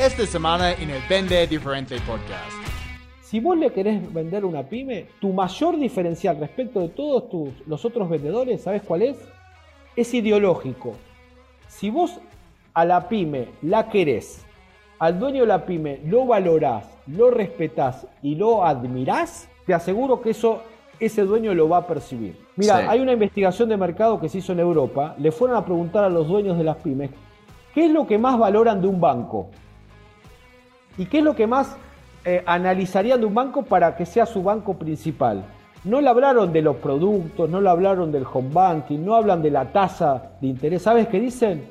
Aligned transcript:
esta 0.00 0.24
semana 0.26 0.74
en 0.74 0.90
el 0.90 1.02
Vende 1.08 1.44
Diferente 1.48 1.96
Podcast. 2.06 2.52
Si 3.20 3.40
vos 3.40 3.58
le 3.58 3.72
querés 3.72 4.12
vender 4.14 4.44
una 4.44 4.62
pyme, 4.62 5.06
tu 5.20 5.32
mayor 5.32 5.76
diferencial 5.76 6.38
respecto 6.38 6.80
de 6.80 6.88
todos 6.90 7.28
tus, 7.28 7.66
los 7.66 7.84
otros 7.84 8.08
vendedores, 8.08 8.62
¿sabes 8.62 8.82
cuál 8.82 9.02
es? 9.02 9.16
Es 9.96 10.14
ideológico. 10.14 10.92
Si 11.66 11.90
vos 11.90 12.20
a 12.74 12.84
la 12.84 13.08
pyme 13.08 13.48
la 13.60 13.88
querés, 13.88 14.46
al 15.00 15.18
dueño 15.18 15.40
de 15.40 15.48
la 15.48 15.66
pyme 15.66 15.98
lo 16.04 16.26
valorás, 16.26 16.86
lo 17.08 17.32
respetás 17.32 18.06
y 18.22 18.36
lo 18.36 18.64
admirás, 18.64 19.48
te 19.66 19.74
aseguro 19.74 20.22
que 20.22 20.30
eso 20.30 20.62
ese 21.00 21.22
dueño 21.22 21.54
lo 21.54 21.68
va 21.68 21.78
a 21.78 21.86
percibir. 21.88 22.38
Mira, 22.54 22.88
hay 22.88 23.00
una 23.00 23.12
investigación 23.14 23.68
de 23.68 23.76
mercado 23.76 24.20
que 24.20 24.28
se 24.28 24.38
hizo 24.38 24.52
en 24.52 24.60
Europa, 24.60 25.16
le 25.18 25.32
fueron 25.32 25.56
a 25.56 25.64
preguntar 25.64 26.04
a 26.04 26.08
los 26.08 26.28
dueños 26.28 26.56
de 26.56 26.62
las 26.62 26.76
pymes, 26.76 27.10
¿qué 27.74 27.86
es 27.86 27.90
lo 27.90 28.06
que 28.06 28.16
más 28.16 28.38
valoran 28.38 28.80
de 28.80 28.86
un 28.86 29.00
banco? 29.00 29.50
¿Y 30.98 31.06
qué 31.06 31.18
es 31.18 31.24
lo 31.24 31.36
que 31.36 31.46
más 31.46 31.76
eh, 32.24 32.42
analizarían 32.44 33.20
de 33.20 33.26
un 33.26 33.34
banco 33.34 33.62
para 33.62 33.96
que 33.96 34.04
sea 34.04 34.26
su 34.26 34.42
banco 34.42 34.76
principal? 34.76 35.44
No 35.84 36.00
le 36.00 36.08
hablaron 36.08 36.52
de 36.52 36.60
los 36.60 36.76
productos, 36.76 37.48
no 37.48 37.60
le 37.60 37.70
hablaron 37.70 38.10
del 38.10 38.26
home 38.30 38.50
banking, 38.52 38.98
no 38.98 39.14
hablan 39.14 39.40
de 39.40 39.50
la 39.52 39.72
tasa 39.72 40.32
de 40.40 40.48
interés. 40.48 40.82
¿Sabes 40.82 41.06
qué 41.06 41.20
dicen? 41.20 41.70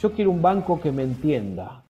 Yo 0.00 0.12
quiero 0.12 0.30
un 0.30 0.40
banco 0.40 0.80
que 0.80 0.92
me 0.92 1.02
entienda. 1.02 1.82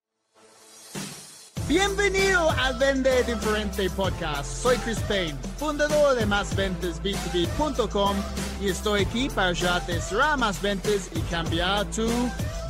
Bienvenido 1.66 2.48
al 2.62 2.78
Vende 2.78 3.24
Diferente 3.24 3.90
Podcast. 3.90 4.44
Soy 4.44 4.76
Chris 4.76 5.00
Payne, 5.08 5.34
fundador 5.56 6.14
de 6.14 6.24
MásVentesB2B.com 6.24 8.14
y 8.62 8.68
estoy 8.68 9.02
aquí 9.02 9.28
para 9.28 9.48
ayudarte 9.48 9.94
a 9.94 10.00
cerrar 10.00 10.38
más 10.38 10.62
ventas 10.62 11.10
y 11.16 11.20
cambiar 11.22 11.84
tu 11.86 12.06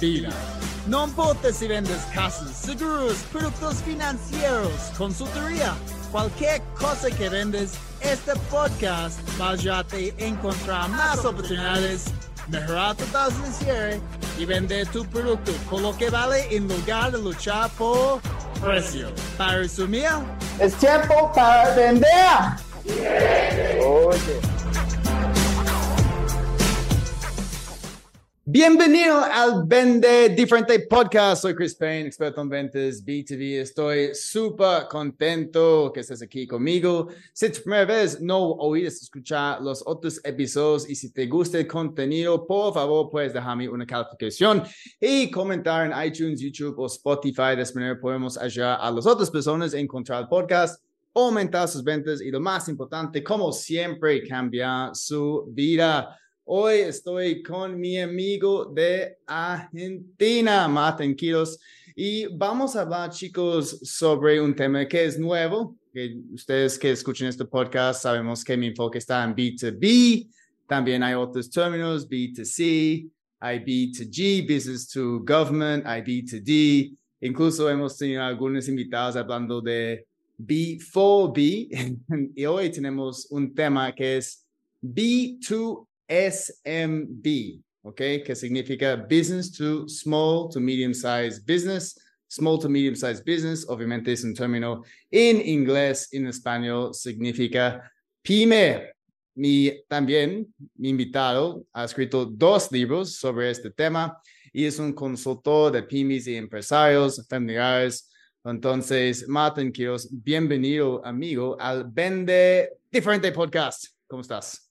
vida. 0.00 0.30
No 0.86 1.04
importa 1.04 1.52
si 1.52 1.66
vendes 1.66 1.98
casas, 2.14 2.56
seguros, 2.56 3.16
productos 3.32 3.82
financieros, 3.82 4.70
consultoría, 4.96 5.74
cualquier 6.12 6.62
cosa 6.78 7.10
que 7.10 7.28
vendes, 7.28 7.72
este 8.00 8.34
podcast 8.50 9.18
va 9.40 9.48
a 9.48 9.50
ayudarte 9.52 10.14
a 10.16 10.24
encontrar 10.24 10.88
más 10.90 11.24
oportunidades, 11.24 12.04
mejorar 12.46 12.94
tu 12.94 13.04
tasa 13.06 13.36
de 13.42 13.52
cierre 13.52 14.00
y 14.38 14.44
vender 14.44 14.86
tu 14.86 15.04
producto 15.06 15.50
con 15.68 15.82
lo 15.82 15.96
que 15.96 16.08
vale 16.08 16.54
en 16.54 16.68
lugar 16.68 17.10
de 17.10 17.18
luchar 17.18 17.68
por 17.70 18.20
precio. 18.62 19.08
Para 19.36 19.58
resumir, 19.58 20.06
es 20.60 20.72
tiempo 20.74 21.32
para 21.34 21.74
vender. 21.74 22.06
Oye. 23.84 24.40
Bienvenido 28.48 29.18
al 29.24 29.64
Vende 29.66 30.28
Diferente 30.28 30.78
Podcast. 30.88 31.42
Soy 31.42 31.52
Chris 31.52 31.74
Payne, 31.74 32.06
experto 32.06 32.40
en 32.42 32.48
ventas 32.48 33.04
B2B. 33.04 33.60
Estoy 33.60 34.14
súper 34.14 34.86
contento 34.88 35.90
que 35.92 35.98
estés 35.98 36.22
aquí 36.22 36.46
conmigo. 36.46 37.08
Si 37.32 37.46
es 37.46 37.54
tu 37.54 37.62
primera 37.62 37.84
vez 37.84 38.20
no 38.20 38.52
oíste 38.52 39.02
escuchar 39.02 39.60
los 39.60 39.82
otros 39.84 40.20
episodios 40.22 40.88
y 40.88 40.94
si 40.94 41.12
te 41.12 41.26
gusta 41.26 41.58
el 41.58 41.66
contenido, 41.66 42.46
por 42.46 42.72
favor, 42.72 43.10
puedes 43.10 43.32
dejarme 43.32 43.68
una 43.68 43.84
calificación 43.84 44.62
y 45.00 45.28
comentar 45.28 45.90
en 45.90 46.06
iTunes, 46.06 46.40
YouTube 46.40 46.78
o 46.78 46.86
Spotify. 46.86 47.56
De 47.56 47.62
esta 47.62 47.80
manera 47.80 47.98
podemos 48.00 48.38
ayudar 48.38 48.78
a 48.80 48.92
las 48.92 49.06
otras 49.06 49.28
personas 49.28 49.74
a 49.74 49.78
encontrar 49.80 50.22
el 50.22 50.28
podcast 50.28 50.80
aumentar 51.12 51.66
sus 51.66 51.82
ventas 51.82 52.20
y 52.20 52.30
lo 52.30 52.40
más 52.40 52.68
importante, 52.68 53.24
como 53.24 53.50
siempre, 53.50 54.22
cambiar 54.22 54.94
su 54.94 55.46
vida. 55.48 56.16
Hoy 56.48 56.74
estoy 56.76 57.42
con 57.42 57.76
mi 57.76 57.98
amigo 57.98 58.66
de 58.66 59.18
Argentina, 59.26 60.68
Martin 60.68 61.16
Quiros, 61.16 61.58
y 61.96 62.26
vamos 62.26 62.76
a 62.76 62.82
hablar, 62.82 63.10
chicos, 63.10 63.80
sobre 63.82 64.40
un 64.40 64.54
tema 64.54 64.86
que 64.86 65.06
es 65.06 65.18
nuevo. 65.18 65.76
Que 65.92 66.16
ustedes 66.32 66.78
que 66.78 66.92
escuchen 66.92 67.26
este 67.26 67.44
podcast 67.46 68.00
sabemos 68.00 68.44
que 68.44 68.56
mi 68.56 68.68
enfoque 68.68 68.98
está 68.98 69.24
en 69.24 69.34
B2B. 69.34 70.28
También 70.68 71.02
hay 71.02 71.14
otros 71.14 71.50
términos, 71.50 72.08
B2C, 72.08 73.10
hay 73.40 73.58
B2G, 73.58 74.42
Business 74.42 74.88
to 74.88 75.24
Government, 75.26 75.84
hay 75.84 76.02
B2D. 76.02 76.96
Incluso 77.22 77.68
hemos 77.68 77.98
tenido 77.98 78.22
algunos 78.22 78.68
invitados 78.68 79.16
hablando 79.16 79.60
de 79.60 80.06
B4B. 80.38 81.98
y 82.36 82.44
hoy 82.44 82.70
tenemos 82.70 83.26
un 83.32 83.52
tema 83.52 83.92
que 83.92 84.18
es 84.18 84.46
B2 84.80 85.88
SMB, 86.08 87.62
¿ok? 87.82 87.96
Que 88.24 88.34
significa 88.34 88.96
Business 88.96 89.50
to 89.52 89.88
Small 89.88 90.48
to 90.50 90.60
Medium 90.60 90.94
Sized 90.94 91.44
Business. 91.46 91.98
Small 92.28 92.58
to 92.58 92.68
Medium 92.68 92.96
Sized 92.96 93.24
Business, 93.24 93.64
obviamente 93.68 94.12
es 94.12 94.24
un 94.24 94.34
término 94.34 94.82
en 95.10 95.40
inglés, 95.46 96.08
en 96.12 96.26
español 96.26 96.92
significa 96.92 97.90
pyme. 98.22 98.92
Mi, 99.36 99.70
también 99.86 100.46
mi 100.76 100.88
invitado 100.88 101.64
ha 101.72 101.84
escrito 101.84 102.24
dos 102.24 102.72
libros 102.72 103.16
sobre 103.16 103.50
este 103.50 103.70
tema 103.70 104.18
y 104.50 104.64
es 104.64 104.78
un 104.78 104.94
consultor 104.94 105.70
de 105.70 105.82
pymes 105.82 106.26
y 106.26 106.36
empresarios 106.36 107.24
familiares. 107.28 108.10
Entonces, 108.42 109.28
Martin 109.28 109.70
Quiroz, 109.70 110.08
bienvenido 110.10 111.04
amigo 111.04 111.56
al 111.60 111.84
Vende 111.84 112.78
Diferente 112.90 113.30
Podcast. 113.30 113.88
¿Cómo 114.06 114.22
estás? 114.22 114.65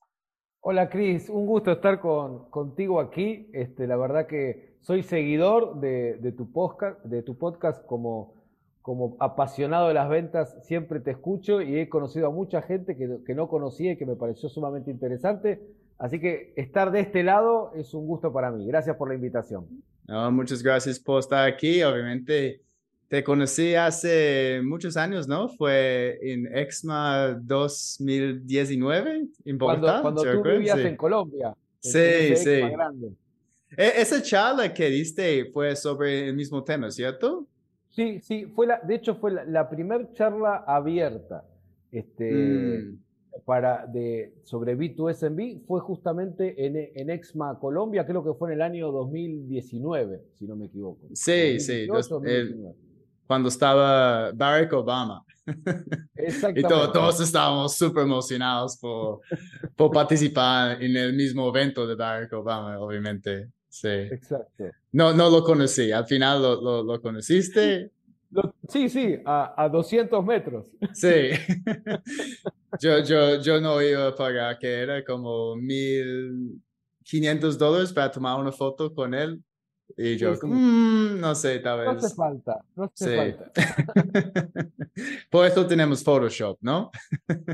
Hola 0.68 0.90
Cris, 0.90 1.30
un 1.30 1.46
gusto 1.46 1.74
estar 1.74 2.00
con, 2.00 2.50
contigo 2.50 3.00
aquí. 3.00 3.52
Este, 3.54 3.86
la 3.86 3.98
verdad 3.98 4.26
que 4.26 4.78
soy 4.82 5.04
seguidor 5.04 5.80
de, 5.80 6.34
tu, 6.36 6.52
podcast, 6.52 7.06
de 7.06 7.22
tu 7.22 7.38
podcast 7.38 7.86
como, 7.86 8.34
como 8.82 9.16
apasionado 9.20 9.90
de 9.90 9.94
las 9.94 10.10
ventas. 10.10 10.58
Siempre 10.64 11.00
te 11.02 11.12
escucho 11.12 11.62
y 11.62 11.78
he 11.78 11.88
conocido 11.88 12.26
a 12.26 12.32
mucha 12.32 12.64
gente 12.64 12.98
que, 12.98 13.20
que 13.24 13.36
no 13.36 13.48
conocía 13.48 13.92
y 13.92 13.96
que 13.96 14.08
me 14.08 14.16
pareció 14.16 14.50
sumamente 14.50 14.90
interesante. 14.90 15.62
Así 16.00 16.20
que 16.20 16.52
estar 16.56 16.90
de 16.90 17.02
este 17.02 17.22
lado 17.22 17.72
es 17.76 17.94
un 17.94 18.08
gusto 18.08 18.34
para 18.34 18.50
mí. 18.50 18.66
Gracias 18.66 18.96
por 18.96 19.10
la 19.10 19.14
invitación. 19.14 19.68
muchas 20.32 20.64
gracias 20.64 20.98
por 20.98 21.20
estar 21.20 21.48
aquí. 21.48 21.84
Obviamente 21.84 22.65
te 23.08 23.24
conocí 23.24 23.76
hace 23.76 24.62
muchos 24.64 24.98
años, 24.98 25.28
¿no? 25.28 25.50
Fue 25.50 26.18
en 26.22 26.48
EXMA 26.56 27.40
2019 27.42 29.28
en 29.46 29.58
Bogotá. 29.58 30.02
Cuando, 30.02 30.24
tú 30.24 30.42
vivías 30.42 30.80
en 30.80 30.98
Colombia. 30.98 31.56
sí, 31.80 32.36
sí. 32.36 32.62
E, 33.78 34.02
esa 34.02 34.22
charla 34.22 34.74
que 34.74 34.90
diste 34.90 35.46
fue 35.52 35.76
sobre 35.76 36.30
el 36.30 36.36
mismo 36.36 36.64
tema, 36.64 36.90
¿cierto? 36.92 37.46
Sí, 37.90 38.20
sí, 38.22 38.46
fue 38.46 38.68
la, 38.68 38.80
de 38.80 38.96
hecho 38.96 39.16
fue 39.16 39.32
la, 39.32 39.70
primera 39.70 40.12
charla 40.14 40.64
abierta 40.68 41.46
este, 41.92 42.32
mm. 42.32 42.98
para 43.46 43.86
de, 43.86 44.34
sobre 44.44 44.78
B2SMB, 44.78 45.66
fue 45.66 45.80
justamente 45.82 46.66
en, 46.66 46.76
en, 46.76 47.10
EXMA 47.10 47.60
Colombia, 47.60 48.06
creo 48.06 48.24
que 48.24 48.34
fue 48.34 48.50
en 48.50 48.56
el 48.56 48.62
año 48.62 48.92
2019, 48.92 50.22
si 50.34 50.46
no 50.46 50.56
me 50.56 50.66
equivoco. 50.66 51.08
Sí, 51.14 51.60
sí 51.60 51.88
cuando 53.28 53.50
estaba 53.50 54.32
Barack 54.32 54.74
Obama. 54.74 55.24
y 56.56 56.62
todos 56.64 57.20
estábamos 57.20 57.76
súper 57.76 58.04
emocionados 58.04 58.78
por, 58.78 59.22
por 59.76 59.92
participar 59.92 60.82
en 60.82 60.96
el 60.96 61.14
mismo 61.14 61.50
evento 61.50 61.86
de 61.86 61.96
Barack 61.96 62.34
Obama, 62.34 62.80
obviamente. 62.80 63.50
Sí. 63.70 63.90
Exacto. 63.90 64.66
No, 64.94 65.14
no 65.14 65.30
lo 65.30 65.44
conocí. 65.44 65.92
Al 65.92 66.06
final 66.06 66.42
lo, 66.42 66.84
lo, 66.84 67.02
conociste. 67.02 67.92
sí, 68.70 68.88
sí, 68.88 69.18
a, 69.26 69.64
a 69.64 69.70
200 69.70 70.26
metros. 70.26 70.68
Sí. 70.94 71.12
yo, 72.80 73.04
yo, 73.04 73.42
yo 73.42 73.60
no 73.60 73.82
iba 73.82 74.08
a 74.08 74.16
pagar, 74.16 74.58
que 74.58 74.68
era 74.68 75.04
como 75.04 75.58
1.500 75.58 77.58
dólares 77.58 77.92
para 77.92 78.10
tomar 78.10 78.40
una 78.40 78.54
foto 78.54 78.94
con 78.94 79.14
él. 79.14 79.44
Y 79.98 80.18
yo, 80.18 80.34
mm, 80.42 81.20
no 81.20 81.36
sé, 81.36 81.60
tal 81.60 81.80
vez. 81.80 81.86
No 81.88 81.92
hace 81.92 82.16
falta, 82.16 82.66
no 82.76 82.84
hace 82.86 83.16
falta. 83.16 83.52
Por 85.30 85.46
eso 85.46 85.66
tenemos 85.66 86.04
Photoshop, 86.04 86.58
¿no? 86.62 86.92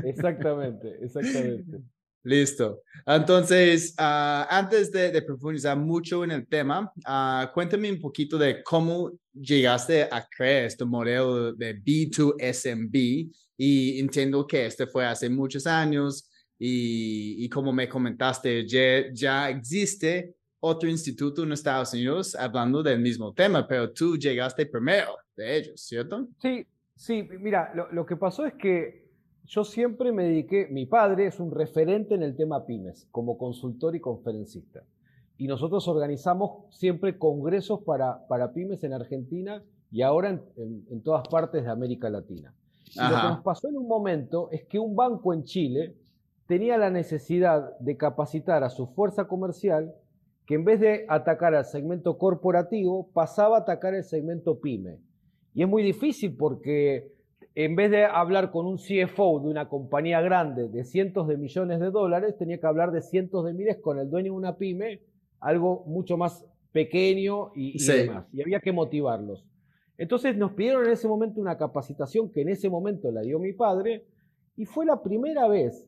exactamente, 0.04 0.98
exactamente. 1.02 1.78
Listo. 2.24 2.82
Entonces, 3.04 3.94
uh, 3.98 4.46
antes 4.48 4.92
de, 4.92 5.20
profundizar 5.22 5.76
mucho 5.76 6.22
en 6.22 6.30
el 6.30 6.46
tema, 6.46 6.92
uh, 6.98 7.52
cuéntame 7.52 7.90
un 7.90 8.00
poquito 8.00 8.38
de 8.38 8.62
cómo 8.62 9.10
llegaste 9.32 10.04
a 10.04 10.24
crear 10.28 10.66
este 10.66 10.84
modelo 10.84 11.52
de 11.52 11.74
B2SMB 11.82 13.32
y 13.56 13.98
entiendo 13.98 14.46
que 14.46 14.66
este 14.66 14.86
fue 14.86 15.04
hace 15.04 15.28
muchos 15.28 15.66
años 15.66 16.30
y, 16.58 17.44
y 17.44 17.48
como 17.48 17.72
me 17.72 17.88
comentaste, 17.88 18.68
ya, 18.68 19.12
ya 19.12 19.50
existe 19.50 20.36
otro 20.64 20.88
instituto 20.88 21.42
en 21.42 21.50
Estados 21.50 21.92
Unidos 21.92 22.36
hablando 22.36 22.84
del 22.84 23.00
mismo 23.00 23.32
tema, 23.32 23.66
pero 23.66 23.90
tú 23.90 24.16
llegaste 24.16 24.64
primero 24.64 25.16
de 25.36 25.56
ellos, 25.56 25.80
¿cierto? 25.80 26.28
Sí, 26.40 26.64
sí, 26.94 27.24
mira, 27.40 27.72
lo, 27.90 28.06
que 28.06 28.16
pasó 28.16 28.46
es 28.46 28.54
que 28.54 29.10
yo 29.44 29.64
siempre 29.64 30.12
me 30.12 30.22
dediqué, 30.22 30.68
mi 30.70 30.86
padre 30.86 31.26
es 31.26 31.40
un 31.40 31.50
referente 31.50 32.14
en 32.14 32.22
el 32.22 32.36
tema 32.36 32.64
pymes, 32.64 33.08
como 33.10 33.36
consultor 33.36 33.96
y 33.96 34.00
conferencista. 34.00 34.84
Y 35.36 35.48
nosotros 35.48 35.88
organizamos 35.88 36.72
siempre 36.72 37.18
congresos 37.18 37.80
para, 37.80 38.24
para 38.28 38.52
pymes 38.52 38.84
en 38.84 38.92
Argentina 38.92 39.64
y 39.90 40.02
ahora 40.02 40.28
en, 40.28 41.02
todas 41.02 41.26
partes 41.26 41.64
de 41.64 41.70
América 41.72 42.08
Latina. 42.08 42.54
Y 42.94 43.00
lo 43.00 43.16
que 43.16 43.28
nos 43.28 43.42
pasó 43.42 43.68
en 43.68 43.78
un 43.78 43.88
momento 43.88 44.48
es 44.52 44.64
que 44.66 44.78
un 44.78 44.94
banco 44.94 45.34
en 45.34 45.42
Chile 45.42 45.96
tenía 46.46 46.78
la 46.78 46.90
necesidad 46.90 47.76
de 47.80 47.96
capacitar 47.96 48.62
a 48.62 48.70
su 48.70 48.86
fuerza 48.86 49.26
comercial 49.26 49.92
que 50.46 50.54
en 50.54 50.64
vez 50.64 50.80
de 50.80 51.04
atacar 51.08 51.54
al 51.54 51.64
segmento 51.64 52.18
corporativo, 52.18 53.08
pasaba 53.12 53.58
a 53.58 53.60
atacar 53.60 53.94
el 53.94 54.04
segmento 54.04 54.60
pyme. 54.60 54.98
Y 55.54 55.62
es 55.62 55.68
muy 55.68 55.82
difícil 55.82 56.36
porque 56.36 57.12
en 57.54 57.76
vez 57.76 57.90
de 57.90 58.04
hablar 58.04 58.50
con 58.50 58.66
un 58.66 58.76
CFO 58.76 59.40
de 59.40 59.48
una 59.48 59.68
compañía 59.68 60.20
grande 60.20 60.68
de 60.68 60.84
cientos 60.84 61.28
de 61.28 61.36
millones 61.36 61.80
de 61.80 61.90
dólares, 61.90 62.36
tenía 62.38 62.58
que 62.58 62.66
hablar 62.66 62.92
de 62.92 63.02
cientos 63.02 63.44
de 63.44 63.52
miles 63.52 63.76
con 63.78 63.98
el 63.98 64.08
dueño 64.08 64.32
de 64.32 64.38
una 64.38 64.56
pyme, 64.56 65.00
algo 65.40 65.84
mucho 65.86 66.16
más 66.16 66.46
pequeño 66.72 67.52
y, 67.54 67.84
demás. 67.84 68.26
Y 68.32 68.40
había 68.40 68.60
que 68.60 68.72
motivarlos. 68.72 69.44
Entonces 69.98 70.36
nos 70.36 70.52
pidieron 70.52 70.86
en 70.86 70.92
ese 70.92 71.06
momento 71.06 71.40
una 71.40 71.58
capacitación 71.58 72.30
que 72.30 72.40
en 72.40 72.48
ese 72.48 72.70
momento 72.70 73.10
la 73.10 73.20
dio 73.20 73.38
mi 73.38 73.52
padre 73.52 74.06
y 74.56 74.64
fue 74.64 74.86
la 74.86 75.02
primera 75.02 75.46
vez, 75.46 75.86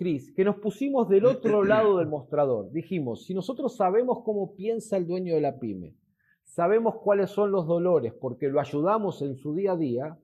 Cris, 0.00 0.32
que 0.32 0.46
nos 0.46 0.56
pusimos 0.56 1.10
del 1.10 1.26
otro 1.26 1.62
lado 1.62 1.98
del 1.98 2.08
mostrador. 2.08 2.72
Dijimos, 2.72 3.26
si 3.26 3.34
nosotros 3.34 3.76
sabemos 3.76 4.22
cómo 4.24 4.54
piensa 4.56 4.96
el 4.96 5.06
dueño 5.06 5.34
de 5.34 5.42
la 5.42 5.58
pyme, 5.58 5.94
sabemos 6.42 6.94
cuáles 7.04 7.28
son 7.28 7.52
los 7.52 7.66
dolores 7.66 8.14
porque 8.18 8.48
lo 8.48 8.60
ayudamos 8.60 9.20
en 9.20 9.36
su 9.36 9.54
día 9.54 9.72
a 9.72 9.76
día, 9.76 10.18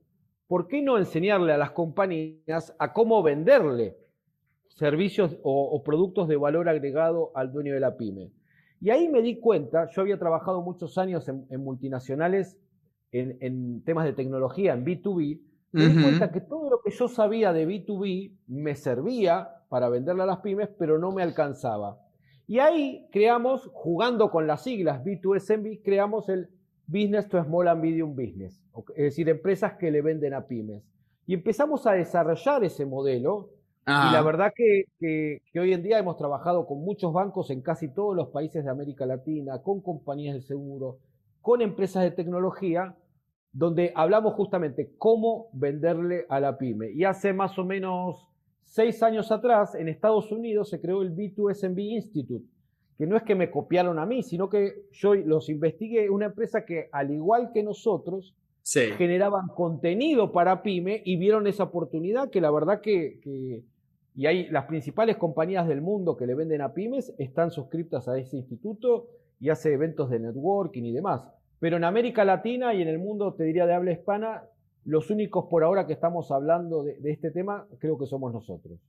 ¿por 0.47 0.67
qué 0.67 0.81
no 0.81 0.97
enseñarle 0.97 1.53
a 1.53 1.59
las 1.59 1.73
compañías 1.73 2.75
a 2.79 2.91
cómo 2.91 3.21
venderle 3.21 3.95
servicios 4.69 5.37
o, 5.43 5.83
productos 5.83 6.27
de 6.27 6.37
valor 6.37 6.69
agregado 6.69 7.29
al 7.35 7.51
dueño 7.51 7.75
de 7.75 7.79
la 7.79 7.97
pyme? 7.97 8.31
Y 8.81 8.89
ahí 8.89 9.07
me 9.09 9.21
di 9.21 9.39
cuenta, 9.39 9.91
yo 9.91 10.01
había 10.01 10.17
trabajado 10.17 10.63
muchos 10.63 10.97
años 10.97 11.29
en, 11.29 11.63
multinacionales 11.63 12.57
en, 13.11 13.83
temas 13.83 14.05
de 14.05 14.13
tecnología, 14.13 14.73
en 14.73 14.83
B2B, 14.83 15.39
me 15.71 15.87
di 15.87 16.01
cuenta 16.01 16.31
que 16.31 16.41
todo 16.41 16.67
lo 16.67 16.81
que 16.81 16.89
yo 16.89 17.07
sabía 17.07 17.53
de 17.53 17.67
B2B 17.67 18.37
me 18.47 18.73
servía 18.73 19.53
para 19.69 19.89
venderle 19.89 20.23
a 20.23 20.27
las 20.27 20.39
pymes, 20.39 20.69
pero 20.77 20.97
no 20.97 21.11
me 21.11 21.23
alcanzaba. 21.23 21.99
Y 22.47 22.59
ahí 22.59 23.07
creamos, 23.11 23.69
jugando 23.73 24.31
con 24.31 24.47
las 24.47 24.63
siglas 24.63 25.03
B2SMB, 25.03 25.81
creamos 25.83 26.29
el 26.29 26.49
Business 26.87 27.27
to 27.27 27.43
Small 27.43 27.67
and 27.67 27.83
Medium 27.83 28.15
Business, 28.15 28.63
es 28.95 29.03
decir, 29.03 29.27
empresas 29.27 29.73
que 29.73 29.91
le 29.91 30.01
venden 30.01 30.33
a 30.33 30.47
pymes. 30.47 30.83
Y 31.25 31.33
empezamos 31.33 31.85
a 31.85 31.91
desarrollar 31.91 32.63
ese 32.63 32.85
modelo. 32.85 33.49
Y 33.85 34.11
la 34.11 34.21
verdad 34.21 34.51
que, 34.53 34.83
que, 34.99 35.59
hoy 35.59 35.71
en 35.71 35.81
día 35.81 35.97
hemos 35.97 36.17
trabajado 36.17 36.65
con 36.65 36.83
muchos 36.83 37.13
bancos 37.13 37.49
en 37.51 37.61
casi 37.61 37.87
todos 37.93 38.13
los 38.15 38.29
países 38.29 38.65
de 38.65 38.69
América 38.69 39.05
Latina, 39.05 39.61
con 39.61 39.81
compañías 39.81 40.35
de 40.35 40.41
seguro, 40.41 40.97
con 41.41 41.61
empresas 41.61 42.03
de 42.03 42.11
tecnología, 42.11 42.97
donde 43.53 43.93
hablamos 43.95 44.33
justamente 44.33 44.93
cómo 44.97 45.47
venderle 45.53 46.25
a 46.27 46.41
la 46.41 46.57
pyme. 46.57 46.91
Y 46.91 47.05
hace 47.05 47.31
más 47.31 47.57
o 47.57 47.63
menos 47.63 48.26
seis 48.67 49.01
años 49.01 49.31
atrás, 49.31 49.75
en 49.75 49.87
Estados 49.87 50.31
Unidos, 50.31 50.69
se 50.69 50.79
creó 50.79 51.01
el 51.01 51.15
B2SMB 51.15 51.79
Institute, 51.79 52.45
que 52.97 53.07
no 53.07 53.17
es 53.17 53.23
que 53.23 53.33
me 53.33 53.49
copiaron 53.49 53.97
a 53.97 54.05
mí, 54.05 54.21
sino 54.21 54.49
que 54.49 54.85
yo 54.91 55.15
los 55.15 55.49
investigué, 55.49 56.09
una 56.09 56.27
empresa 56.27 56.65
que 56.65 56.89
al 56.91 57.11
igual 57.11 57.51
que 57.53 57.63
nosotros, 57.63 58.35
generaban 58.97 59.47
contenido 59.47 60.33
para 60.33 60.61
pyme 60.61 61.01
y 61.05 61.15
vieron 61.15 61.47
esa 61.47 61.63
oportunidad 61.63 62.29
que 62.29 62.41
la 62.41 62.51
verdad 62.51 62.81
que, 62.81 63.21
y 64.13 64.25
hay 64.25 64.49
las 64.49 64.65
principales 64.65 65.15
compañías 65.15 65.69
del 65.69 65.79
mundo 65.79 66.17
que 66.17 66.27
le 66.27 66.35
venden 66.35 66.61
a 66.61 66.73
pymes 66.73 67.13
están 67.17 67.49
suscritas 67.49 68.09
a 68.09 68.17
ese 68.17 68.35
instituto 68.35 69.07
y 69.39 69.49
hace 69.49 69.71
eventos 69.71 70.09
de 70.09 70.19
networking 70.19 70.83
y 70.83 70.91
demás. 70.91 71.31
Pero 71.59 71.77
en 71.77 71.85
América 71.85 72.25
Latina 72.25 72.73
y 72.73 72.81
en 72.81 72.89
el 72.89 72.99
mundo, 72.99 73.33
te 73.35 73.45
diría 73.45 73.65
de 73.65 73.73
habla 73.73 73.93
hispana, 73.93 74.43
los 74.87 75.09
únicos 75.09 75.45
por 75.49 75.63
ahora 75.63 75.85
que 75.85 75.93
estamos 75.93 76.31
hablando 76.31 76.83
de 76.83 77.11
este 77.11 77.31
tema 77.31 77.67
creo 77.79 77.97
que 77.97 78.05
somos 78.05 78.33
nosotros. 78.33 78.79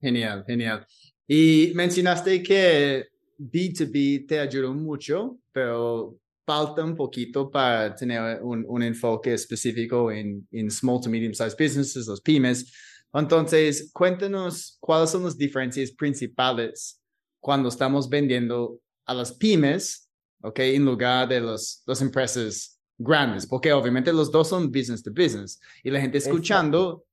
Genial, 0.00 0.44
genial. 0.46 0.86
Y 1.26 1.72
mencionaste 1.74 2.42
que 2.42 3.06
B2B 3.38 4.26
te 4.26 4.38
ayudó 4.38 4.74
mucho, 4.74 5.38
pero 5.50 6.18
falta 6.44 6.84
un 6.84 6.94
poquito 6.94 7.50
para 7.50 7.94
tener 7.94 8.42
un, 8.42 8.82
enfoque 8.82 9.32
específico 9.32 10.10
en, 10.10 10.46
en, 10.50 10.70
small 10.70 11.00
to 11.00 11.08
medium 11.08 11.32
sized 11.32 11.56
businesses, 11.58 12.06
los 12.06 12.20
pymes. 12.20 12.70
Entonces, 13.14 13.90
cuéntanos 13.92 14.76
cuáles 14.80 15.10
son 15.10 15.24
las 15.24 15.38
diferencias 15.38 15.92
principales 15.92 17.00
cuando 17.40 17.68
estamos 17.68 18.08
vendiendo 18.08 18.80
a 19.06 19.14
las 19.14 19.32
pymes, 19.32 20.10
¿ok? 20.42 20.58
En 20.58 20.84
lugar 20.84 21.28
de 21.28 21.40
los, 21.40 21.82
las 21.86 22.02
empresas 22.02 22.81
grandes, 23.02 23.46
porque 23.46 23.72
obviamente 23.72 24.12
los 24.12 24.30
dos 24.30 24.48
son 24.48 24.70
business 24.70 25.02
to 25.02 25.10
business 25.10 25.60
y 25.82 25.90
la 25.90 26.00
gente 26.00 26.18
escuchando 26.18 27.04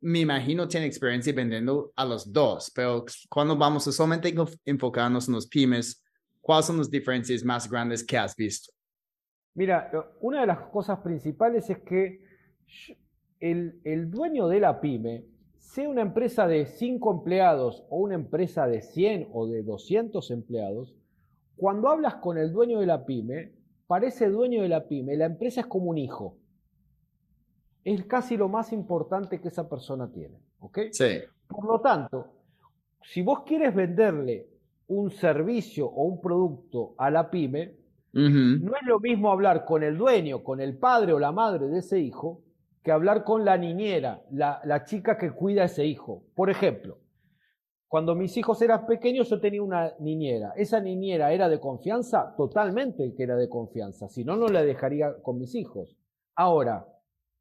me 0.00 0.20
imagino 0.20 0.68
tiene 0.68 0.86
experiencia 0.86 1.32
vendiendo 1.32 1.92
a 1.96 2.04
los 2.04 2.32
dos, 2.32 2.70
pero 2.74 3.04
cuando 3.28 3.56
vamos 3.56 3.88
a 3.88 3.92
solamente 3.92 4.34
enfocarnos 4.64 5.26
en 5.26 5.34
los 5.34 5.46
pymes, 5.46 6.04
¿cuáles 6.40 6.66
son 6.66 6.78
las 6.78 6.90
diferencias 6.90 7.42
más 7.42 7.68
grandes 7.68 8.04
que 8.04 8.18
has 8.18 8.36
visto? 8.36 8.72
Mira, 9.54 9.90
una 10.20 10.42
de 10.42 10.46
las 10.46 10.60
cosas 10.68 10.98
principales 11.00 11.70
es 11.70 11.78
que 11.78 12.20
el, 13.40 13.80
el 13.84 14.10
dueño 14.10 14.48
de 14.48 14.60
la 14.60 14.80
pyme, 14.80 15.24
sea 15.58 15.88
una 15.88 16.02
empresa 16.02 16.46
de 16.46 16.66
5 16.66 17.10
empleados 17.10 17.84
o 17.90 17.98
una 17.98 18.14
empresa 18.14 18.66
de 18.66 18.80
100 18.80 19.28
o 19.32 19.46
de 19.46 19.62
200 19.62 20.30
empleados, 20.30 20.94
cuando 21.56 21.88
hablas 21.88 22.16
con 22.16 22.38
el 22.38 22.52
dueño 22.52 22.80
de 22.80 22.86
la 22.86 23.04
pyme, 23.04 23.55
para 23.86 24.08
ese 24.08 24.28
dueño 24.28 24.62
de 24.62 24.68
la 24.68 24.86
pyme, 24.86 25.16
la 25.16 25.26
empresa 25.26 25.60
es 25.60 25.66
como 25.66 25.90
un 25.90 25.98
hijo 25.98 26.36
es 27.86 28.04
casi 28.06 28.36
lo 28.36 28.48
más 28.48 28.72
importante 28.72 29.40
que 29.40 29.48
esa 29.48 29.68
persona 29.68 30.10
tiene. 30.10 30.36
¿Ok? 30.58 30.78
Sí. 30.90 31.20
Por 31.46 31.64
lo 31.66 31.80
tanto, 31.80 32.26
si 33.00 33.22
vos 33.22 33.44
quieres 33.46 33.72
venderle 33.74 34.48
un 34.88 35.10
servicio 35.10 35.86
o 35.86 36.04
un 36.04 36.20
producto 36.20 36.94
a 36.98 37.10
la 37.10 37.30
pyme, 37.30 37.74
no 38.12 38.74
es 38.74 38.86
lo 38.86 38.98
mismo 38.98 39.30
hablar 39.30 39.64
con 39.64 39.82
el 39.82 39.98
dueño, 39.98 40.42
con 40.42 40.60
el 40.60 40.76
padre 40.78 41.12
o 41.12 41.18
la 41.18 41.32
madre 41.32 41.68
de 41.68 41.78
ese 41.78 42.00
hijo, 42.00 42.40
que 42.82 42.90
hablar 42.90 43.24
con 43.24 43.44
la 43.44 43.58
niñera, 43.58 44.22
la, 44.30 44.60
la 44.64 44.84
chica 44.84 45.18
que 45.18 45.30
cuida 45.30 45.62
a 45.62 45.66
ese 45.66 45.84
hijo. 45.84 46.24
Por 46.34 46.50
ejemplo, 46.50 46.98
cuando 47.88 48.14
mis 48.14 48.36
hijos 48.36 48.60
eran 48.62 48.86
pequeños 48.86 49.28
yo 49.30 49.40
tenía 49.40 49.62
una 49.62 49.94
niñera. 50.00 50.52
¿Esa 50.56 50.80
niñera 50.80 51.32
era 51.32 51.48
de 51.48 51.60
confianza? 51.60 52.34
Totalmente 52.36 53.14
que 53.14 53.22
era 53.22 53.36
de 53.36 53.48
confianza. 53.48 54.08
Si 54.08 54.24
no, 54.24 54.36
no 54.36 54.48
la 54.48 54.62
dejaría 54.62 55.14
con 55.22 55.38
mis 55.38 55.54
hijos. 55.54 55.96
Ahora, 56.34 56.86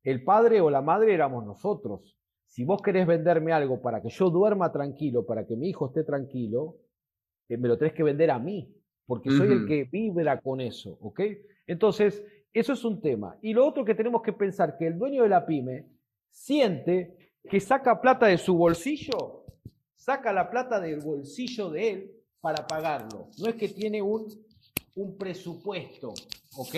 el 0.04 0.24
padre 0.24 0.62
o 0.62 0.70
la 0.70 0.82
madre 0.82 1.14
éramos 1.14 1.46
nosotros. 1.46 2.16
Si 2.46 2.64
vos 2.64 2.82
querés 2.82 3.08
venderme 3.08 3.54
algo 3.54 3.82
para 3.82 4.02
que 4.02 4.10
yo 4.10 4.30
duerma 4.30 4.72
tranquilo, 4.72 5.26
para 5.26 5.46
que 5.46 5.56
mi 5.56 5.70
hijo 5.70 5.88
esté 5.88 6.04
tranquilo, 6.04 6.78
eh, 7.50 7.58
me 7.58 7.68
lo 7.68 7.78
tenés 7.78 7.94
que 7.94 8.04
vender 8.04 8.30
a 8.30 8.40
mí, 8.40 8.72
porque 9.08 9.32
soy 9.32 9.52
el 9.52 9.68
que 9.68 9.84
vibra 9.86 10.40
con 10.40 10.62
eso, 10.62 10.98
¿ok? 11.02 11.22
Entonces, 11.68 12.24
eso 12.54 12.74
es 12.74 12.86
un 12.86 13.02
tema. 13.02 13.38
Y 13.42 13.54
lo 13.54 13.68
otro 13.68 13.84
que 13.84 13.96
tenemos 13.96 14.22
que 14.22 14.32
pensar, 14.32 14.78
que 14.78 14.88
el 14.88 14.98
dueño 14.98 15.24
de 15.24 15.30
la 15.30 15.46
pyme 15.46 15.90
siente 16.30 17.34
que 17.50 17.60
saca 17.60 18.00
plata 18.00 18.28
de 18.28 18.38
su 18.38 18.56
bolsillo, 18.56 19.45
saca 20.06 20.32
la 20.32 20.52
plata 20.52 20.80
del 20.80 21.00
bolsillo 21.00 21.72
de 21.72 21.90
él 21.90 22.12
para 22.40 22.68
pagarlo. 22.68 23.30
No 23.40 23.50
es 23.50 23.56
que 23.56 23.70
tiene 23.70 24.04
un, 24.04 24.28
un 24.96 25.18
presupuesto, 25.18 26.14
¿ok? 26.58 26.76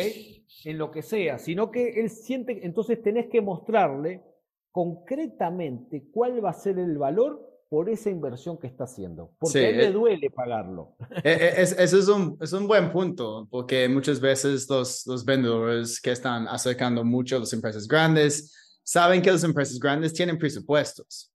En 0.64 0.78
lo 0.78 0.90
que 0.90 1.02
sea, 1.02 1.38
sino 1.38 1.70
que 1.70 2.00
él 2.00 2.10
siente, 2.10 2.66
entonces 2.66 3.04
tenés 3.04 3.28
que 3.28 3.42
mostrarle 3.42 4.24
concretamente 4.72 6.08
cuál 6.10 6.44
va 6.44 6.52
a 6.52 6.54
ser 6.54 6.80
el 6.80 6.98
valor 6.98 7.46
por 7.70 7.90
esa 7.90 8.10
inversión 8.10 8.58
que 8.58 8.68
está 8.68 8.86
haciendo, 8.86 9.34
porque 9.38 9.60
a 9.60 9.70
él 9.72 9.78
le 9.78 9.88
eh, 9.88 9.92
duele 9.92 10.30
pagarlo. 10.30 10.96
Eh, 11.18 11.20
eh, 11.26 11.54
es, 11.58 11.78
eso 11.78 12.00
es 12.00 12.08
un, 12.08 12.38
es 12.40 12.54
un 12.54 12.66
buen 12.66 12.94
punto, 12.94 13.46
porque 13.52 13.90
muchas 13.90 14.22
veces 14.22 14.70
los, 14.70 15.06
los 15.06 15.26
vendedores 15.26 16.00
que 16.00 16.12
están 16.12 16.48
acercando 16.48 17.04
mucho 17.04 17.36
a 17.36 17.40
las 17.40 17.52
empresas 17.52 17.90
grandes 17.90 18.80
saben 18.84 19.22
que 19.22 19.32
las 19.34 19.44
empresas 19.44 19.78
grandes 19.80 20.14
tienen 20.14 20.38
presupuestos. 20.38 21.34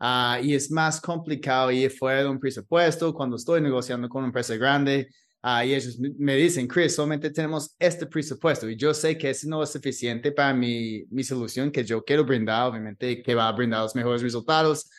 Uh, 0.00 0.42
y 0.42 0.54
es 0.54 0.70
más 0.70 1.00
complicado 1.00 1.70
ir 1.70 1.90
fuera 1.90 2.22
de 2.22 2.28
un 2.28 2.40
presupuesto 2.40 3.12
cuando 3.12 3.36
estoy 3.36 3.60
negociando 3.60 4.08
con 4.08 4.20
una 4.20 4.28
empresa 4.28 4.56
grande 4.56 5.08
Ah, 5.42 5.64
y 5.64 5.74
ellos 5.74 5.98
me 5.98 6.36
dicen, 6.36 6.66
Chris, 6.68 6.94
solamente 6.94 7.30
tenemos 7.30 7.74
este 7.78 8.06
presupuesto 8.06 8.68
y 8.68 8.76
yo 8.76 8.92
sé 8.92 9.16
que 9.16 9.30
ese 9.30 9.48
no 9.48 9.62
es 9.62 9.70
suficiente 9.70 10.32
para 10.32 10.52
mi, 10.52 11.04
mi 11.10 11.24
solución 11.24 11.70
que 11.72 11.82
yo 11.82 12.04
quiero 12.04 12.26
brindar, 12.26 12.68
obviamente 12.68 13.22
que 13.22 13.34
va 13.34 13.48
a 13.48 13.52
brindar 13.52 13.82
los 13.82 13.94
mejores 13.94 14.20
resultados. 14.20 14.90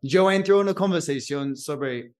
Yo 0.00 0.30
entro 0.30 0.56
en 0.56 0.62
una 0.62 0.74
conversación 0.74 1.54
sobre 1.54 2.14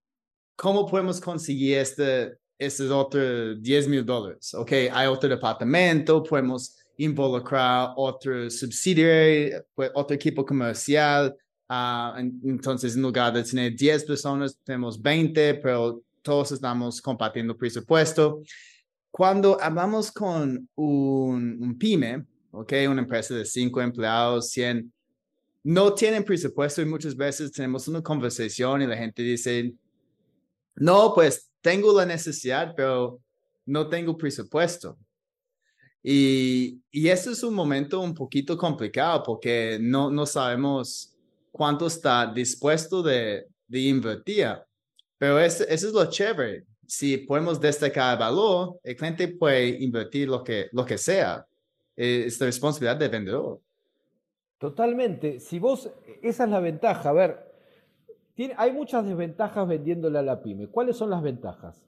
cómo 0.57 0.87
podemos 0.87 1.23
conseguir 1.23 1.79
este, 1.79 2.35
estos 2.59 2.91
otros 2.91 3.63
10 3.63 3.89
mil 3.89 4.05
dólares. 4.05 4.53
Ok, 4.53 4.73
hay 4.93 5.07
otro 5.07 5.31
departamento, 5.31 6.23
podemos 6.23 6.77
involucrar 6.99 7.95
otro 7.97 8.51
subsidiario, 8.51 9.65
pues, 9.75 9.91
otro 9.95 10.15
equipo 10.15 10.45
comercial. 10.45 11.35
Uh, 11.71 12.19
entonces, 12.43 12.97
en 12.97 13.03
lugar 13.03 13.33
de 13.33 13.45
tener 13.45 13.77
10 13.77 14.05
personas, 14.05 14.59
tenemos 14.65 15.01
20, 15.01 15.55
pero 15.55 16.03
todos 16.21 16.51
estamos 16.51 17.01
compartiendo 17.01 17.57
presupuesto. 17.57 18.43
Cuando 19.09 19.57
hablamos 19.61 20.11
con 20.11 20.69
un, 20.75 21.77
pyme, 21.79 22.27
¿ok? 22.51 22.73
Una 22.89 23.03
empresa 23.03 23.37
de 23.37 23.45
cinco 23.45 23.81
empleados, 23.81 24.51
100, 24.51 24.93
no 25.63 25.95
tienen 25.95 26.25
presupuesto 26.25 26.83
y 26.83 26.87
muchas 26.87 27.15
veces 27.17 27.53
tenemos 27.53 27.87
una 27.87 28.03
conversación 28.03 28.83
y 28.83 28.89
la 28.89 28.97
gente 28.97 29.23
dice, 29.23 29.73
no, 30.75 31.13
pues 31.15 31.53
tengo 31.61 31.97
la 31.97 32.05
necesidad, 32.05 32.75
pero 32.77 33.21
no 33.65 33.89
tengo 33.89 34.17
presupuesto. 34.17 34.99
Y, 36.03 36.81
y 36.91 37.09
eso 37.09 37.31
es 37.31 37.45
un 37.45 37.55
momento 37.55 38.01
un 38.01 38.15
poquito 38.15 38.57
complicado 38.57 39.23
porque 39.23 39.79
no, 39.81 40.11
no 40.11 40.27
sabemos 40.27 41.15
cuánto 41.51 41.87
está 41.87 42.33
dispuesto 42.33 43.03
de, 43.03 43.47
de 43.67 43.79
invertir. 43.81 44.49
Pero 45.19 45.39
eso 45.39 45.65
es 45.69 45.93
lo 45.93 46.07
chévere. 46.07 46.65
Si 46.87 47.19
podemos 47.19 47.61
destacar 47.61 48.15
el 48.15 48.21
valor, 48.21 48.81
el 48.83 48.97
cliente 48.97 49.29
puede 49.29 49.69
invertir 49.83 50.29
lo 50.29 50.43
que, 50.43 50.69
lo 50.73 50.85
que 50.85 50.99
sea. 50.99 51.47
Es 51.95 52.41
la 52.41 52.47
responsabilidad 52.47 52.97
del 52.97 53.11
vendedor. 53.11 53.61
Totalmente. 54.59 55.41
Si 55.41 55.59
vos, 55.59 55.91
esa 56.23 56.45
es 56.45 56.51
la 56.51 56.61
ventaja. 56.61 57.11
A 57.11 57.13
ver, 57.13 57.53
tiene, 58.35 58.55
hay 58.57 58.73
muchas 58.73 59.05
desventajas 59.05 59.69
vendiéndole 59.69 60.19
a 60.19 60.23
la 60.23 60.43
pyme. 60.43 60.69
¿Cuáles 60.69 60.97
son 60.97 61.11
las 61.11 61.23
ventajas? 61.23 61.83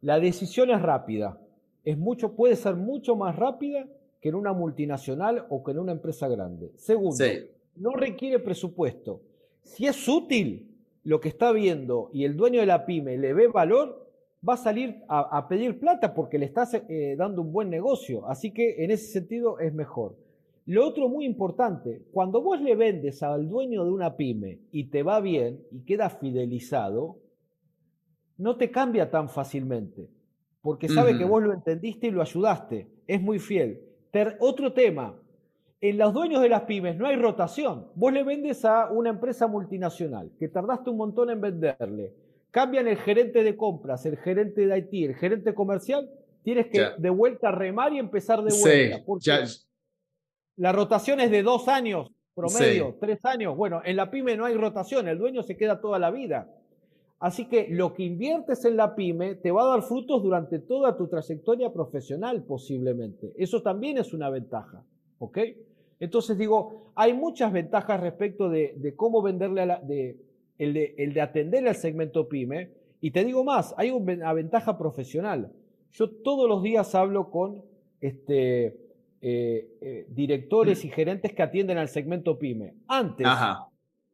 La 0.00 0.18
decisión 0.18 0.70
es 0.70 0.80
rápida 0.80 1.38
es 1.84 1.98
mucho, 1.98 2.34
puede 2.34 2.56
ser 2.56 2.76
mucho 2.76 3.16
más 3.16 3.36
rápida 3.36 3.86
que 4.20 4.28
en 4.28 4.34
una 4.34 4.52
multinacional 4.52 5.46
o 5.48 5.62
que 5.62 5.72
en 5.72 5.78
una 5.78 5.92
empresa 5.92 6.28
grande. 6.28 6.72
Segundo, 6.76 7.24
no 7.80 7.92
requiere 7.92 8.38
presupuesto. 8.38 9.22
Si 9.62 9.86
es 9.86 10.06
útil 10.06 10.70
lo 11.02 11.20
que 11.20 11.28
está 11.28 11.50
viendo 11.50 12.10
y 12.12 12.24
el 12.24 12.36
dueño 12.36 12.60
de 12.60 12.66
la 12.66 12.86
pyme 12.86 13.18
le 13.18 13.34
ve 13.34 13.48
valor, 13.48 14.08
va 14.46 14.54
a 14.54 14.58
salir 14.58 15.02
a, 15.08 15.48
pedir 15.48 15.80
plata 15.80 16.14
porque 16.14 16.38
le 16.38 16.46
estás 16.46 16.74
eh, 16.74 17.16
dando 17.18 17.42
un 17.42 17.52
buen 17.52 17.70
negocio. 17.70 18.26
Así 18.28 18.52
que 18.52 18.84
en 18.84 18.90
ese 18.90 19.06
sentido 19.06 19.58
es 19.58 19.74
mejor. 19.74 20.16
Lo 20.66 20.86
otro 20.86 21.08
muy 21.08 21.24
importante, 21.24 22.02
cuando 22.12 22.40
vos 22.42 22.60
le 22.60 22.76
vendes 22.76 23.22
al 23.22 23.48
dueño 23.48 23.84
de 23.84 23.90
una 23.90 24.16
pyme 24.16 24.60
y 24.70 24.84
te 24.84 25.02
va 25.02 25.20
bien 25.20 25.64
y 25.72 25.80
queda 25.84 26.10
fidelizado, 26.10 27.18
no 28.36 28.56
te 28.56 28.70
cambia 28.70 29.10
tan 29.10 29.28
fácilmente 29.28 30.08
porque 30.62 30.88
sabe 30.88 31.16
que 31.16 31.24
vos 31.24 31.42
lo 31.42 31.52
entendiste 31.52 32.08
y 32.08 32.10
lo 32.10 32.22
ayudaste. 32.22 32.86
Es 33.06 33.20
muy 33.20 33.38
fiel. 33.38 33.80
otro 34.40 34.72
tema, 34.72 35.18
en 35.80 35.96
los 35.96 36.12
dueños 36.12 36.42
de 36.42 36.48
las 36.48 36.62
pymes 36.62 36.96
no 36.96 37.06
hay 37.06 37.16
rotación. 37.16 37.86
Vos 37.94 38.12
le 38.12 38.22
vendes 38.22 38.64
a 38.64 38.90
una 38.90 39.10
empresa 39.10 39.46
multinacional 39.46 40.30
que 40.38 40.48
tardaste 40.48 40.90
un 40.90 40.98
montón 40.98 41.30
en 41.30 41.40
venderle. 41.40 42.14
Cambian 42.50 42.88
el 42.88 42.96
gerente 42.96 43.42
de 43.42 43.56
compras, 43.56 44.04
el 44.06 44.18
gerente 44.18 44.66
de 44.66 44.78
IT, 44.78 45.10
el 45.10 45.14
gerente 45.14 45.54
comercial. 45.54 46.10
Tienes 46.42 46.66
que 46.66 46.90
de 46.98 47.10
vuelta 47.10 47.50
remar 47.50 47.92
y 47.92 47.98
empezar 47.98 48.42
de 48.42 48.52
vuelta. 48.60 49.04
La 50.56 50.72
rotación 50.72 51.20
es 51.20 51.30
de 51.30 51.42
dos 51.42 51.68
años 51.68 52.10
promedio, 52.34 52.96
tres 53.00 53.24
años. 53.24 53.56
Bueno, 53.56 53.82
en 53.84 53.96
la 53.96 54.10
pyme 54.10 54.36
no 54.36 54.46
hay 54.46 54.54
rotación, 54.54 55.08
el 55.08 55.18
dueño 55.18 55.42
se 55.42 55.56
queda 55.56 55.80
toda 55.80 55.98
la 55.98 56.10
vida. 56.10 56.48
Así 57.18 57.46
que 57.48 57.68
lo 57.68 57.92
que 57.92 58.02
inviertes 58.02 58.64
en 58.64 58.76
la 58.76 58.94
pyme 58.94 59.34
te 59.34 59.50
va 59.50 59.62
a 59.62 59.68
dar 59.68 59.82
frutos 59.82 60.22
durante 60.22 60.58
toda 60.58 60.96
tu 60.96 61.06
trayectoria 61.08 61.70
profesional 61.72 62.44
posiblemente. 62.44 63.32
Eso 63.36 63.62
también 63.62 63.98
es 63.98 64.14
una 64.14 64.30
ventaja. 64.30 64.82
¿Ok? 65.18 65.38
Entonces 66.00 66.36
digo, 66.36 66.92
hay 66.94 67.12
muchas 67.12 67.52
ventajas 67.52 68.00
respecto 68.00 68.48
de, 68.48 68.94
cómo 68.96 69.22
venderle 69.22 69.60
a 69.60 69.66
la, 69.66 69.80
de, 69.80 70.16
el, 70.58 70.74
de, 70.74 70.94
el 70.98 71.14
de 71.14 71.20
atender 71.20 71.68
al 71.68 71.76
segmento 71.76 72.28
pyme. 72.28 72.70
Y 73.00 73.12
te 73.12 73.24
digo 73.24 73.44
más, 73.44 73.74
hay 73.76 73.90
una 73.90 74.32
ventaja 74.32 74.76
profesional. 74.76 75.52
Yo 75.92 76.10
todos 76.10 76.48
los 76.48 76.62
días 76.62 76.94
hablo 76.94 77.30
con 77.30 77.62
este, 78.00 78.66
eh, 79.20 79.68
eh, 79.80 80.06
directores 80.08 80.84
y 80.84 80.88
gerentes 80.88 81.34
que 81.34 81.42
atienden 81.42 81.78
al 81.78 81.88
segmento 81.88 82.38
pyme. 82.38 82.74
Antes, 82.88 83.26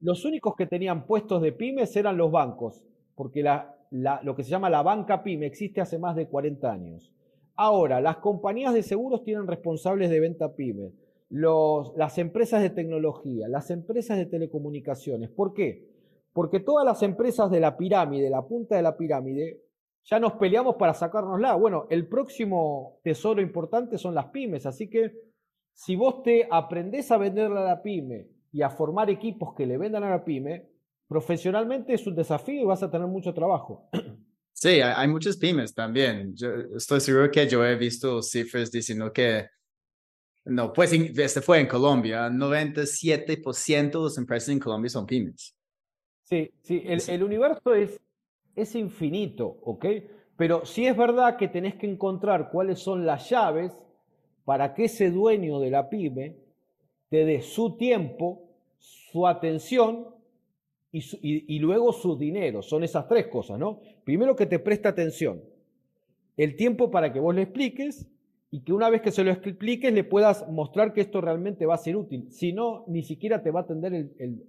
los 0.00 0.24
únicos 0.24 0.54
que 0.56 0.66
tenían 0.66 1.06
puestos 1.06 1.40
de 1.40 1.52
pymes 1.52 1.96
eran 1.96 2.16
los 2.16 2.30
bancos 2.30 2.82
porque 3.16 3.42
lo 3.90 4.36
que 4.36 4.44
se 4.44 4.50
llama 4.50 4.70
la 4.70 4.82
banca 4.82 5.22
pyme 5.24 5.46
existe 5.46 5.80
hace 5.80 5.98
más 5.98 6.14
de 6.14 6.28
40 6.28 6.70
años. 6.70 7.10
Ahora, 7.56 8.00
las 8.00 8.18
compañías 8.18 8.74
de 8.74 8.82
seguros 8.82 9.24
tienen 9.24 9.46
responsables 9.46 10.10
de 10.10 10.20
venta 10.20 10.54
pyme, 10.54 10.92
las 11.28 12.18
empresas 12.18 12.62
de 12.62 12.70
tecnología, 12.70 13.48
las 13.48 13.70
empresas 13.70 14.16
de 14.18 14.26
telecomunicaciones. 14.26 15.30
¿Por 15.30 15.52
qué? 15.52 15.88
Porque 16.32 16.60
todas 16.60 16.84
las 16.84 17.02
empresas 17.02 17.50
de 17.50 17.60
la 17.60 17.76
pirámide, 17.76 18.30
la 18.30 18.46
punta 18.46 18.76
de 18.76 18.82
la 18.82 18.96
pirámide, 18.96 19.62
ya 20.04 20.20
nos 20.20 20.34
peleamos 20.34 20.76
para 20.76 20.94
sacárnosla. 20.94 21.54
Bueno, 21.54 21.86
el 21.90 22.06
próximo 22.06 23.00
tesoro 23.02 23.40
importante 23.40 23.98
son 23.98 24.14
las 24.14 24.26
pymes, 24.26 24.66
así 24.66 24.88
que 24.88 25.12
si 25.72 25.96
vos 25.96 26.22
te 26.22 26.48
aprendés 26.50 27.10
a 27.10 27.18
venderle 27.18 27.58
a 27.58 27.64
la 27.64 27.82
pyme 27.82 28.28
y 28.52 28.62
a 28.62 28.70
formar 28.70 29.10
equipos 29.10 29.54
que 29.54 29.66
le 29.66 29.76
vendan 29.76 30.04
a 30.04 30.10
la 30.10 30.24
pyme, 30.24 30.70
profesionalmente 31.08 31.94
es 31.94 32.06
un 32.06 32.14
desafío 32.14 32.62
y 32.62 32.64
vas 32.64 32.82
a 32.82 32.90
tener 32.90 33.06
mucho 33.06 33.34
trabajo. 33.34 33.88
Sí, 34.52 34.80
hay, 34.80 35.06
muchas 35.06 35.36
pymes 35.36 35.74
también. 35.74 36.34
Estoy 36.74 37.00
seguro 37.00 37.30
que 37.30 37.46
yo 37.46 37.62
he 37.62 37.76
visto 37.76 38.22
cifras 38.22 38.72
diciendo 38.72 39.12
que, 39.12 39.44
no, 40.46 40.72
pues 40.72 40.92
este 40.92 41.40
fue 41.40 41.60
en 41.60 41.66
Colombia, 41.66 42.28
97% 42.28 43.90
de 43.90 44.04
las 44.04 44.18
empresas 44.18 44.48
en 44.50 44.58
Colombia 44.58 44.88
son 44.88 45.06
pymes. 45.06 45.54
Sí, 46.22 46.50
sí, 46.62 46.82
el, 46.84 47.02
el 47.08 47.22
universo 47.22 47.74
es, 47.74 48.00
es 48.54 48.74
infinito, 48.74 49.46
¿ok? 49.62 49.86
Pero 50.36 50.64
sí 50.64 50.86
es 50.86 50.96
verdad 50.96 51.36
que 51.36 51.48
tenés 51.48 51.76
que 51.76 51.86
encontrar 51.86 52.50
cuáles 52.50 52.78
son 52.78 53.06
las 53.06 53.28
llaves 53.30 53.72
para 54.44 54.74
que 54.74 54.84
ese 54.84 55.10
dueño 55.10 55.58
de 55.60 55.70
la 55.70 55.88
pyme 55.88 56.36
te 57.08 57.24
dé 57.24 57.42
su 57.42 57.76
tiempo, 57.76 58.48
su 58.78 59.26
atención 59.26 60.14
y, 60.92 61.58
luego 61.58 61.92
su 61.92 62.16
dinero. 62.16 62.62
Son 62.62 62.82
esas 62.84 63.06
tres 63.08 63.26
cosas, 63.26 63.58
¿no? 63.58 63.80
Primero 64.04 64.34
que 64.34 64.46
te 64.46 64.58
presta 64.58 64.90
atención. 64.90 65.42
El 66.36 66.56
tiempo 66.56 66.90
para 66.90 67.12
que 67.12 67.20
vos 67.20 67.34
le 67.34 67.42
expliques 67.42 68.06
y 68.56 68.60
que 68.60 68.72
una 68.72 68.88
vez 68.88 69.02
que 69.02 69.12
se 69.12 69.22
lo 69.22 69.30
expliques 69.30 69.92
le 69.92 70.02
puedas 70.02 70.48
mostrar 70.48 70.94
que 70.94 71.02
esto 71.02 71.20
realmente 71.20 71.66
va 71.66 71.74
a 71.74 71.78
ser 71.78 71.94
útil. 71.94 72.28
Si 72.30 72.54
no, 72.54 72.86
ni 72.88 73.02
siquiera 73.02 73.42
te 73.42 73.50
va 73.50 73.60
a 73.60 73.62
atender 73.64 73.92
el, 73.92 74.42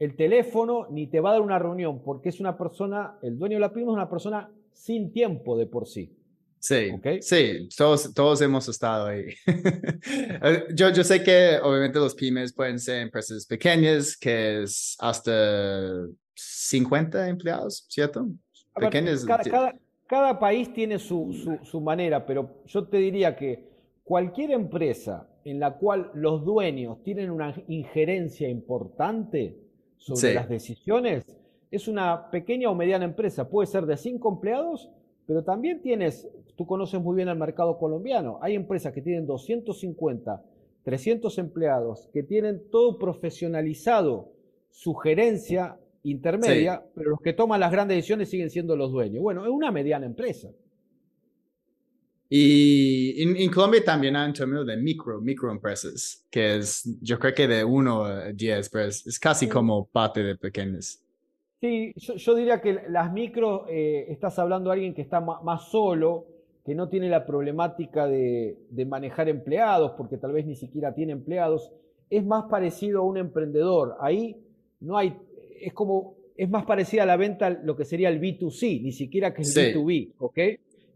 el, 0.00 0.16
teléfono 0.16 0.88
ni 0.90 1.06
te 1.06 1.20
va 1.20 1.30
a 1.30 1.32
dar 1.34 1.42
una 1.42 1.60
reunión 1.60 2.02
porque 2.02 2.30
es 2.30 2.40
una 2.40 2.58
persona, 2.58 3.16
el 3.22 3.38
dueño 3.38 3.54
de 3.54 3.60
la 3.60 3.72
pyme 3.72 3.84
es 3.84 3.92
una 3.92 4.10
persona 4.10 4.50
sin 4.72 5.12
tiempo 5.12 5.56
de 5.56 5.66
por 5.66 5.86
sí. 5.86 6.12
Sí, 6.58 6.90
sí, 7.20 7.68
todos, 7.76 8.12
todos 8.12 8.40
hemos 8.42 8.68
estado 8.68 9.06
ahí. 9.06 9.26
Yo, 10.74 10.90
yo 10.90 11.04
sé 11.04 11.22
que 11.22 11.60
obviamente 11.62 12.00
los 12.00 12.16
pymes 12.16 12.52
pueden 12.52 12.80
ser 12.80 13.02
empresas 13.02 13.46
pequeñas, 13.46 14.16
que 14.16 14.64
es 14.64 14.96
hasta 14.98 15.92
50 16.34 17.28
empleados, 17.28 17.86
¿cierto? 17.88 18.26
Pequeñas. 18.74 19.24
cada, 19.24 19.44
cada, 19.44 19.74
país 20.38 20.72
tiene 20.72 20.98
su, 20.98 21.32
su, 21.32 21.58
su, 21.64 21.80
manera, 21.80 22.24
pero 22.24 22.62
yo 22.66 22.86
te 22.86 22.98
diría 22.98 23.36
que 23.36 23.68
cualquier 24.04 24.52
empresa 24.52 25.28
en 25.44 25.60
la 25.60 25.76
cual 25.76 26.10
los 26.14 26.44
dueños 26.44 27.02
tienen 27.02 27.30
una 27.30 27.54
injerencia 27.68 28.48
importante 28.48 29.58
sobre 29.98 30.34
las 30.34 30.48
decisiones, 30.48 31.36
es 31.70 31.88
una 31.88 32.30
pequeña 32.30 32.70
o 32.70 32.74
mediana 32.74 33.04
empresa. 33.04 33.48
Puede 33.48 33.66
ser 33.66 33.86
de 33.86 33.96
5 33.96 34.28
empleados 34.28 34.90
pero 35.26 35.42
también 35.42 35.82
tienes, 35.82 36.28
tú 36.54 36.66
conoces 36.66 37.00
muy 37.00 37.16
bien 37.16 37.28
el 37.28 37.36
mercado 37.36 37.78
colombiano, 37.78 38.38
hay 38.40 38.54
empresas 38.54 38.92
que 38.92 39.02
tienen 39.02 39.26
250, 39.26 40.42
300 40.84 41.38
empleados, 41.38 42.08
que 42.12 42.22
tienen 42.22 42.70
todo 42.70 42.98
profesionalizado, 42.98 44.32
su 44.70 44.94
gerencia 44.94 45.78
intermedia, 46.10 46.82
pero 46.94 47.10
los 47.10 47.20
que 47.20 47.32
toman 47.32 47.60
las 47.60 47.72
grandes 47.72 47.96
decisiones 47.96 48.28
siguen 48.28 48.50
siendo 48.50 48.76
los 48.76 48.92
dueños. 48.92 49.22
Bueno, 49.22 49.44
es 49.44 49.50
una 49.50 49.70
mediana 49.70 50.06
empresa. 50.06 50.48
Y 52.28 53.22
en, 53.22 53.50
Colombia 53.52 53.84
también 53.84 54.16
hay 54.16 54.26
un 54.26 54.34
término 54.34 54.64
de 54.64 54.76
micro, 54.76 55.20
microempresas, 55.20 56.26
que 56.28 56.56
es, 56.56 56.98
yo 57.00 57.18
creo 57.20 57.34
que 57.34 57.46
de 57.46 57.62
1 57.62 58.04
a 58.04 58.32
10, 58.32 58.68
pero 58.70 58.86
es, 58.86 59.18
casi 59.20 59.48
como 59.48 59.86
parte 59.86 60.22
de 60.24 60.36
pequeñas. 60.36 61.02
Sí, 61.60 61.92
yo, 61.96 62.34
diría 62.34 62.60
que 62.60 62.80
las 62.88 63.12
micro, 63.12 63.66
eh, 63.68 64.06
estás 64.08 64.38
hablando 64.38 64.70
de 64.70 64.74
alguien 64.74 64.94
que 64.94 65.02
está 65.02 65.20
más 65.20 65.70
solo, 65.70 66.26
que 66.64 66.74
no 66.74 66.88
tiene 66.88 67.08
la 67.08 67.24
problemática 67.24 68.08
de, 68.08 68.58
manejar 68.88 69.28
empleados, 69.28 69.92
porque 69.92 70.18
tal 70.18 70.32
vez 70.32 70.44
ni 70.46 70.56
siquiera 70.56 70.92
tiene 70.92 71.12
empleados, 71.12 71.72
es 72.10 72.26
más 72.26 72.46
parecido 72.50 73.00
a 73.00 73.04
un 73.04 73.18
emprendedor. 73.18 73.96
Ahí 74.00 74.44
no 74.80 74.98
hay, 74.98 75.16
es 75.60 75.72
como, 75.72 76.16
es 76.36 76.48
más 76.48 76.64
parecida 76.64 77.04
a 77.04 77.06
la 77.06 77.16
venta 77.16 77.50
lo 77.50 77.76
que 77.76 77.84
sería 77.84 78.08
el 78.08 78.20
B2C, 78.20 78.82
ni 78.82 78.92
siquiera 78.92 79.32
que 79.34 79.42
el 79.42 79.48
B2B, 79.48 80.14
¿ok? 80.18 80.38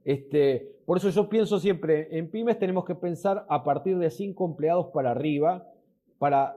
Este, 0.04 0.80
por 0.86 0.98
eso 0.98 1.10
yo 1.10 1.28
pienso 1.28 1.60
siempre, 1.60 2.08
en 2.16 2.30
pymes 2.30 2.58
tenemos 2.58 2.84
que 2.84 2.94
pensar 2.94 3.46
a 3.48 3.62
partir 3.62 3.98
de 3.98 4.10
cinco 4.10 4.46
empleados 4.46 4.88
para 4.92 5.10
arriba, 5.10 5.66
para 6.18 6.56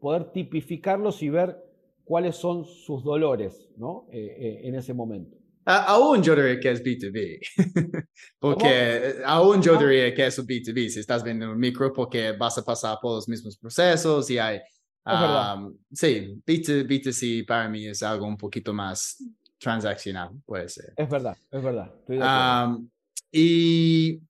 poder 0.00 0.32
tipificarlos 0.32 1.22
y 1.22 1.28
ver 1.28 1.56
cuáles 2.04 2.36
son 2.36 2.64
sus 2.64 3.02
dolores 3.02 3.70
¿no? 3.76 4.06
Eh, 4.12 4.36
eh, 4.38 4.60
en 4.64 4.74
ese 4.74 4.94
momento. 4.94 5.36
aún 5.64 6.22
yo 6.22 6.36
diría 6.36 6.60
que 6.60 6.70
es 6.70 6.82
B2B, 6.82 7.38
porque 8.38 9.14
aún 9.24 9.62
yo 9.62 9.76
diría 9.76 10.14
que 10.14 10.26
es 10.26 10.38
un 10.38 10.46
B2B 10.46 10.88
si 10.88 11.00
estás 11.00 11.22
vendiendo 11.22 11.54
un 11.54 11.60
micro 11.60 11.92
porque 11.92 12.32
vas 12.32 12.58
a 12.58 12.64
pasar 12.64 12.98
por 13.00 13.16
los 13.16 13.28
mismos 13.28 13.56
procesos 13.56 14.30
y 14.30 14.38
hay... 14.38 14.60
Um, 15.06 15.76
sí, 15.92 16.40
B2, 16.46 16.86
B2C 16.86 17.46
para 17.46 17.68
mí 17.68 17.86
es 17.86 18.02
algo 18.02 18.26
un 18.26 18.36
poquito 18.36 18.72
más 18.72 19.22
transaccional, 19.58 20.30
puede 20.46 20.68
ser. 20.68 20.94
Es 20.96 21.08
verdad, 21.08 21.36
es 21.50 21.62
verdad. 21.62 22.66
Um, 22.66 22.88
y 23.30 24.20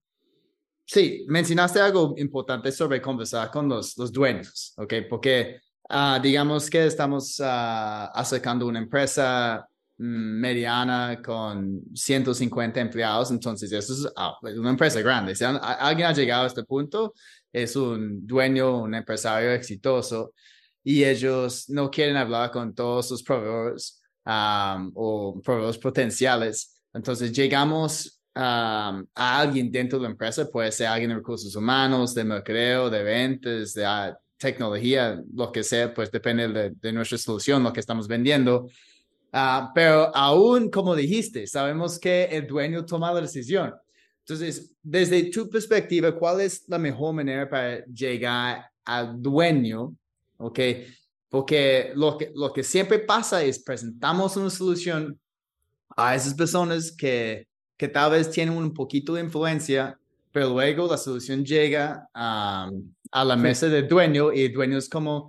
sí, 0.84 1.24
mencionaste 1.28 1.80
algo 1.80 2.14
importante 2.16 2.72
sobre 2.72 3.00
conversar 3.00 3.50
con 3.50 3.68
los, 3.68 3.96
los 3.96 4.12
dueños, 4.12 4.74
¿ok? 4.76 4.94
Porque 5.08 5.60
uh, 5.90 6.20
digamos 6.20 6.68
que 6.68 6.86
estamos 6.86 7.38
uh, 7.38 8.10
acercando 8.12 8.66
una 8.66 8.80
empresa 8.80 9.68
Mm, 9.96 10.40
mediana 10.40 11.22
con 11.24 11.80
150 11.94 12.80
empleados, 12.80 13.30
entonces 13.30 13.70
eso 13.70 13.92
es 13.92 14.58
una 14.58 14.70
empresa 14.70 15.00
grande. 15.00 15.36
Si 15.36 15.44
alguien 15.44 16.08
ha 16.08 16.12
llegado 16.12 16.44
a 16.44 16.46
este 16.48 16.64
punto, 16.64 17.14
es 17.52 17.76
un 17.76 18.26
dueño, 18.26 18.82
un 18.82 18.94
empresario 18.94 19.52
exitoso 19.52 20.34
y 20.84 21.02
ellos 21.02 21.68
no 21.68 21.90
quieren 21.90 22.16
hablar 22.16 22.50
con 22.50 22.74
todos 22.74 23.08
sus 23.08 23.22
proveedores 23.22 24.00
o 24.26 25.40
proveedores 25.42 25.78
potenciales. 25.78 26.80
Entonces 26.92 27.32
llegamos 27.32 28.20
a 28.34 29.02
alguien 29.16 29.70
dentro 29.70 29.98
de 29.98 30.04
la 30.04 30.10
empresa, 30.10 30.48
puede 30.48 30.70
ser 30.70 30.86
alguien 30.88 31.10
de 31.10 31.16
recursos 31.16 31.56
humanos, 31.56 32.14
de 32.14 32.24
mercadeo, 32.24 32.90
de 32.90 33.02
ventas, 33.02 33.74
de 33.74 33.84
ah, 33.84 34.16
tecnología, 34.36 35.20
lo 35.32 35.50
que 35.50 35.62
sea, 35.62 35.94
pues 35.94 36.10
depende 36.10 36.72
de, 36.80 36.92
nuestra 36.92 37.16
solución, 37.18 37.62
lo 37.62 37.72
que 37.72 37.80
estamos 37.80 38.06
vendiendo 38.06 38.68
Ah, 39.36 39.72
pero 39.74 40.14
aún, 40.14 40.70
como 40.70 40.94
dijiste, 40.94 41.48
sabemos 41.48 41.98
que 41.98 42.26
el 42.26 42.46
dueño 42.46 42.86
toma 42.86 43.12
la 43.12 43.20
decisión. 43.20 43.74
Entonces, 44.20 44.72
desde 44.80 45.24
tu 45.24 45.50
perspectiva, 45.50 46.16
¿cuál 46.16 46.40
es 46.40 46.62
la 46.68 46.78
mejor 46.78 47.14
manera 47.14 47.50
para 47.50 47.84
llegar 47.86 48.70
al 48.84 49.20
dueño? 49.20 49.92
¿Ok? 50.38 50.60
Porque 51.28 51.92
lo 51.94 52.16
que, 52.18 52.32
lo 52.34 52.52
que 52.52 52.62
siempre 52.62 52.98
pasa 53.00 53.42
es 53.42 53.58
presentamos 53.58 54.36
una 54.36 54.50
solución 54.50 55.18
a 55.96 56.14
esas 56.14 56.34
personas 56.34 56.92
que, 56.92 57.46
que 57.76 57.88
tal 57.88 58.12
vez 58.12 58.30
tienen 58.30 58.56
un 58.56 58.72
poquito 58.72 59.14
de 59.14 59.22
influencia, 59.22 59.98
pero 60.32 60.50
luego 60.50 60.86
la 60.88 60.96
solución 60.96 61.44
llega 61.44 62.08
a 62.12 62.70
la 63.12 63.36
mesa 63.36 63.68
del 63.68 63.88
dueño 63.88 64.32
y 64.32 64.46
el 64.46 64.52
dueño 64.52 64.78
es 64.78 64.88
como, 64.88 65.28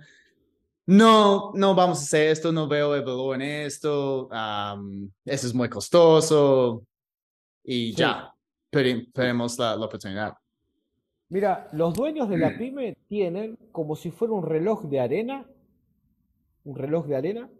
no, 0.86 1.50
no 1.54 1.74
vamos 1.74 1.98
a 1.98 2.02
hacer 2.02 2.28
esto, 2.28 2.52
no 2.52 2.68
veo 2.68 2.94
el 2.94 3.02
valor 3.02 3.34
en 3.36 3.42
esto, 3.42 4.28
eso 5.24 5.46
es 5.46 5.54
muy 5.54 5.68
costoso 5.68 6.84
y 7.64 7.92
ya, 7.92 8.32
perdemos 8.70 9.58
la, 9.58 9.74
oportunidad. 9.74 10.34
Mira, 11.28 11.68
los 11.72 11.94
dueños 11.94 12.28
de 12.28 12.38
la 12.38 12.50
mm. 12.50 12.58
pyme 12.58 12.96
tienen 13.08 13.58
como 13.72 13.96
si 13.96 14.10
fuera 14.10 14.34
un 14.34 14.44
reloj 14.44 14.84
de 14.84 15.00
arena, 15.00 15.46
un 16.64 16.76
reloj 16.76 17.06
de 17.06 17.16
arena, 17.16 17.50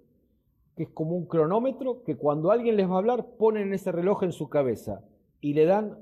que 0.76 0.84
es 0.84 0.88
como 0.90 1.16
un 1.16 1.26
cronómetro 1.26 2.02
que 2.04 2.16
cuando 2.16 2.50
alguien 2.50 2.76
les 2.76 2.88
va 2.88 2.94
a 2.94 2.98
hablar 2.98 3.26
ponen 3.38 3.72
ese 3.72 3.90
reloj 3.92 4.22
en 4.22 4.32
su 4.32 4.48
cabeza 4.48 5.02
y 5.40 5.54
le 5.54 5.64
dan 5.64 5.98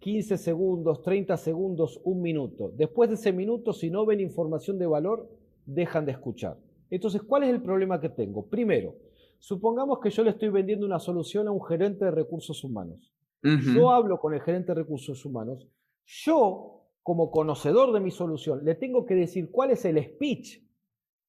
15 0.00 0.36
segundos, 0.36 1.02
30 1.02 1.36
segundos, 1.36 2.00
un 2.04 2.20
minuto. 2.20 2.70
Después 2.76 3.08
de 3.08 3.14
ese 3.14 3.32
minuto, 3.32 3.72
si 3.72 3.90
no 3.90 4.04
ven 4.04 4.20
información 4.20 4.78
de 4.78 4.86
valor, 4.86 5.28
dejan 5.64 6.04
de 6.04 6.12
escuchar. 6.12 6.58
Entonces, 6.90 7.22
¿cuál 7.22 7.44
es 7.44 7.50
el 7.50 7.62
problema 7.62 8.00
que 8.00 8.08
tengo? 8.08 8.46
Primero, 8.46 8.94
supongamos 9.38 10.00
que 10.00 10.10
yo 10.10 10.22
le 10.22 10.30
estoy 10.30 10.50
vendiendo 10.50 10.86
una 10.86 10.98
solución 10.98 11.48
a 11.48 11.50
un 11.50 11.64
gerente 11.64 12.04
de 12.04 12.10
recursos 12.10 12.62
humanos. 12.62 13.12
Yo 13.42 13.90
hablo 13.90 14.18
con 14.18 14.34
el 14.34 14.40
gerente 14.40 14.72
de 14.72 14.82
recursos 14.82 15.24
humanos. 15.24 15.68
Yo, 16.04 16.75
como 17.06 17.30
conocedor 17.30 17.92
de 17.92 18.00
mi 18.00 18.10
solución, 18.10 18.64
le 18.64 18.74
tengo 18.74 19.06
que 19.06 19.14
decir 19.14 19.52
cuál 19.52 19.70
es 19.70 19.84
el 19.84 20.02
speech 20.02 20.60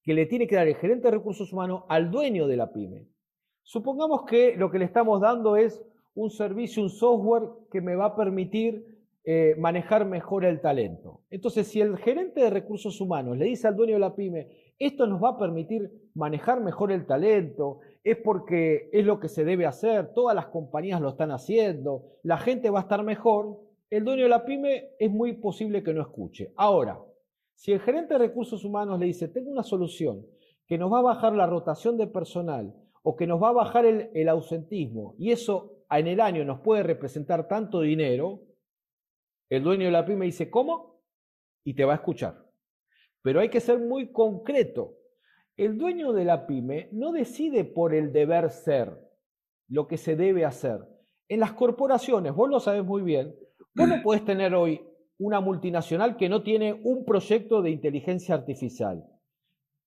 que 0.02 0.12
le 0.12 0.26
tiene 0.26 0.48
que 0.48 0.56
dar 0.56 0.66
el 0.66 0.74
gerente 0.74 1.06
de 1.06 1.12
recursos 1.12 1.52
humanos 1.52 1.84
al 1.88 2.10
dueño 2.10 2.48
de 2.48 2.56
la 2.56 2.72
pyme. 2.72 3.06
Supongamos 3.62 4.24
que 4.24 4.56
lo 4.56 4.72
que 4.72 4.80
le 4.80 4.86
estamos 4.86 5.20
dando 5.20 5.56
es 5.56 5.80
un 6.16 6.30
servicio, 6.30 6.82
un 6.82 6.90
software 6.90 7.44
que 7.70 7.80
me 7.80 7.94
va 7.94 8.06
a 8.06 8.16
permitir 8.16 8.88
eh, 9.22 9.54
manejar 9.56 10.04
mejor 10.04 10.44
el 10.44 10.60
talento. 10.60 11.22
Entonces, 11.30 11.68
si 11.68 11.80
el 11.80 11.96
gerente 11.96 12.40
de 12.40 12.50
recursos 12.50 13.00
humanos 13.00 13.38
le 13.38 13.44
dice 13.44 13.68
al 13.68 13.76
dueño 13.76 13.94
de 13.94 14.00
la 14.00 14.16
pyme, 14.16 14.48
esto 14.80 15.06
nos 15.06 15.22
va 15.22 15.28
a 15.28 15.38
permitir 15.38 15.92
manejar 16.12 16.60
mejor 16.60 16.90
el 16.90 17.06
talento, 17.06 17.78
es 18.02 18.16
porque 18.16 18.90
es 18.92 19.06
lo 19.06 19.20
que 19.20 19.28
se 19.28 19.44
debe 19.44 19.64
hacer, 19.64 20.12
todas 20.12 20.34
las 20.34 20.48
compañías 20.48 21.00
lo 21.00 21.10
están 21.10 21.30
haciendo, 21.30 22.16
la 22.24 22.38
gente 22.38 22.68
va 22.68 22.80
a 22.80 22.82
estar 22.82 23.04
mejor, 23.04 23.67
el 23.90 24.04
dueño 24.04 24.24
de 24.24 24.28
la 24.28 24.44
pyme 24.44 24.90
es 24.98 25.10
muy 25.10 25.34
posible 25.34 25.82
que 25.82 25.94
no 25.94 26.02
escuche. 26.02 26.52
Ahora, 26.56 27.00
si 27.54 27.72
el 27.72 27.80
gerente 27.80 28.14
de 28.14 28.18
recursos 28.18 28.64
humanos 28.64 28.98
le 28.98 29.06
dice, 29.06 29.28
tengo 29.28 29.50
una 29.50 29.62
solución 29.62 30.26
que 30.66 30.78
nos 30.78 30.92
va 30.92 30.98
a 30.98 31.02
bajar 31.02 31.34
la 31.34 31.46
rotación 31.46 31.96
de 31.96 32.06
personal 32.06 32.74
o 33.02 33.16
que 33.16 33.26
nos 33.26 33.42
va 33.42 33.48
a 33.48 33.52
bajar 33.52 33.86
el, 33.86 34.28
ausentismo 34.28 35.14
y 35.18 35.32
eso 35.32 35.84
en 35.90 36.06
el 36.06 36.20
año 36.20 36.44
nos 36.44 36.60
puede 36.60 36.82
representar 36.82 37.48
tanto 37.48 37.80
dinero, 37.80 38.42
el 39.48 39.62
dueño 39.62 39.86
de 39.86 39.92
la 39.92 40.04
pyme 40.04 40.26
dice, 40.26 40.50
¿cómo? 40.50 41.00
Y 41.64 41.74
te 41.74 41.84
va 41.84 41.94
a 41.94 41.96
escuchar 41.96 42.48
pero 43.22 43.40
hay 43.40 43.50
que 43.50 43.60
ser 43.60 43.78
muy 43.78 44.12
concreto. 44.12 44.96
El 45.56 45.76
dueño 45.76 46.12
de 46.12 46.24
la 46.24 46.46
pyme 46.46 46.88
no 46.92 47.12
decide 47.12 47.64
por 47.64 47.94
el 47.94 48.12
deber 48.12 48.50
ser 48.50 48.96
lo 49.68 49.86
que 49.86 49.98
se 49.98 50.16
debe 50.16 50.44
hacer. 50.44 50.80
En 51.28 51.40
las 51.40 51.52
corporaciones, 51.52 52.34
vos 52.34 52.48
lo 52.48 52.60
sabés 52.60 52.84
muy 52.84 53.02
bien, 53.02 53.34
vos 53.78 53.88
no 53.88 54.02
podés 54.02 54.24
tener 54.24 54.54
hoy 54.54 54.80
una 55.18 55.40
multinacional 55.40 56.16
que 56.16 56.28
no 56.28 56.42
tiene 56.42 56.72
un 56.84 57.04
proyecto 57.04 57.62
de 57.62 57.70
inteligencia 57.70 58.34
artificial. 58.34 59.04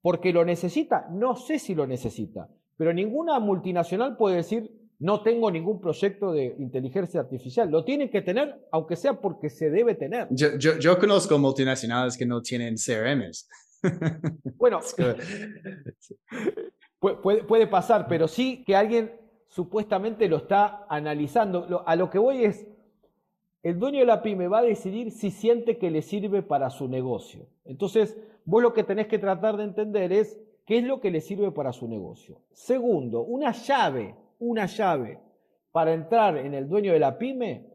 Porque 0.02 0.34
lo 0.34 0.44
necesita, 0.44 1.08
no 1.12 1.36
sé 1.36 1.60
si 1.60 1.76
lo 1.76 1.86
necesita, 1.86 2.50
pero 2.76 2.94
ninguna 2.94 3.40
multinacional 3.40 4.18
puede 4.18 4.38
decir, 4.38 4.82
no 5.02 5.22
tengo 5.22 5.52
ningún 5.52 5.82
proyecto 5.82 6.32
de 6.32 6.56
inteligencia 6.60 7.20
artificial. 7.20 7.70
Lo 7.70 7.84
tienen 7.84 8.10
que 8.10 8.22
tener, 8.22 8.68
aunque 8.72 8.96
sea 8.96 9.20
porque 9.20 9.50
se 9.50 9.70
debe 9.70 9.96
tener. 9.96 10.28
Yo, 10.30 10.58
yo, 10.58 10.78
yo 10.78 10.98
conozco 11.00 11.38
multinacionales 11.40 12.18
que 12.18 12.26
no 12.26 12.42
tienen 12.42 12.76
CRMs. 12.76 13.48
Bueno, 14.58 14.80
puede, 17.00 17.44
puede, 17.44 17.66
pasar, 17.66 18.06
pero 18.08 18.28
sí 18.28 18.64
que 18.64 18.76
alguien 18.76 19.12
supuestamente 19.48 20.28
lo 20.28 20.38
está 20.38 20.86
analizando. 20.88 21.84
a 21.84 21.96
lo 21.96 22.12
que 22.12 22.20
voy 22.20 22.46
es, 22.46 22.68
el 23.64 23.80
dueño 23.80 24.00
de 24.00 24.06
la 24.06 24.22
pyme 24.22 24.48
va 24.48 24.60
a 24.60 24.64
decidir 24.64 25.12
si 25.12 25.32
siente 25.32 25.78
que 25.78 25.92
le 25.92 26.02
sirve 26.02 26.42
para 26.42 26.70
su 26.70 26.88
negocio. 26.88 27.48
Entonces, 27.66 28.18
vos 28.46 28.62
lo 28.62 28.74
que 28.74 28.84
tenés 28.84 29.08
que 29.08 29.20
tratar 29.20 29.58
de 29.58 29.64
entender 29.66 30.12
es 30.12 30.40
qué 30.66 30.80
es 30.80 30.84
lo 30.84 31.00
que 31.00 31.12
le 31.12 31.22
sirve 31.22 31.52
para 31.52 31.72
su 31.72 31.88
negocio. 31.88 32.42
Segundo, 32.52 33.22
una 33.22 33.52
llave 33.52 34.16
una 34.42 34.66
llave 34.66 35.20
para 35.72 35.94
entrar 35.94 36.36
en 36.36 36.54
el 36.54 36.68
dueño 36.68 36.92
de 36.92 37.00
la 37.00 37.18
pyme 37.18 37.68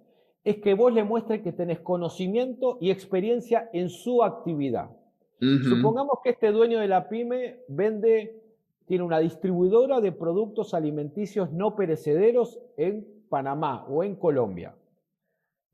es 0.44 0.56
que 0.58 0.74
vos 0.74 0.92
le 0.92 1.04
muestres 1.04 1.42
que 1.42 1.52
tenés 1.52 1.80
conocimiento 1.80 2.76
y 2.80 2.90
experiencia 2.90 3.70
en 3.72 3.88
su 3.88 4.22
actividad. 4.22 4.90
Supongamos 5.38 6.18
que 6.24 6.30
este 6.30 6.50
dueño 6.50 6.80
de 6.80 6.88
la 6.88 7.08
pyme 7.08 7.60
vende, 7.68 8.42
tiene 8.86 9.04
una 9.04 9.18
distribuidora 9.18 10.00
de 10.00 10.12
productos 10.12 10.74
alimenticios 10.74 11.52
no 11.52 11.76
perecederos 11.76 12.58
en 12.76 13.06
Panamá 13.28 13.86
o 13.88 14.02
en 14.02 14.16
Colombia. 14.16 14.74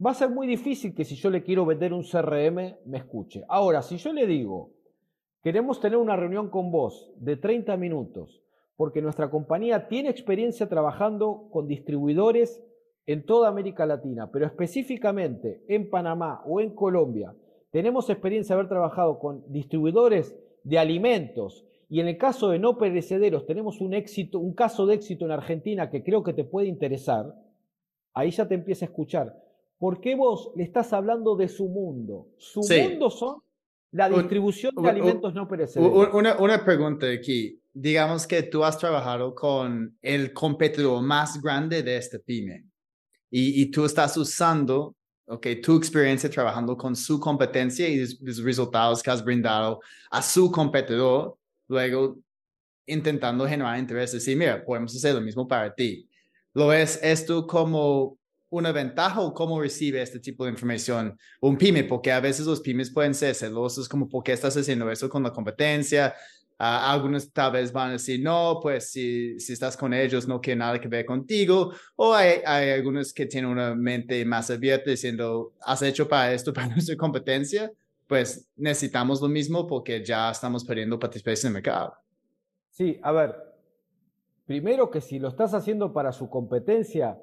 Va 0.04 0.10
a 0.10 0.14
ser 0.14 0.30
muy 0.30 0.48
difícil 0.48 0.94
que 0.94 1.04
si 1.04 1.14
yo 1.14 1.30
le 1.30 1.44
quiero 1.44 1.64
vender 1.64 1.92
un 1.92 2.02
CRM 2.02 2.76
me 2.86 2.98
escuche. 2.98 3.44
Ahora, 3.48 3.82
si 3.82 3.98
yo 3.98 4.12
le 4.12 4.26
digo, 4.26 4.72
queremos 5.42 5.78
tener 5.80 5.96
una 5.96 6.16
reunión 6.16 6.50
con 6.50 6.72
vos 6.72 7.12
de 7.18 7.36
30 7.36 7.76
minutos 7.76 8.42
porque 8.76 9.00
nuestra 9.00 9.30
compañía 9.30 9.86
tiene 9.86 10.08
experiencia 10.08 10.68
trabajando 10.68 11.48
con 11.52 11.68
distribuidores 11.68 12.64
en 13.06 13.24
toda 13.24 13.48
América 13.48 13.86
Latina, 13.86 14.30
pero 14.32 14.46
específicamente 14.46 15.62
en 15.68 15.88
Panamá 15.88 16.42
o 16.46 16.60
en 16.60 16.74
Colombia, 16.74 17.32
tenemos 17.70 18.10
experiencia 18.10 18.56
de 18.56 18.60
haber 18.60 18.70
trabajado 18.70 19.20
con 19.20 19.44
distribuidores 19.52 20.36
de 20.64 20.78
alimentos 20.78 21.64
y 21.88 22.00
en 22.00 22.08
el 22.08 22.18
caso 22.18 22.48
de 22.48 22.58
no 22.58 22.76
perecederos 22.76 23.46
tenemos 23.46 23.80
un 23.80 23.94
éxito, 23.94 24.40
un 24.40 24.54
caso 24.54 24.86
de 24.86 24.94
éxito 24.94 25.26
en 25.26 25.30
Argentina 25.30 25.90
que 25.90 26.02
creo 26.02 26.24
que 26.24 26.32
te 26.32 26.42
puede 26.42 26.66
interesar, 26.66 27.34
ahí 28.14 28.30
ya 28.32 28.48
te 28.48 28.54
empieza 28.54 28.84
a 28.84 28.88
escuchar. 28.88 29.51
¿Por 29.82 30.00
qué 30.00 30.14
vos 30.14 30.52
le 30.54 30.62
estás 30.62 30.92
hablando 30.92 31.34
de 31.34 31.48
su 31.48 31.66
mundo? 31.66 32.28
Su 32.38 32.60
mundo 32.60 33.10
son 33.10 33.42
la 33.90 34.08
distribución 34.08 34.72
de 34.76 34.88
alimentos 34.88 35.34
no 35.34 35.48
perecederos. 35.48 36.14
Una, 36.14 36.36
una 36.38 36.64
pregunta 36.64 37.10
aquí 37.10 37.60
digamos 37.72 38.28
que 38.28 38.44
tú 38.44 38.62
has 38.62 38.78
trabajado 38.78 39.34
con 39.34 39.98
el 40.00 40.32
competidor 40.32 41.02
más 41.02 41.42
grande 41.42 41.82
de 41.82 41.96
este 41.96 42.20
pyme 42.20 42.64
y, 43.28 43.60
y 43.60 43.72
tú 43.72 43.84
estás 43.84 44.16
usando 44.16 44.94
okay, 45.26 45.60
tu 45.60 45.78
experiencia 45.78 46.30
trabajando 46.30 46.76
con 46.76 46.94
su 46.94 47.18
competencia 47.18 47.88
y 47.88 47.98
los 48.20 48.40
resultados 48.44 49.02
que 49.02 49.10
has 49.10 49.24
brindado 49.24 49.80
a 50.12 50.22
su 50.22 50.52
competidor, 50.52 51.36
luego 51.66 52.18
intentando 52.86 53.48
generar 53.48 53.80
interés. 53.80 54.12
Decir, 54.12 54.36
mira, 54.36 54.64
podemos 54.64 54.94
hacer 54.94 55.12
lo 55.12 55.20
mismo 55.20 55.48
para 55.48 55.74
ti. 55.74 56.08
¿Lo 56.54 56.68
ves 56.68 57.00
esto 57.02 57.46
como 57.48 58.18
una 58.52 58.70
ventaja 58.70 59.20
o 59.20 59.32
cómo 59.32 59.60
recibe 59.60 60.02
este 60.02 60.20
tipo 60.20 60.44
de 60.44 60.50
información 60.50 61.18
un 61.40 61.56
pyme? 61.56 61.84
Porque 61.84 62.12
a 62.12 62.20
veces 62.20 62.46
los 62.46 62.60
pymes 62.60 62.90
pueden 62.90 63.14
ser 63.14 63.34
celosos 63.34 63.88
como, 63.88 64.08
¿por 64.08 64.22
qué 64.22 64.32
estás 64.32 64.56
haciendo 64.56 64.90
eso 64.90 65.08
con 65.08 65.22
la 65.22 65.32
competencia? 65.32 66.14
Uh, 66.60 66.92
algunos 66.92 67.32
tal 67.32 67.52
vez 67.52 67.72
van 67.72 67.88
a 67.88 67.92
decir, 67.92 68.22
no, 68.22 68.60
pues 68.62 68.90
si, 68.90 69.40
si 69.40 69.54
estás 69.54 69.74
con 69.76 69.94
ellos 69.94 70.28
no 70.28 70.40
quiere 70.40 70.58
nada 70.58 70.78
que 70.78 70.86
ver 70.86 71.06
contigo. 71.06 71.72
O 71.96 72.14
hay, 72.14 72.40
hay 72.44 72.70
algunos 72.70 73.12
que 73.14 73.24
tienen 73.24 73.50
una 73.50 73.74
mente 73.74 74.22
más 74.26 74.50
abierta 74.50 74.90
diciendo, 74.90 75.54
has 75.62 75.80
hecho 75.82 76.06
para 76.06 76.32
esto, 76.32 76.52
para 76.54 76.68
nuestra 76.68 76.96
competencia, 76.96 77.72
pues 78.06 78.50
necesitamos 78.54 79.22
lo 79.22 79.28
mismo 79.28 79.66
porque 79.66 80.04
ya 80.04 80.30
estamos 80.30 80.62
perdiendo 80.62 80.98
participación 80.98 81.48
en 81.48 81.56
el 81.56 81.62
mercado. 81.62 81.94
Sí, 82.68 83.00
a 83.02 83.12
ver, 83.12 83.34
primero 84.44 84.90
que 84.90 85.00
si 85.00 85.18
lo 85.18 85.28
estás 85.28 85.54
haciendo 85.54 85.94
para 85.94 86.12
su 86.12 86.28
competencia 86.28 87.18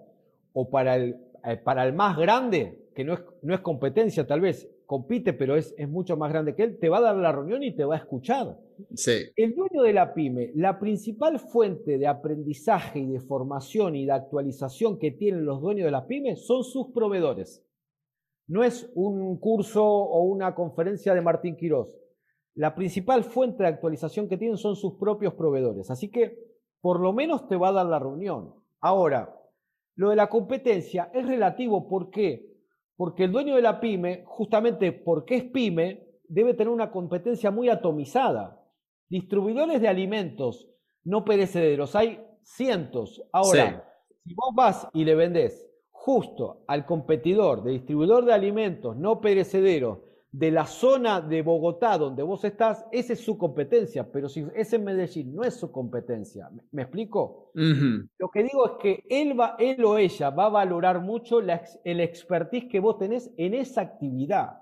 o 0.53 0.69
para 0.69 0.95
el, 0.95 1.15
eh, 1.43 1.57
para 1.57 1.85
el 1.85 1.93
más 1.93 2.17
grande, 2.17 2.89
que 2.95 3.03
no 3.03 3.13
es, 3.13 3.23
no 3.41 3.53
es 3.53 3.61
competencia 3.61 4.25
tal 4.27 4.41
vez, 4.41 4.69
compite, 4.85 5.33
pero 5.33 5.55
es, 5.55 5.75
es 5.77 5.87
mucho 5.87 6.17
más 6.17 6.31
grande 6.31 6.55
que 6.55 6.63
él, 6.63 6.79
te 6.79 6.89
va 6.89 6.97
a 6.97 7.01
dar 7.01 7.15
la 7.15 7.31
reunión 7.31 7.61
y 7.61 7.75
te 7.75 7.85
va 7.85 7.95
a 7.95 7.99
escuchar. 7.99 8.57
Sí. 8.95 9.21
El 9.35 9.53
dueño 9.53 9.83
de 9.83 9.93
la 9.93 10.13
pyme, 10.15 10.51
la 10.55 10.79
principal 10.79 11.39
fuente 11.39 11.99
de 11.99 12.07
aprendizaje 12.07 12.99
y 12.99 13.11
de 13.11 13.19
formación 13.19 13.95
y 13.95 14.05
de 14.05 14.13
actualización 14.13 14.97
que 14.97 15.11
tienen 15.11 15.45
los 15.45 15.61
dueños 15.61 15.85
de 15.85 15.91
la 15.91 16.07
pyme 16.07 16.35
son 16.35 16.63
sus 16.63 16.87
proveedores. 16.87 17.63
No 18.47 18.63
es 18.63 18.91
un 18.95 19.37
curso 19.39 19.85
o 19.85 20.23
una 20.23 20.55
conferencia 20.55 21.13
de 21.13 21.21
Martín 21.21 21.55
Quirós. 21.55 21.95
La 22.55 22.73
principal 22.73 23.23
fuente 23.23 23.61
de 23.61 23.69
actualización 23.69 24.27
que 24.27 24.37
tienen 24.37 24.57
son 24.57 24.75
sus 24.75 24.95
propios 24.95 25.35
proveedores. 25.35 25.91
Así 25.91 26.09
que 26.09 26.49
por 26.81 26.99
lo 26.99 27.13
menos 27.13 27.47
te 27.47 27.57
va 27.57 27.69
a 27.69 27.73
dar 27.73 27.85
la 27.85 27.99
reunión. 27.99 28.55
Ahora, 28.81 29.38
lo 29.99 30.11
de 30.11 30.15
la 30.15 30.29
competencia 30.29 31.11
es 31.13 31.27
relativo. 31.27 31.85
¿Por 31.89 32.09
qué? 32.09 32.55
Porque 32.95 33.25
el 33.25 33.33
dueño 33.33 33.57
de 33.57 33.61
la 33.61 33.81
pyme, 33.81 34.23
justamente 34.25 34.93
porque 34.93 35.35
es 35.35 35.43
pyme, 35.43 36.07
debe 36.29 36.53
tener 36.53 36.69
una 36.69 36.89
competencia 36.89 37.51
muy 37.51 37.67
atomizada. 37.67 38.65
Distribuidores 39.09 39.81
de 39.81 39.89
alimentos 39.89 40.69
no 41.03 41.25
perecederos, 41.25 41.97
hay 41.97 42.25
cientos. 42.43 43.21
Ahora, 43.33 43.93
si 44.23 44.33
vos 44.33 44.55
vas 44.55 44.87
y 44.93 45.03
le 45.03 45.15
vendés 45.15 45.69
justo 45.91 46.63
al 46.67 46.85
competidor 46.85 47.61
de 47.63 47.71
distribuidor 47.71 48.23
de 48.23 48.31
alimentos 48.31 48.95
no 48.95 49.19
perecederos 49.19 49.99
de 50.31 50.51
la 50.51 50.65
zona 50.65 51.21
de 51.21 51.41
Bogotá 51.41 51.97
donde 51.97 52.21
vos 52.21 52.43
estás, 52.43 52.85
esa 52.91 53.13
es 53.13 53.23
su 53.23 53.37
competencia, 53.37 54.11
pero 54.11 54.29
si 54.29 54.45
es 54.53 54.71
en 54.73 54.83
Medellín, 54.83 55.33
no 55.33 55.43
es 55.43 55.55
su 55.55 55.71
competencia. 55.71 56.49
¿Me 56.71 56.83
explico? 56.83 57.51
Lo 57.55 58.29
que 58.29 58.43
digo 58.43 58.65
es 58.65 58.71
que 58.79 59.03
él, 59.09 59.39
va, 59.39 59.55
él 59.57 59.83
o 59.83 59.97
ella 59.97 60.29
va 60.29 60.45
a 60.45 60.49
valorar 60.49 61.01
mucho 61.01 61.41
la, 61.41 61.63
el 61.83 61.99
expertise 61.99 62.69
que 62.69 62.79
vos 62.79 62.99
tenés 62.99 63.33
en 63.37 63.55
esa 63.55 63.81
actividad. 63.81 64.59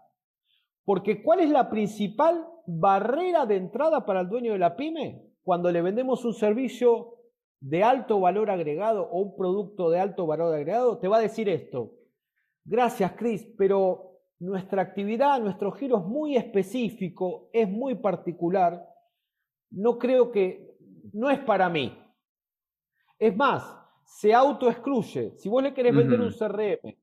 Porque 0.86 1.21
¿cuál 1.21 1.41
es 1.41 1.49
la 1.49 1.69
principal 1.69 2.47
barrera 2.65 3.45
de 3.45 3.58
entrada 3.58 4.06
para 4.06 4.21
el 4.21 4.30
dueño 4.30 4.53
de 4.53 4.60
la 4.60 4.77
pyme? 4.77 5.21
Cuando 5.43 5.69
le 5.69 5.82
vendemos 5.82 6.23
un 6.23 6.34
servicio 6.34 7.15
de 7.60 7.84
alto 7.84 8.21
valor 8.21 8.49
agregado 8.49 9.03
o 9.03 9.19
un 9.19 9.36
producto 9.36 9.89
de 9.89 9.99
alto 9.99 10.25
valor 10.25 10.53
agregado, 10.53 10.97
te 10.99 11.10
va 11.10 11.17
a 11.17 11.21
decir 11.21 11.49
esto. 11.49 11.91
Gracias, 12.63 13.13
Chris, 13.17 13.45
pero 13.58 14.16
nuestra 14.39 14.82
actividad, 14.82 15.41
nuestro 15.41 15.71
giro 15.71 15.97
es 15.97 16.06
muy 16.06 16.38
específico, 16.38 17.50
es 17.54 17.69
muy 17.69 17.95
particular, 17.95 18.88
no 19.71 19.97
creo 19.97 20.32
que, 20.32 20.78
no 21.13 21.30
es 21.30 21.39
para 21.39 21.69
mí. 21.69 21.97
Es 23.17 23.36
más, 23.36 23.63
se 24.06 24.34
autoexcluye. 24.34 25.38
Si 25.38 25.50
vos 25.50 25.63
le 25.63 25.73
querés 25.73 25.95
vender 25.95 26.21
un 26.21 26.32
CRM 26.32 26.95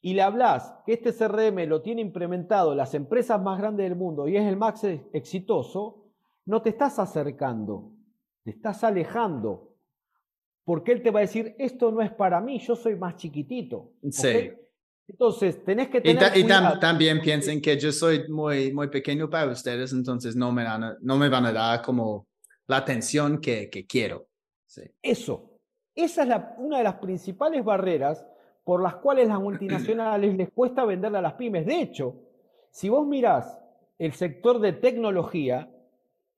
y 0.00 0.14
le 0.14 0.22
hablas 0.22 0.74
que 0.84 0.92
este 0.92 1.12
CRM 1.12 1.66
lo 1.66 1.80
tiene 1.80 2.02
implementado 2.02 2.74
las 2.74 2.94
empresas 2.94 3.40
más 3.40 3.58
grandes 3.58 3.88
del 3.88 3.96
mundo 3.96 4.28
y 4.28 4.36
es 4.36 4.44
el 4.44 4.56
más 4.56 4.84
exitoso, 4.84 6.04
no 6.44 6.60
te 6.60 6.70
estás 6.70 6.98
acercando, 6.98 7.92
te 8.42 8.50
estás 8.50 8.84
alejando. 8.84 9.70
Porque 10.64 10.92
él 10.92 11.02
te 11.02 11.10
va 11.10 11.20
a 11.20 11.22
decir, 11.22 11.54
esto 11.58 11.90
no 11.90 12.00
es 12.00 12.10
para 12.10 12.40
mí, 12.40 12.58
yo 12.58 12.74
soy 12.74 12.96
más 12.96 13.16
chiquitito. 13.16 13.92
Sí. 14.10 14.52
Entonces, 15.06 15.62
tenés 15.64 15.88
que 15.88 16.00
tener. 16.00 16.36
Y, 16.36 16.46
también 16.80 17.20
piensen 17.20 17.60
que 17.60 17.78
yo 17.78 17.92
soy 17.92 18.28
muy, 18.28 18.72
muy 18.72 18.88
pequeño 18.88 19.28
para 19.28 19.50
ustedes, 19.50 19.92
entonces 19.92 20.34
no 20.34 20.50
me, 20.50 20.64
van 20.64 20.84
a, 20.84 20.96
no 21.00 21.16
me 21.18 21.28
van 21.28 21.46
a 21.46 21.52
dar 21.52 21.82
como 21.82 22.26
la 22.66 22.78
atención 22.78 23.40
que, 23.40 23.68
que 23.68 23.86
quiero. 23.86 24.26
Sí. 24.66 24.82
Eso. 25.02 25.50
Esa 25.94 26.22
es 26.22 26.28
la, 26.28 26.54
una 26.58 26.78
de 26.78 26.84
las 26.84 26.94
principales 26.94 27.64
barreras 27.64 28.26
por 28.64 28.82
las 28.82 28.96
cuales 28.96 29.28
las 29.28 29.38
multinacionales 29.38 30.34
les 30.36 30.50
cuesta 30.50 30.84
venderle 30.84 31.18
a 31.18 31.22
las 31.22 31.34
pymes. 31.34 31.66
De 31.66 31.82
hecho, 31.82 32.16
si 32.70 32.88
vos 32.88 33.06
mirás 33.06 33.58
el 33.98 34.14
sector 34.14 34.58
de 34.58 34.72
tecnología, 34.72 35.70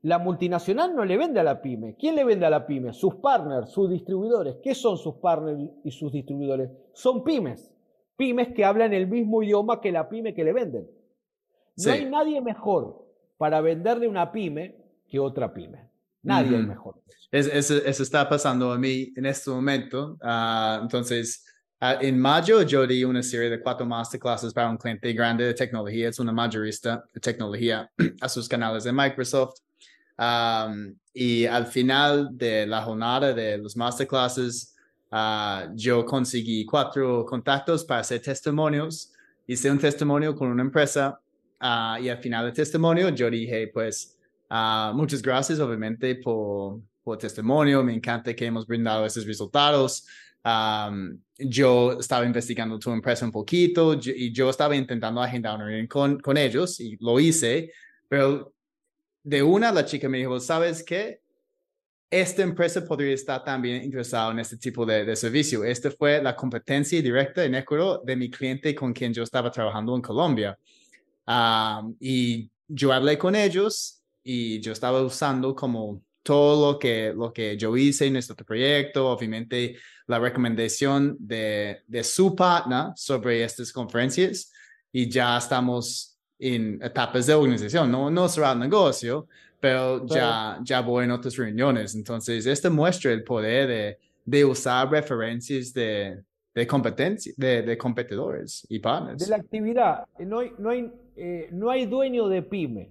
la 0.02 0.18
multinacional 0.18 0.94
no 0.94 1.04
le 1.04 1.16
vende 1.16 1.40
a 1.40 1.44
la 1.44 1.62
pyme. 1.62 1.94
¿Quién 1.96 2.16
le 2.16 2.24
vende 2.24 2.44
a 2.44 2.50
la 2.50 2.66
pyme? 2.66 2.92
Sus 2.92 3.14
partners, 3.16 3.70
sus 3.70 3.88
distribuidores. 3.88 4.56
¿Qué 4.62 4.74
son 4.74 4.98
sus 4.98 5.14
partners 5.14 5.70
y 5.84 5.90
sus 5.92 6.12
distribuidores? 6.12 6.68
Son 6.92 7.24
pymes 7.24 7.72
pymes 8.16 8.48
que 8.54 8.64
hablan 8.64 8.92
el 8.92 9.06
mismo 9.06 9.42
idioma 9.42 9.80
que 9.80 9.92
la 9.92 10.08
pyme 10.08 10.34
que 10.34 10.44
le 10.44 10.52
venden. 10.52 10.88
No 11.76 11.92
hay 11.92 12.04
nadie 12.06 12.40
mejor 12.40 13.06
para 13.36 13.60
venderle 13.60 14.08
una 14.08 14.32
pyme 14.32 14.76
que 15.08 15.18
otra 15.18 15.52
pyme. 15.52 15.90
Nadie 16.22 16.58
es 16.58 16.66
mejor. 16.66 17.00
eso, 17.30 18.02
está 18.02 18.28
pasando 18.28 18.72
a 18.72 18.78
mí 18.78 19.12
en 19.14 19.26
este 19.26 19.50
momento. 19.50 20.16
Ah, 20.20 20.80
entonces, 20.82 21.44
ah, 21.80 21.98
en 22.00 22.18
mayo 22.18 22.62
yo 22.62 22.84
di 22.86 23.04
una 23.04 23.22
serie 23.22 23.48
de 23.48 23.60
cuatro 23.60 23.86
masterclasses 23.86 24.52
para 24.52 24.68
un 24.68 24.76
cliente 24.76 25.12
grande 25.12 25.44
de 25.44 25.54
tecnología. 25.54 26.08
Es 26.08 26.18
una 26.18 26.32
mayorista 26.32 27.04
de 27.14 27.20
tecnología 27.20 27.88
a 28.20 28.28
sus 28.28 28.48
canales 28.48 28.84
de 28.84 28.92
Microsoft. 28.92 29.60
y 31.12 31.46
al 31.46 31.66
final 31.66 32.30
de 32.32 32.66
la 32.66 32.82
jornada 32.82 33.32
de 33.32 33.58
los 33.58 33.76
masterclasses, 33.76 34.75
Ah, 35.10 35.68
yo 35.74 36.04
conseguí 36.04 36.64
cuatro 36.64 37.24
contactos 37.24 37.84
para 37.84 38.00
hacer 38.00 38.20
testimonios. 38.20 39.12
Hice 39.46 39.70
un 39.70 39.78
testimonio 39.78 40.34
con 40.34 40.48
una 40.48 40.62
empresa 40.62 41.20
ah, 41.60 41.98
y 42.00 42.08
al 42.08 42.18
final 42.18 42.46
del 42.46 42.54
testimonio 42.54 43.10
yo 43.10 43.30
dije, 43.30 43.68
pues, 43.72 44.18
uh, 44.50 44.92
muchas 44.94 45.22
gracias 45.22 45.60
obviamente 45.60 46.16
por, 46.16 46.80
por 47.04 47.18
testimonio. 47.18 47.84
Me 47.84 47.94
encanta 47.94 48.34
que 48.34 48.46
hemos 48.46 48.66
brindado 48.66 49.06
esos 49.06 49.26
resultados. 49.26 50.06
yo 51.38 51.98
estaba 51.98 52.24
investigando 52.24 52.78
tu 52.78 52.90
empresa 52.90 53.24
un 53.24 53.32
poquito 53.32 53.94
y 53.94 54.32
yo 54.32 54.50
estaba 54.50 54.76
intentando 54.76 55.20
agendar 55.20 55.56
una 55.56 55.66
reunión 55.66 55.86
con, 55.88 56.20
con 56.20 56.36
ellos 56.36 56.78
y 56.80 56.96
lo 57.00 57.18
hice, 57.18 57.72
pero 58.08 58.54
de 59.24 59.42
una 59.42 59.72
la 59.72 59.84
chica 59.84 60.08
me 60.08 60.18
dijo, 60.18 60.38
¿sabes 60.38 60.84
qué? 60.84 61.20
Esta 62.10 62.42
empresa 62.42 62.84
podría 62.84 63.12
estar 63.14 63.42
también 63.42 63.82
interesada 63.82 64.30
en 64.30 64.38
este 64.38 64.56
tipo 64.56 64.86
de, 64.86 65.16
servicio. 65.16 65.64
Esta 65.64 65.90
fue 65.90 66.22
la 66.22 66.36
competencia 66.36 67.00
directa 67.02 67.44
en 67.44 67.54
Ecuador 67.56 68.02
de 68.04 68.16
mi 68.16 68.30
cliente 68.30 68.74
con 68.74 68.92
quien 68.92 69.12
yo 69.12 69.22
estaba 69.22 69.50
trabajando 69.50 69.94
en 69.96 70.02
Colombia. 70.02 70.58
y 72.00 72.50
yo 72.68 72.92
hablé 72.92 73.18
con 73.18 73.34
ellos 73.36 74.02
y 74.22 74.60
yo 74.60 74.72
estaba 74.72 75.02
usando 75.02 75.54
como 75.54 76.02
todo 76.22 76.72
lo 76.72 76.78
que, 76.78 77.12
lo 77.14 77.32
que 77.32 77.56
yo 77.56 77.76
hice 77.76 78.06
en 78.06 78.14
nuestro 78.14 78.34
proyecto, 78.34 79.08
obviamente 79.08 79.76
la 80.08 80.18
recomendación 80.18 81.16
de, 81.20 81.82
de 81.86 82.02
su 82.02 82.34
partner 82.34 82.86
sobre 82.96 83.44
estas 83.44 83.72
conferencias 83.72 84.52
y 84.90 85.08
ya 85.08 85.38
estamos 85.38 86.18
en 86.38 86.82
etapas 86.82 87.26
de 87.26 87.34
organización, 87.34 87.90
no, 87.90 88.10
no 88.10 88.28
será 88.28 88.52
el 88.52 88.58
negocio, 88.58 89.28
pero 89.66 90.06
ya, 90.06 90.60
ya 90.62 90.80
voy 90.80 91.04
en 91.04 91.10
otras 91.10 91.36
reuniones. 91.36 91.96
Entonces, 91.96 92.46
esto 92.46 92.70
muestra 92.70 93.10
el 93.10 93.24
poder 93.24 93.66
de, 93.66 93.98
de 94.24 94.44
usar 94.44 94.88
referencias 94.88 95.72
de, 95.72 96.22
de 96.54 96.66
competencia, 96.68 97.32
de, 97.36 97.62
de, 97.62 97.76
competidores 97.76 98.64
y 98.68 98.78
partners. 98.78 99.18
De 99.18 99.28
la 99.28 99.36
actividad, 99.36 100.06
no 100.20 100.38
hay, 100.38 100.52
no, 100.58 100.70
hay, 100.70 100.92
eh, 101.16 101.48
no 101.50 101.70
hay 101.70 101.86
dueño 101.86 102.28
de 102.28 102.42
pyme 102.42 102.90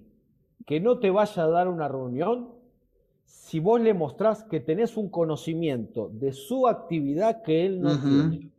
que 0.66 0.78
no 0.78 0.98
te 0.98 1.10
vaya 1.10 1.44
a 1.44 1.48
dar 1.48 1.68
una 1.68 1.88
reunión 1.88 2.50
si 3.24 3.58
vos 3.58 3.80
le 3.80 3.94
mostrás 3.94 4.44
que 4.44 4.60
tenés 4.60 4.98
un 4.98 5.08
conocimiento 5.08 6.10
de 6.12 6.32
su 6.32 6.68
actividad 6.68 7.42
que 7.42 7.64
él 7.64 7.80
no 7.80 7.98
tiene. 7.98 8.50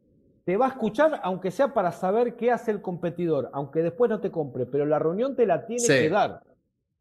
Te 0.43 0.57
va 0.57 0.67
a 0.67 0.69
escuchar, 0.69 1.19
aunque 1.23 1.51
sea 1.51 1.71
para 1.71 1.91
saber 1.91 2.35
qué 2.35 2.51
hace 2.51 2.71
el 2.71 2.81
competidor, 2.81 3.51
aunque 3.53 3.83
después 3.83 4.09
no 4.09 4.19
te 4.19 4.31
compre, 4.31 4.65
pero 4.65 4.87
la 4.87 4.97
reunión 4.97 5.35
te 5.35 5.45
la 5.45 5.67
tiene 5.67 5.85
que 5.85 6.09
dar. 6.09 6.41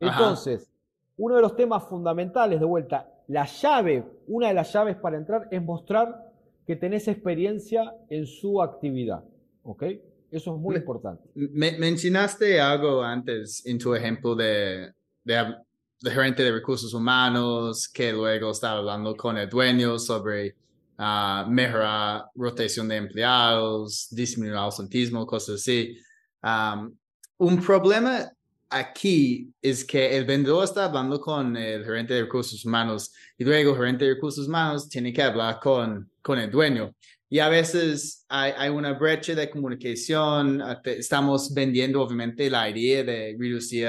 Entonces, 0.00 0.68
uno 1.16 1.36
de 1.36 1.42
los 1.42 1.56
temas 1.56 1.84
fundamentales, 1.88 2.60
de 2.60 2.66
vuelta, 2.66 3.08
la 3.28 3.46
llave, 3.46 4.04
una 4.28 4.48
de 4.48 4.54
las 4.54 4.72
llaves 4.72 4.96
para 4.96 5.16
entrar 5.16 5.48
es 5.50 5.62
mostrar 5.62 6.32
que 6.66 6.76
tenés 6.76 7.08
experiencia 7.08 7.94
en 8.08 8.26
su 8.26 8.60
actividad. 8.62 9.24
¿Ok? 9.62 9.82
Eso 10.30 10.54
es 10.54 10.60
muy 10.60 10.76
importante. 10.76 11.28
mencionaste 11.34 12.60
algo 12.60 13.02
antes 13.02 13.64
en 13.64 13.78
tu 13.78 13.94
ejemplo 13.94 14.34
de, 14.34 14.92
de, 15.24 15.54
de, 16.00 16.10
gerente 16.10 16.42
de 16.42 16.52
recursos 16.52 16.92
humanos, 16.92 17.88
que 17.88 18.12
luego 18.12 18.50
estaba 18.50 18.78
hablando 18.78 19.16
con 19.16 19.38
el 19.38 19.48
dueño 19.48 19.98
sobre 19.98 20.56
uh, 20.98 21.48
mejorar 21.48 22.26
rotación 22.34 22.88
de 22.88 22.96
empleados, 22.96 24.08
disminuir 24.10 24.54
el 24.54 24.58
ausentismo, 24.58 25.26
cosas 25.26 25.56
así. 25.56 25.96
Um, 26.42 26.94
un 27.38 27.62
problema 27.62 28.30
aquí 28.68 29.52
es 29.62 29.84
que 29.84 30.16
el 30.16 30.24
vendedor 30.24 30.64
está 30.64 30.86
hablando 30.86 31.20
con 31.20 31.56
el 31.56 31.84
gerente 31.84 32.14
de 32.14 32.22
recursos 32.22 32.64
humanos 32.64 33.12
y 33.38 33.44
luego 33.44 33.72
el 33.72 33.76
gerente 33.76 34.04
de 34.04 34.14
recursos 34.14 34.48
humanos 34.48 34.88
tiene 34.88 35.12
que 35.12 35.22
hablar 35.22 35.60
con, 35.60 36.10
con 36.22 36.38
el 36.38 36.50
dueño. 36.50 36.94
Y 37.28 37.38
a 37.40 37.48
veces 37.48 38.24
hay, 38.28 38.52
hay 38.56 38.70
una 38.70 38.92
brecha 38.92 39.34
de 39.34 39.50
comunicación, 39.50 40.62
estamos 40.84 41.52
vendiendo 41.52 42.00
obviamente 42.00 42.48
la 42.48 42.68
idea 42.70 43.02
de 43.02 43.36
reducir 43.38 43.88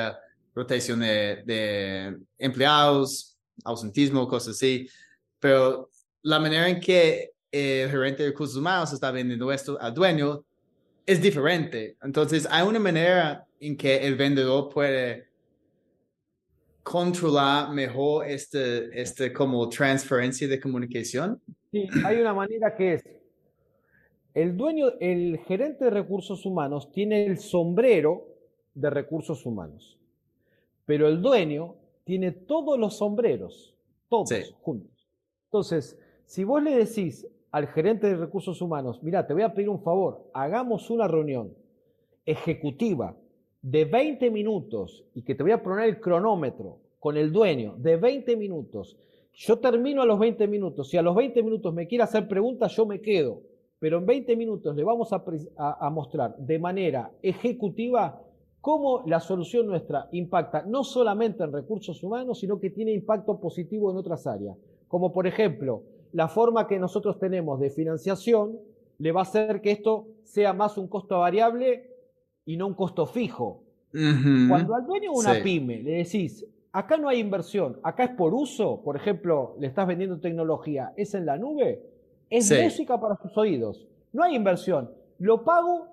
rotación 0.55 1.01
de, 1.01 1.43
de 1.45 2.17
empleados, 2.37 3.37
ausentismo, 3.63 4.27
cosas 4.27 4.55
así, 4.55 4.89
pero 5.39 5.89
la 6.23 6.39
manera 6.39 6.67
en 6.67 6.79
que 6.79 7.31
el 7.51 7.89
gerente 7.89 8.23
de 8.23 8.29
recursos 8.29 8.57
humanos 8.57 8.91
está 8.91 9.11
vendiendo 9.11 9.51
esto 9.51 9.77
al 9.79 9.93
dueño 9.93 10.43
es 11.05 11.21
diferente. 11.21 11.95
Entonces, 12.01 12.47
hay 12.49 12.67
una 12.67 12.79
manera 12.79 13.46
en 13.59 13.77
que 13.77 14.05
el 14.05 14.15
vendedor 14.15 14.69
puede 14.69 15.27
controlar 16.83 17.69
mejor 17.73 18.25
este, 18.27 18.89
este 18.99 19.33
como 19.33 19.67
transferencia 19.67 20.47
de 20.47 20.59
comunicación. 20.59 21.41
Sí, 21.71 21.87
hay 22.05 22.21
una 22.21 22.33
manera 22.33 22.75
que 22.75 22.93
es, 22.93 23.03
el 24.33 24.55
dueño, 24.55 24.91
el 24.99 25.39
gerente 25.39 25.85
de 25.85 25.91
recursos 25.91 26.45
humanos 26.45 26.91
tiene 26.91 27.25
el 27.25 27.39
sombrero 27.39 28.27
de 28.73 28.89
recursos 28.89 29.45
humanos, 29.45 29.99
pero 30.85 31.07
el 31.07 31.21
dueño 31.21 31.75
tiene 32.03 32.31
todos 32.31 32.79
los 32.79 32.97
sombreros, 32.97 33.75
todos 34.07 34.55
juntos. 34.61 35.09
Entonces, 35.45 35.99
si 36.25 36.43
vos 36.43 36.63
le 36.63 36.71
decís 36.71 37.27
al 37.51 37.67
gerente 37.67 38.07
de 38.07 38.15
recursos 38.15 38.61
humanos, 38.61 39.03
mira, 39.03 39.25
te 39.25 39.33
voy 39.33 39.41
a 39.41 39.53
pedir 39.53 39.69
un 39.69 39.81
favor, 39.81 40.29
hagamos 40.33 40.89
una 40.89 41.07
reunión 41.07 41.53
ejecutiva 42.25 43.15
de 43.61 43.85
20 43.85 44.29
minutos 44.31 45.05
y 45.13 45.23
que 45.23 45.35
te 45.35 45.43
voy 45.43 45.51
a 45.51 45.63
poner 45.63 45.89
el 45.89 45.99
cronómetro 45.99 46.79
con 46.99 47.17
el 47.17 47.31
dueño 47.31 47.75
de 47.77 47.97
20 47.97 48.35
minutos. 48.35 48.97
Yo 49.33 49.59
termino 49.59 50.01
a 50.01 50.05
los 50.05 50.19
20 50.19 50.47
minutos. 50.47 50.89
Si 50.89 50.97
a 50.97 51.01
los 51.01 51.15
20 51.15 51.43
minutos 51.43 51.73
me 51.73 51.87
quiere 51.87 52.03
hacer 52.03 52.27
preguntas, 52.27 52.75
yo 52.75 52.85
me 52.85 53.01
quedo. 53.01 53.41
Pero 53.79 53.99
en 53.99 54.05
20 54.05 54.35
minutos 54.35 54.75
le 54.75 54.83
vamos 54.83 55.13
a, 55.13 55.23
a, 55.57 55.89
mostrar 55.91 56.35
de 56.37 56.57
manera 56.57 57.11
ejecutiva 57.21 58.19
cómo 58.59 59.03
la 59.05 59.19
solución 59.19 59.67
nuestra 59.67 60.09
impacta 60.11 60.63
no 60.63 60.83
solamente 60.83 61.43
en 61.43 61.53
recursos 61.53 62.01
humanos, 62.01 62.39
sino 62.39 62.59
que 62.59 62.71
tiene 62.71 62.91
impacto 62.91 63.39
positivo 63.39 63.91
en 63.91 63.97
otras 63.97 64.25
áreas. 64.25 64.57
Como 64.87 65.13
por 65.13 65.27
ejemplo, 65.27 65.83
la 66.13 66.27
forma 66.27 66.67
que 66.67 66.79
nosotros 66.79 67.19
tenemos 67.19 67.59
de 67.59 67.69
financiación 67.69 68.57
le 68.97 69.11
va 69.11 69.19
a 69.19 69.23
hacer 69.23 69.61
que 69.61 69.71
esto 69.71 70.07
sea 70.23 70.53
más 70.53 70.77
un 70.79 70.87
costo 70.87 71.19
variable 71.19 71.96
y 72.47 72.55
no 72.55 72.65
un 72.65 72.73
costo 72.73 73.05
fijo. 73.05 73.61
Cuando 73.91 74.73
al 74.73 74.85
dueño 74.85 75.11
de 75.11 75.19
una 75.19 75.43
pyme 75.43 75.83
le 75.83 75.91
decís, 76.03 76.45
acá 76.71 76.97
no 76.97 77.09
hay 77.09 77.19
inversión, 77.19 77.79
acá 77.83 78.05
es 78.05 78.11
por 78.11 78.33
uso, 78.33 78.81
por 78.83 78.95
ejemplo, 78.95 79.55
le 79.59 79.67
estás 79.67 79.85
vendiendo 79.85 80.19
tecnología, 80.19 80.93
es 80.95 81.13
en 81.13 81.25
la 81.25 81.37
nube, 81.37 81.83
es 82.29 82.51
música 82.51 82.99
para 82.99 83.17
sus 83.17 83.37
oídos. 83.37 83.85
No 84.13 84.23
hay 84.23 84.35
inversión. 84.35 84.89
Lo 85.19 85.43
pago 85.43 85.87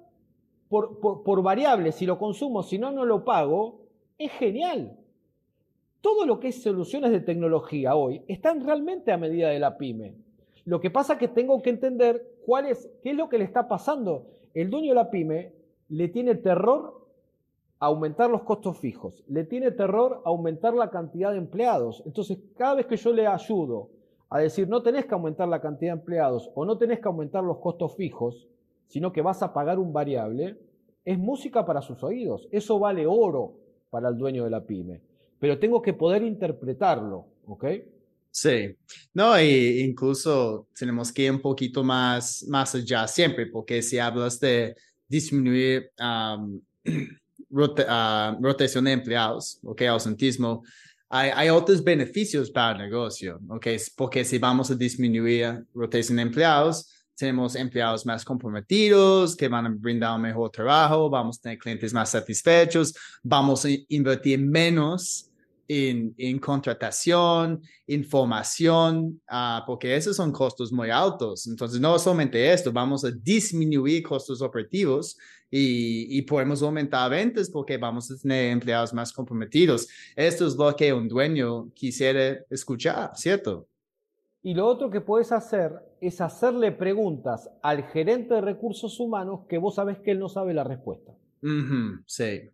por, 0.68 1.00
por, 1.00 1.42
variable, 1.42 1.92
si 1.92 2.06
lo 2.06 2.18
consumo, 2.18 2.62
si 2.62 2.78
no, 2.78 2.92
no 2.92 3.04
lo 3.04 3.24
pago, 3.24 3.80
es 4.16 4.30
genial. 4.32 4.96
Todo 6.00 6.24
lo 6.24 6.38
que 6.38 6.48
es 6.48 6.62
soluciones 6.62 7.10
de 7.10 7.20
tecnología 7.20 7.96
hoy 7.96 8.22
están 8.28 8.64
realmente 8.64 9.10
a 9.10 9.18
medida 9.18 9.48
de 9.48 9.58
la 9.58 9.76
pyme. 9.76 10.14
Lo 10.64 10.80
que 10.80 10.90
pasa 10.90 11.14
es 11.14 11.18
que 11.18 11.28
tengo 11.28 11.60
que 11.62 11.70
entender 11.70 12.38
cuál 12.46 12.66
es, 12.66 12.90
qué 13.02 13.10
es 13.10 13.16
lo 13.16 13.28
que 13.28 13.38
le 13.38 13.44
está 13.44 13.66
pasando. 13.66 14.26
El 14.52 14.70
dueño 14.70 14.90
de 14.90 14.94
la 14.94 15.10
pyme 15.10 15.63
le 15.94 16.08
tiene 16.08 16.34
terror 16.34 17.06
aumentar 17.78 18.28
los 18.28 18.42
costos 18.42 18.78
fijos, 18.78 19.22
le 19.28 19.44
tiene 19.44 19.70
terror 19.70 20.22
aumentar 20.24 20.74
la 20.74 20.90
cantidad 20.90 21.30
de 21.30 21.38
empleados. 21.38 22.02
Entonces, 22.04 22.38
cada 22.56 22.74
vez 22.74 22.86
que 22.86 22.96
yo 22.96 23.12
le 23.12 23.28
ayudo 23.28 23.90
a 24.28 24.40
decir, 24.40 24.66
no 24.68 24.82
tenés 24.82 25.06
que 25.06 25.14
aumentar 25.14 25.46
la 25.46 25.60
cantidad 25.60 25.92
de 25.92 26.00
empleados 26.00 26.50
o 26.54 26.64
no 26.64 26.76
tenés 26.76 26.98
que 26.98 27.06
aumentar 27.06 27.44
los 27.44 27.58
costos 27.58 27.94
fijos, 27.94 28.48
sino 28.88 29.12
que 29.12 29.22
vas 29.22 29.40
a 29.42 29.52
pagar 29.52 29.78
un 29.78 29.92
variable, 29.92 30.58
es 31.04 31.16
música 31.16 31.64
para 31.64 31.80
sus 31.80 32.02
oídos. 32.02 32.48
Eso 32.50 32.80
vale 32.80 33.06
oro 33.06 33.54
para 33.90 34.08
el 34.08 34.18
dueño 34.18 34.42
de 34.42 34.50
la 34.50 34.64
pyme. 34.64 35.00
Pero 35.38 35.60
tengo 35.60 35.80
que 35.80 35.92
poder 35.92 36.24
interpretarlo, 36.24 37.26
¿ok? 37.46 37.66
Sí, 38.32 38.74
no, 39.12 39.40
y 39.40 39.80
incluso 39.80 40.66
tenemos 40.76 41.12
que 41.12 41.22
ir 41.22 41.30
un 41.30 41.40
poquito 41.40 41.84
más, 41.84 42.44
más 42.48 42.74
allá 42.74 43.06
siempre, 43.06 43.46
porque 43.46 43.80
si 43.80 44.00
hablas 44.00 44.40
de 44.40 44.74
disminuir 45.08 45.90
rotación 47.50 48.84
de 48.84 48.92
empleados, 48.92 49.58
¿ok? 49.62 49.82
Ausentismo, 49.82 50.62
hay, 51.08 51.30
hay, 51.34 51.48
otros 51.50 51.82
beneficios 51.84 52.50
para 52.50 52.72
el 52.72 52.90
negocio, 52.90 53.38
¿ok? 53.48 53.66
Porque 53.96 54.24
si 54.24 54.38
vamos 54.38 54.70
a 54.70 54.74
disminuir 54.74 55.64
rotación 55.74 56.16
de 56.16 56.22
empleados, 56.22 56.90
tenemos 57.16 57.54
empleados 57.54 58.04
más 58.04 58.24
comprometidos 58.24 59.36
que 59.36 59.48
van 59.48 59.66
a 59.66 59.68
brindar 59.70 60.16
un 60.16 60.22
mejor 60.22 60.50
trabajo, 60.50 61.08
vamos 61.08 61.38
a 61.38 61.42
tener 61.42 61.58
clientes 61.58 61.92
más 61.92 62.10
satisfechos, 62.10 62.94
vamos 63.22 63.64
a 63.64 63.68
invertir 63.88 64.40
menos 64.40 65.30
en, 65.68 66.14
en 66.18 66.38
contratación, 66.38 67.62
información, 67.86 69.20
uh, 69.30 69.64
porque 69.66 69.94
esos 69.96 70.16
son 70.16 70.32
costos 70.32 70.72
muy 70.72 70.90
altos. 70.90 71.46
Entonces, 71.46 71.80
no 71.80 71.98
solamente 71.98 72.52
esto, 72.52 72.72
vamos 72.72 73.04
a 73.04 73.10
disminuir 73.10 74.02
costos 74.02 74.42
operativos 74.42 75.16
y, 75.50 76.18
y, 76.18 76.22
podemos 76.22 76.62
aumentar 76.62 77.10
ventas 77.10 77.48
porque 77.48 77.76
vamos 77.76 78.10
a 78.10 78.16
tener 78.16 78.50
empleados 78.50 78.92
más 78.92 79.12
comprometidos. 79.12 79.86
Esto 80.16 80.46
es 80.46 80.56
lo 80.56 80.74
que 80.74 80.92
un 80.92 81.08
dueño 81.08 81.70
quisiera 81.74 82.40
escuchar, 82.50 83.12
¿cierto? 83.14 83.66
Y 84.42 84.52
lo 84.52 84.66
otro 84.66 84.90
que 84.90 85.00
puedes 85.00 85.32
hacer 85.32 85.72
es 86.02 86.20
hacerle 86.20 86.70
preguntas 86.70 87.50
al 87.62 87.82
gerente 87.84 88.34
de 88.34 88.42
recursos 88.42 89.00
humanos 89.00 89.46
que 89.48 89.56
vos 89.56 89.76
sabes 89.76 89.98
que 90.00 90.10
él 90.10 90.18
no 90.18 90.28
sabe 90.28 90.52
la 90.52 90.64
respuesta. 90.64 91.12
sí. 92.06 92.50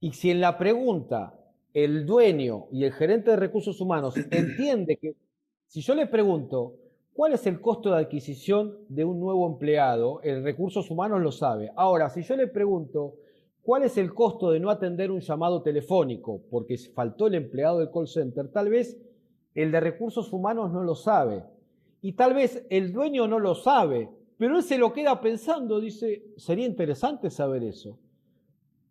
Y 0.00 0.12
si 0.12 0.30
en 0.30 0.40
la 0.40 0.58
pregunta 0.58 1.37
el 1.74 2.06
dueño 2.06 2.66
y 2.72 2.84
el 2.84 2.92
gerente 2.92 3.30
de 3.30 3.36
recursos 3.36 3.80
humanos 3.80 4.14
entiende 4.30 4.96
que 4.96 5.14
si 5.66 5.80
yo 5.80 5.94
le 5.94 6.06
pregunto 6.06 6.76
cuál 7.12 7.32
es 7.32 7.46
el 7.46 7.60
costo 7.60 7.90
de 7.90 7.98
adquisición 7.98 8.78
de 8.88 9.04
un 9.04 9.20
nuevo 9.20 9.46
empleado, 9.46 10.20
el 10.22 10.42
recursos 10.42 10.90
humanos 10.90 11.20
lo 11.20 11.32
sabe. 11.32 11.70
Ahora, 11.76 12.10
si 12.10 12.22
yo 12.22 12.36
le 12.36 12.46
pregunto 12.46 13.16
cuál 13.62 13.82
es 13.82 13.98
el 13.98 14.14
costo 14.14 14.50
de 14.50 14.60
no 14.60 14.70
atender 14.70 15.10
un 15.10 15.20
llamado 15.20 15.62
telefónico 15.62 16.40
porque 16.50 16.78
faltó 16.94 17.26
el 17.26 17.34
empleado 17.34 17.80
del 17.80 17.90
call 17.90 18.08
center, 18.08 18.48
tal 18.48 18.70
vez 18.70 18.98
el 19.54 19.72
de 19.72 19.80
recursos 19.80 20.32
humanos 20.32 20.72
no 20.72 20.82
lo 20.82 20.94
sabe. 20.94 21.44
Y 22.00 22.12
tal 22.12 22.34
vez 22.34 22.64
el 22.70 22.92
dueño 22.92 23.26
no 23.26 23.40
lo 23.40 23.56
sabe, 23.56 24.08
pero 24.36 24.56
él 24.56 24.62
se 24.62 24.78
lo 24.78 24.92
queda 24.92 25.20
pensando, 25.20 25.80
dice, 25.80 26.22
sería 26.36 26.64
interesante 26.64 27.28
saber 27.28 27.64
eso. 27.64 27.98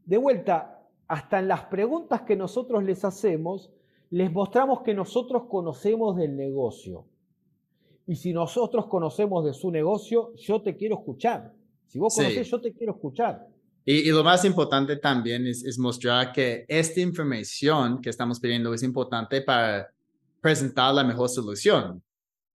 De 0.06 0.18
vuelta, 0.18 0.77
hasta 1.08 1.39
en 1.39 1.48
las 1.48 1.65
preguntas 1.65 2.22
que 2.22 2.36
nosotros 2.36 2.84
les 2.84 3.06
hacemos, 3.06 3.72
les 4.10 4.32
mostramos 4.32 4.82
que 4.82 4.93
nosotros 4.93 5.43
conocemos 5.50 6.15
del 6.15 6.36
negocio. 6.36 7.06
Y 8.06 8.15
si 8.15 8.34
nosotros 8.34 8.88
conocemos 8.88 9.43
de 9.46 9.54
su 9.54 9.70
negocio, 9.72 10.34
yo 10.36 10.62
te 10.62 10.76
quiero 10.76 10.96
escuchar. 10.96 11.54
Si 11.88 12.00
vos 12.00 12.15
conoces, 12.15 12.50
yo 12.50 12.62
te 12.62 12.74
quiero 12.74 12.93
escuchar. 12.93 13.48
Y, 13.86 14.10
lo 14.12 14.24
más 14.24 14.43
importante 14.43 14.98
también 14.98 15.48
es, 15.48 15.63
es, 15.63 15.80
mostrar 15.80 16.34
que 16.34 16.65
esta 16.67 17.00
información 17.00 18.02
que 18.02 18.10
estamos 18.10 18.39
pidiendo 18.39 18.74
es 18.74 18.84
importante 18.84 19.41
para 19.41 19.89
presentar 20.41 20.93
la 20.93 21.06
mejor 21.06 21.30
solución 21.30 22.02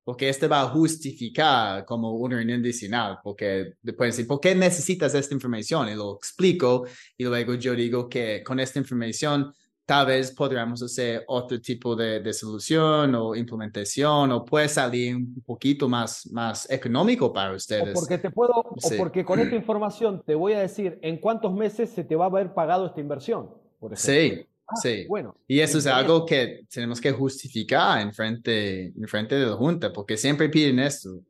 porque 0.04 0.28
este 0.28 0.48
va 0.48 0.62
a 0.62 0.68
justificar 0.68 1.84
como 1.84 2.12
una 2.12 2.36
reunión 2.36 2.60
adicional, 2.60 3.18
porque 3.22 3.74
después 3.82 4.16
decir, 4.16 4.26
¿por 4.26 4.40
qué 4.40 4.54
necesitas 4.54 5.14
esta 5.14 5.34
información? 5.34 5.88
Y 5.88 5.94
lo 5.94 6.16
explico 6.16 6.86
y 7.16 7.24
luego 7.24 7.54
yo 7.54 7.74
digo 7.74 8.08
que 8.08 8.42
con 8.44 8.58
esta 8.58 8.78
información 8.78 9.52
tal 9.84 10.06
vez 10.06 10.30
podríamos 10.32 10.82
hacer 10.82 11.24
otro 11.26 11.60
tipo 11.60 11.94
de, 11.94 12.20
de 12.20 12.32
solución 12.32 13.14
o 13.14 13.34
implementación 13.34 14.32
o 14.32 14.44
puede 14.44 14.68
salir 14.68 15.16
un 15.16 15.42
poquito 15.44 15.88
más, 15.88 16.26
más 16.32 16.70
económico 16.70 17.32
para 17.32 17.54
ustedes. 17.54 17.90
O 17.90 18.00
porque 18.00 18.18
te 18.18 18.30
puedo, 18.30 18.54
o 18.54 18.96
porque 18.96 19.24
con 19.24 19.38
esta 19.38 19.54
información 19.54 20.22
te 20.24 20.34
voy 20.34 20.54
a 20.54 20.60
decir 20.60 20.98
en 21.02 21.18
cuántos 21.18 21.52
meses 21.52 21.90
se 21.90 22.04
te 22.04 22.16
va 22.16 22.24
a 22.24 22.28
haber 22.28 22.54
pagado 22.54 22.86
esta 22.86 23.00
inversión. 23.00 23.50
Por. 23.78 23.96
Sí, 23.96 24.46
Ah, 24.66 24.76
sí. 24.76 25.06
Bueno. 25.08 25.36
Y 25.46 25.60
eso 25.60 25.78
es 25.78 25.86
algo 25.86 26.24
que 26.24 26.64
tenemos 26.70 27.00
que 27.00 27.12
justificar 27.12 28.00
en 28.00 28.12
frente, 28.12 28.86
en 28.86 29.08
frente 29.08 29.34
de 29.34 29.46
la 29.46 29.54
Junta, 29.54 29.92
porque 29.92 30.16
siempre 30.16 30.48
piden 30.48 30.78
esto. 30.78 31.20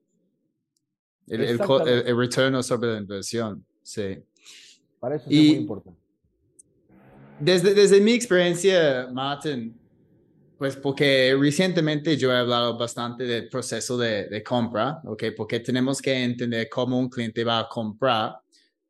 El, 1.27 1.43
el, 1.43 2.17
retorno 2.17 2.63
sobre 2.63 2.93
la 2.93 2.99
inversión. 2.99 3.65
Sí. 3.83 4.19
Para 5.01 5.17
eso 5.17 5.25
es 5.29 5.37
muy 5.37 5.49
importante. 5.51 6.01
Desde, 7.41 7.75
desde 7.75 8.01
mi 8.01 8.13
experiencia, 8.13 9.09
Martin, 9.13 9.77
Pues 10.59 10.77
porque 10.77 11.37
recientemente 11.37 12.17
yo 12.17 12.31
he 12.31 12.37
hablado 12.37 12.79
bastante 12.79 13.25
del 13.25 13.49
proceso 13.49 13.99
de, 13.99 14.29
de 14.29 14.43
compra, 14.45 15.01
¿ok? 15.05 15.25
Porque 15.37 15.59
tenemos 15.59 16.01
que 16.01 16.23
entender 16.23 16.69
cómo 16.69 16.99
un 17.01 17.09
cliente 17.09 17.43
va 17.43 17.59
a 17.59 17.69
comprar 17.69 18.37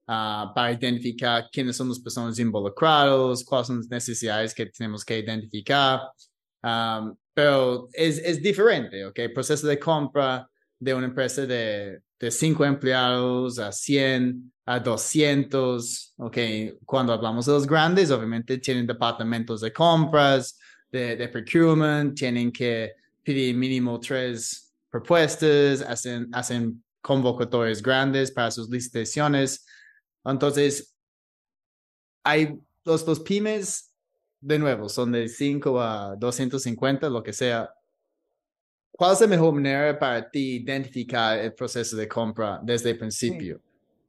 uh, 0.09 0.53
para 0.55 0.73
identificar 0.73 1.49
quiénes 1.53 1.77
son 1.77 1.89
las 1.89 2.01
personas 2.01 2.39
involucradas, 2.39 3.45
cuáles 3.45 3.67
son 3.67 3.79
las 3.79 3.89
necesidades 3.89 4.55
que 4.55 4.67
tenemos 4.67 5.05
que 5.05 5.19
identificar. 5.19 6.01
Um, 6.63 7.17
pero 7.35 7.89
es, 7.93 8.19
es 8.19 8.43
diferente, 8.43 9.05
¿ok? 9.07 9.19
El 9.19 9.33
proceso 9.33 9.67
de 9.67 9.79
compra 9.79 10.49
de 10.79 10.95
una 10.95 11.07
empresa 11.07 11.47
de, 11.47 12.01
de 12.19 12.31
cinco 12.31 12.65
empleados 12.65 13.59
a 13.59 13.73
100, 13.73 14.53
a 14.67 14.79
200, 14.79 16.15
¿ok? 16.19 16.39
Cuando 16.85 17.13
hablamos 17.13 17.47
de 17.47 17.53
los 17.53 17.67
grandes, 17.67 18.11
obviamente 18.11 18.59
tienen 18.59 18.87
departamentos 18.87 19.61
de 19.61 19.73
compras, 19.73 20.59
de, 20.91 21.17
de 21.17 21.29
procurement, 21.29 22.15
tienen 22.17 22.53
que 22.53 22.93
pedir 23.23 23.57
mínimo 23.57 23.99
tres 23.99 24.73
propuestas, 24.91 25.83
hacen, 25.83 26.29
hacen 26.33 26.83
convocatorias 27.01 27.83
grandes 27.83 28.31
para 28.31 28.51
sus 28.51 28.69
licitaciones. 28.69 29.65
Entonces, 30.25 30.95
hay 32.25 32.59
los, 32.85 33.07
los 33.07 33.21
pymes, 33.21 33.95
de 34.41 34.59
nuevo, 34.59 34.89
son 34.89 35.13
de 35.13 35.29
5 35.29 35.81
a 35.81 36.17
250, 36.17 37.09
lo 37.09 37.23
que 37.23 37.33
sea. 37.33 37.73
¿Cuál 38.91 39.13
es 39.13 39.21
la 39.21 39.27
mejor 39.27 39.55
manera 39.55 39.99
para 39.99 40.31
ti 40.31 40.57
identificar 40.57 41.39
el 41.39 41.55
proceso 41.55 41.97
de 41.97 42.09
compra 42.09 42.61
desde 42.63 42.91
el 42.91 42.99
principio? 42.99 43.61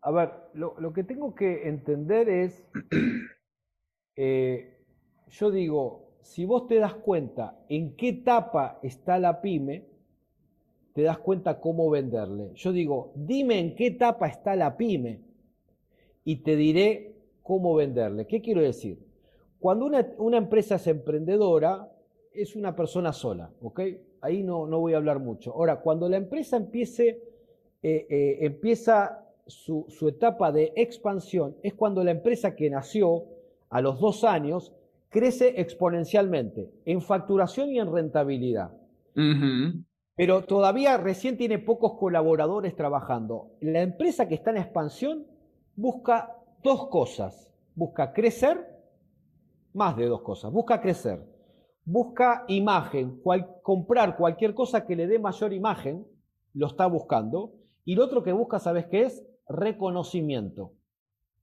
A 0.02 0.12
ver, 0.12 0.32
lo, 0.56 0.76
lo, 0.80 0.92
que 0.92 1.04
tengo 1.04 1.34
que 1.34 1.68
entender 1.68 2.28
es, 2.30 2.64
eh, 4.16 4.78
yo 5.30 5.52
digo, 5.52 6.18
si 6.22 6.46
vos 6.46 6.68
te 6.68 6.76
das 6.76 6.96
cuenta 6.96 7.58
en 7.70 7.96
qué 7.96 8.10
etapa 8.10 8.80
está 8.84 9.18
la 9.18 9.42
pyme, 9.42 9.86
te 10.94 11.04
das 11.04 11.18
cuenta 11.20 11.60
cómo 11.60 11.90
venderle. 11.90 12.52
Yo 12.56 12.72
digo, 12.72 13.14
dime 13.16 13.60
en 13.60 13.76
qué 13.76 13.88
etapa 13.88 14.28
está 14.28 14.56
la 14.56 14.76
pyme 14.76 15.22
y 16.24 16.38
te 16.38 16.56
diré 16.56 17.16
cómo 17.42 17.76
venderle. 17.76 18.26
¿Qué 18.28 18.42
quiero 18.42 18.62
decir? 18.62 19.00
Cuando 19.60 19.86
una, 19.86 20.08
una 20.18 20.38
empresa 20.38 20.76
es 20.76 20.88
emprendedora, 20.88 21.90
es 22.34 22.56
una 22.56 22.76
persona 22.76 23.14
sola, 23.14 23.52
¿ok? 23.62 23.82
Ahí 24.22 24.44
no, 24.44 24.68
no 24.68 24.80
voy 24.80 24.94
a 24.94 24.98
hablar 24.98 25.20
mucho. 25.20 25.54
Ahora, 25.54 25.82
cuando 25.82 26.10
la 26.10 26.18
empresa 26.18 26.58
empiece, 26.58 27.22
eh, 27.82 28.08
eh, 28.10 28.38
empieza 28.42 29.26
su, 29.46 29.86
su 29.90 30.08
etapa 30.08 30.52
de 30.52 30.74
expansión, 30.76 31.56
es 31.62 31.74
cuando 31.74 32.04
la 32.04 32.12
empresa 32.12 32.56
que 32.56 32.70
nació 32.70 33.26
a 33.70 33.82
los 33.82 34.00
dos 34.00 34.24
años 34.24 34.74
crece 35.10 35.62
exponencialmente 35.62 36.72
en 36.86 37.02
facturación 37.02 37.70
y 37.72 37.80
en 37.80 37.94
rentabilidad. 37.94 38.72
Pero 40.16 40.44
todavía 40.44 40.98
recién 40.98 41.38
tiene 41.38 41.60
pocos 41.60 41.94
colaboradores 41.94 42.76
trabajando. 42.76 43.52
La 43.62 43.82
empresa 43.82 44.28
que 44.28 44.36
está 44.36 44.52
en 44.52 44.58
expansión 44.58 45.28
busca 45.76 46.38
dos 46.64 46.88
cosas. 46.88 47.52
Busca 47.76 48.14
crecer, 48.14 48.66
más 49.74 49.98
de 49.98 50.08
dos 50.08 50.22
cosas. 50.22 50.52
Busca 50.52 50.82
crecer. 50.82 51.22
Busca 51.86 52.46
imagen, 52.48 53.22
comprar 53.62 54.16
cualquier 54.16 54.54
cosa 54.54 54.86
que 54.86 54.96
le 54.96 55.06
dé 55.06 55.20
mayor 55.20 55.52
imagen, 55.52 56.08
lo 56.54 56.68
está 56.68 56.86
buscando. 56.86 57.56
Y 57.84 57.96
lo 57.96 58.06
otro 58.06 58.24
que 58.24 58.32
busca, 58.32 58.60
¿sabes 58.60 58.86
qué 58.86 59.04
es? 59.04 59.26
Reconocimiento. 59.50 60.72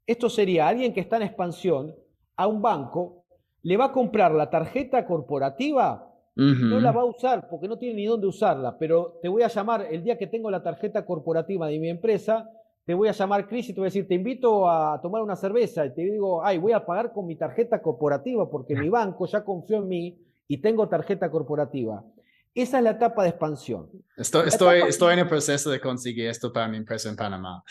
Esto 0.06 0.30
sería 0.30 0.66
alguien 0.66 0.94
que 0.94 1.00
está 1.00 1.16
en 1.16 1.24
expansión 1.24 1.94
a 2.36 2.46
un 2.46 2.62
banco, 2.62 3.24
le 3.62 3.76
va 3.76 3.86
a 3.86 3.92
comprar 3.92 4.32
la 4.32 4.48
tarjeta 4.48 5.06
corporativa, 5.06 6.10
no 6.34 6.80
la 6.80 6.90
va 6.90 7.02
a 7.02 7.04
usar 7.04 7.48
porque 7.50 7.68
no 7.68 7.76
tiene 7.76 7.96
ni 7.96 8.06
dónde 8.06 8.26
usarla, 8.26 8.78
pero 8.78 9.18
te 9.20 9.28
voy 9.28 9.42
a 9.42 9.48
llamar 9.48 9.86
el 9.90 10.02
día 10.02 10.16
que 10.16 10.26
tengo 10.26 10.50
la 10.50 10.62
tarjeta 10.62 11.04
corporativa 11.04 11.66
de 11.66 11.78
mi 11.78 11.90
empresa, 11.90 12.50
te 12.84 12.94
voy 12.94 13.08
a 13.08 13.12
llamar 13.12 13.46
Chris 13.46 13.68
y 13.68 13.74
te 13.74 13.80
voy 13.80 13.86
a 13.86 13.90
decir, 13.90 14.08
te 14.08 14.14
invito 14.14 14.68
a 14.68 15.00
tomar 15.00 15.22
una 15.22 15.36
cerveza 15.36 15.84
y 15.86 15.94
te 15.94 16.02
digo, 16.02 16.44
ay, 16.44 16.58
voy 16.58 16.72
a 16.72 16.84
pagar 16.84 17.12
con 17.12 17.26
mi 17.26 17.36
tarjeta 17.36 17.80
corporativa 17.80 18.50
porque 18.50 18.74
mi 18.74 18.88
banco 18.88 19.26
ya 19.26 19.44
confió 19.44 19.78
en 19.78 19.88
mí 19.88 20.18
y 20.48 20.60
tengo 20.60 20.88
tarjeta 20.88 21.30
corporativa. 21.30 22.04
Esa 22.52 22.78
es 22.78 22.84
la 22.84 22.90
etapa 22.90 23.22
de 23.22 23.28
expansión. 23.28 23.88
Estoy, 24.16 24.48
estoy, 24.48 24.80
estoy 24.80 25.12
en 25.12 25.20
el 25.20 25.28
proceso 25.28 25.70
de 25.70 25.80
conseguir 25.80 26.26
esto 26.26 26.52
para 26.52 26.66
mi 26.66 26.78
empresa 26.78 27.08
en 27.08 27.14
Panamá. 27.14 27.62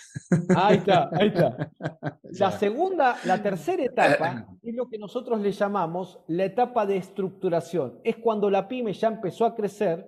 Ahí 0.56 0.78
está, 0.78 1.10
ahí 1.12 1.28
está. 1.28 1.69
La 2.32 2.52
segunda, 2.52 3.17
la 3.26 3.43
tercera 3.43 3.84
etapa 3.84 4.48
es 4.63 4.74
lo 4.74 4.88
que 4.88 4.98
nosotros 4.98 5.41
le 5.41 5.52
llamamos 5.52 6.19
la 6.28 6.45
etapa 6.45 6.86
de 6.86 6.95
estructuración. 6.95 8.00
Es 8.04 8.15
cuando 8.17 8.50
la 8.50 8.67
pyme 8.67 8.93
ya 8.93 9.10
empezó 9.10 9.45
a 9.45 9.56
crecer 9.56 10.08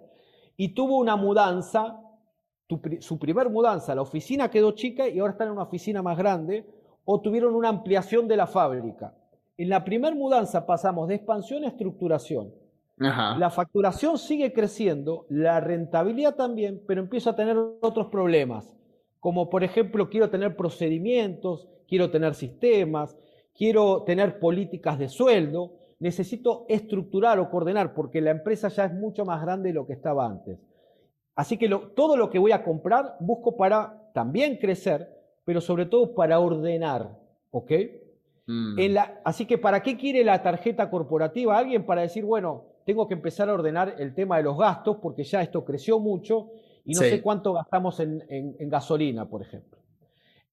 y 0.56 0.74
tuvo 0.74 1.00
una 1.00 1.16
mudanza 1.16 2.00
su 3.00 3.20
primer 3.20 3.50
mudanza, 3.50 3.96
la 3.96 4.02
oficina 4.02 4.50
quedó 4.50 4.72
chica 4.72 5.08
y 5.08 5.20
ahora 5.20 5.34
están 5.34 5.48
en 5.48 5.54
una 5.54 5.64
oficina 5.64 6.02
más 6.02 6.18
grande, 6.18 6.66
o 7.06 7.20
tuvieron 7.22 7.56
una 7.56 7.70
ampliación 7.70 8.28
de 8.28 8.38
la 8.38 8.48
fábrica. 8.48 9.14
En 9.58 9.70
la 9.70 9.84
primer 9.84 10.16
mudanza 10.16 10.66
pasamos 10.66 11.08
de 11.08 11.16
expansión 11.16 11.64
a 11.64 11.68
estructuración. 11.68 12.54
La 12.98 13.50
facturación 13.50 14.20
sigue 14.20 14.54
creciendo, 14.54 15.26
la 15.30 15.60
rentabilidad 15.60 16.36
también, 16.36 16.84
pero 16.88 17.02
empiezo 17.02 17.32
a 17.32 17.36
tener 17.36 17.58
otros 17.58 18.08
problemas, 18.08 18.78
como 19.20 19.50
por 19.50 19.64
ejemplo 19.64 20.10
quiero 20.10 20.30
tener 20.30 20.56
procedimientos, 20.56 21.68
quiero 21.88 22.12
tener 22.12 22.36
sistemas, 22.36 23.18
quiero 23.56 24.04
tener 24.04 24.40
políticas 24.40 25.00
de 25.00 25.10
sueldo, 25.10 25.74
necesito 26.00 26.66
estructurar 26.70 27.40
o 27.40 27.50
coordinar 27.50 27.94
porque 27.96 28.22
la 28.22 28.32
empresa 28.32 28.68
ya 28.68 28.86
es 28.86 28.94
mucho 28.94 29.26
más 29.26 29.42
grande 29.42 29.70
de 29.70 29.76
lo 29.76 29.88
que 29.88 29.94
estaba 29.94 30.28
antes. 30.28 30.60
Así 31.36 31.58
que 31.58 31.70
todo 31.96 32.17
lo 32.17 32.30
que 32.30 32.39
voy 32.39 32.52
a 32.52 32.63
comprar 32.63 33.15
busco 33.20 33.56
para 33.56 34.12
también 34.13 34.58
crecer, 34.58 35.10
pero 35.46 35.62
sobre 35.62 35.86
todo 35.86 36.13
para 36.13 36.39
ordenar, 36.39 37.17
¿ok? 37.52 37.72
Mm. 38.48 38.78
así 39.24 39.46
que 39.46 39.58
¿para 39.58 39.82
qué 39.82 39.96
quiere 39.96 40.24
la 40.24 40.41
tarjeta 40.41 40.89
corporativa? 40.89 41.58
Alguien 41.58 41.86
para 41.86 42.02
decir, 42.02 42.26
bueno, 42.26 42.65
tengo 42.86 43.08
que 43.08 43.13
empezar 43.13 43.50
a 43.50 43.54
ordenar 43.54 43.96
el 44.00 44.13
tema 44.13 44.38
de 44.38 44.44
los 44.44 44.58
gastos 44.58 44.98
porque 45.02 45.24
ya 45.24 45.41
esto 45.41 45.63
creció 45.63 46.00
mucho 46.00 46.50
y 46.84 46.94
no 46.94 47.00
sé 47.00 47.22
cuánto 47.22 47.54
gastamos 47.54 48.00
en, 48.00 48.26
en, 48.30 48.70
gasolina, 48.70 49.30
por 49.30 49.41
ejemplo. 49.41 49.80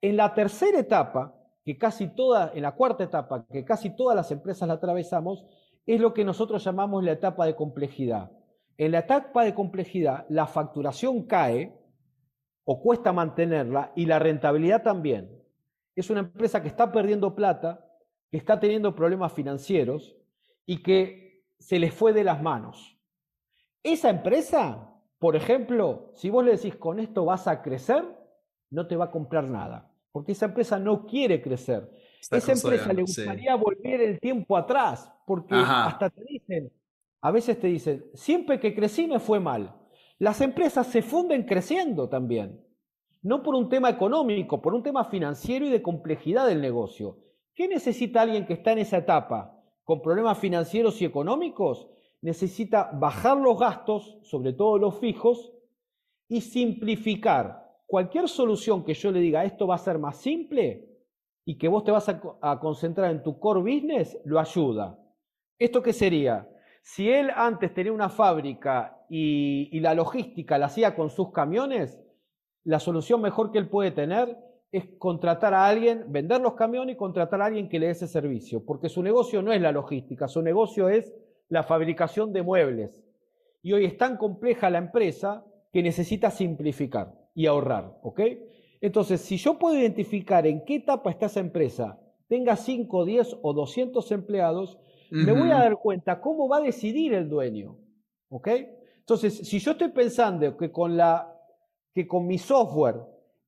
En 0.01 0.17
la 0.17 0.35
tercera 0.35 0.79
etapa, 0.79 1.35
que 1.65 1.79
casi 1.79 2.09
toda, 2.09 2.53
en 2.55 2.63
la 2.63 2.73
cuarta 2.73 3.05
etapa, 3.05 3.47
que 3.51 3.65
casi 3.65 3.91
todas 3.91 4.15
las 4.15 4.31
empresas 4.31 4.69
la 4.69 4.75
atravesamos, 4.75 5.45
es 5.87 6.01
lo 6.01 6.13
que 6.13 6.25
nosotros 6.25 6.63
llamamos 6.63 7.03
la 7.03 7.13
etapa 7.13 7.47
de 7.47 7.57
complejidad. 7.57 8.31
En 8.79 8.93
la 8.93 9.01
etapa 9.01 9.45
de 9.45 9.55
complejidad, 9.55 10.25
la 10.29 10.47
facturación 10.47 11.25
cae 11.25 11.77
o 12.65 12.81
cuesta 12.81 13.13
mantenerla 13.13 13.93
y 13.97 14.07
la 14.07 14.21
rentabilidad 14.21 14.85
también. 14.85 15.43
Es 15.97 16.11
una 16.11 16.21
empresa 16.21 16.63
que 16.63 16.69
está 16.69 16.93
perdiendo 16.93 17.35
plata, 17.35 17.85
que 18.31 18.37
está 18.37 18.61
teniendo 18.61 18.95
problemas 18.95 19.33
financieros 19.33 20.17
y 20.65 20.81
que 20.83 21.45
se 21.59 21.81
les 21.81 21.93
fue 21.93 22.13
de 22.13 22.23
las 22.23 22.41
manos. 22.41 22.97
Esa 23.83 24.11
empresa, 24.11 24.95
por 25.19 25.35
ejemplo, 25.35 26.13
si 26.15 26.31
vos 26.31 26.45
le 26.45 26.53
decís 26.53 26.77
con 26.77 27.01
esto 27.01 27.25
vas 27.25 27.49
a 27.49 27.63
crecer, 27.63 28.05
no 28.71 28.87
te 28.87 28.95
va 28.95 29.07
a 29.07 29.11
comprar 29.11 29.45
nada, 29.45 29.91
porque 30.13 30.33
esa 30.33 30.47
empresa 30.47 30.79
no 30.79 31.05
quiere 31.05 31.43
crecer. 31.43 31.91
esa 32.31 32.53
empresa 32.53 32.93
le 32.93 33.03
gustaría 33.03 33.57
volver 33.57 34.03
el 34.03 34.21
tiempo 34.21 34.57
atrás, 34.57 35.13
porque 35.27 35.55
hasta 35.57 36.11
te 36.11 36.23
dicen, 36.23 36.71
a 37.21 37.31
veces 37.31 37.59
te 37.59 37.67
dicen, 37.67 38.05
siempre 38.15 38.61
que 38.61 38.75
crecí 38.75 39.07
me 39.07 39.19
fue 39.19 39.41
mal. 39.41 39.75
Las 40.19 40.41
empresas 40.41 40.87
se 40.87 41.03
funden 41.03 41.45
creciendo 41.45 42.09
también, 42.09 42.65
no 43.23 43.43
por 43.43 43.55
un 43.55 43.69
tema 43.69 43.91
económico, 43.91 44.61
por 44.63 44.75
un 44.75 44.83
tema 44.83 45.05
financiero 45.05 45.67
y 45.67 45.71
de 45.71 45.83
complejidad 45.83 46.47
del 46.47 46.61
negocio. 46.61 47.19
¿Qué 47.55 47.69
necesita 47.69 48.23
alguien 48.23 48.47
que 48.47 48.55
está 48.55 48.73
en 48.73 48.79
esa 48.79 48.99
etapa 48.99 49.61
con 49.85 50.03
problemas 50.03 50.39
financieros 50.39 51.01
y 51.03 51.05
económicos? 51.05 51.89
Necesita 52.21 52.91
bajar 52.93 53.37
los 53.37 53.59
gastos, 53.59 54.19
sobre 54.23 54.53
todo 54.53 54.79
los 54.79 54.99
fijos, 54.99 55.53
y 56.29 56.41
simplificar. 56.41 57.67
Cualquier 57.87 58.29
solución 58.29 58.85
que 58.85 58.95
yo 58.95 59.11
le 59.11 59.21
diga, 59.21 59.45
esto 59.45 59.67
va 59.67 59.77
a 59.77 59.79
ser 59.79 59.99
más 59.99 60.19
simple 60.19 60.89
y 61.45 61.57
que 61.57 61.69
vos 61.69 61.83
te 61.83 61.91
vas 61.91 62.09
a, 62.09 62.61
concentrar 62.61 63.11
en 63.11 63.23
tu 63.23 63.39
core 63.39 63.61
business, 63.61 64.19
lo 64.25 64.39
ayuda. 64.39 64.99
¿Esto 65.59 65.83
qué 65.83 65.95
sería? 65.95 66.47
Si 66.89 67.11
él 67.11 67.31
antes 67.37 67.75
tenía 67.75 67.93
una 67.93 68.09
fábrica 68.09 69.05
y, 69.11 69.79
la 69.81 69.93
logística 69.93 70.57
la 70.57 70.67
hacía 70.67 70.97
con 70.97 71.11
sus 71.11 71.33
camiones, 71.33 72.01
la 72.65 72.81
solución 72.81 73.21
mejor 73.21 73.53
que 73.53 73.59
él 73.59 73.69
puede 73.69 73.91
tener 73.91 74.39
es 74.73 74.87
contratar 74.99 75.53
a 75.53 75.67
alguien, 75.67 76.07
vender 76.09 76.41
los 76.41 76.55
camiones 76.55 76.95
y 76.95 76.99
contratar 76.99 77.43
a 77.43 77.45
alguien 77.45 77.69
que 77.69 77.79
le 77.79 77.87
dé 77.87 77.93
ese 77.93 78.09
servicio, 78.09 78.65
porque 78.65 78.89
su 78.89 79.03
negocio 79.03 79.43
no 79.43 79.53
es 79.53 79.61
la 79.61 79.71
logística, 79.71 80.29
su 80.29 80.41
negocio 80.41 80.89
es 80.89 81.15
la 81.51 81.63
fabricación 81.63 82.33
de 82.33 82.43
muebles. 82.43 83.05
Y 83.61 83.75
hoy 83.75 83.85
es 83.85 83.99
tan 83.99 84.17
compleja 84.17 84.71
la 84.71 84.79
empresa 84.79 85.45
que 85.71 85.83
necesita 85.83 86.31
simplificar 86.31 87.13
y 87.35 87.45
ahorrar, 87.45 87.99
¿ok? 88.01 88.21
Entonces, 88.81 89.21
si 89.21 89.37
yo 89.37 89.59
puedo 89.59 89.79
identificar 89.79 90.47
en 90.47 90.65
qué 90.65 90.77
etapa 90.77 91.11
está 91.11 91.27
esa 91.27 91.41
empresa, 91.41 92.01
tenga 92.29 92.57
5, 92.57 93.05
10 93.05 93.37
o 93.43 93.53
200 93.53 94.11
empleados, 94.11 94.79
me 95.11 95.33
voy 95.33 95.51
a 95.51 95.59
dar 95.59 95.77
cuenta 95.79 96.21
cómo 96.21 96.49
va 96.49 96.59
a 96.59 96.63
decidir 96.63 97.15
el 97.15 97.29
dueño. 97.29 97.77
¿Ok? 98.29 98.49
Entonces, 98.99 99.39
si 99.39 99.59
yo 99.59 99.73
estoy 99.73 99.89
pensando 99.89 100.57
que 100.57 100.71
con, 100.71 100.97
la, 100.97 101.35
que 101.95 102.07
con 102.07 102.27
mi 102.27 102.39
software 102.39 102.97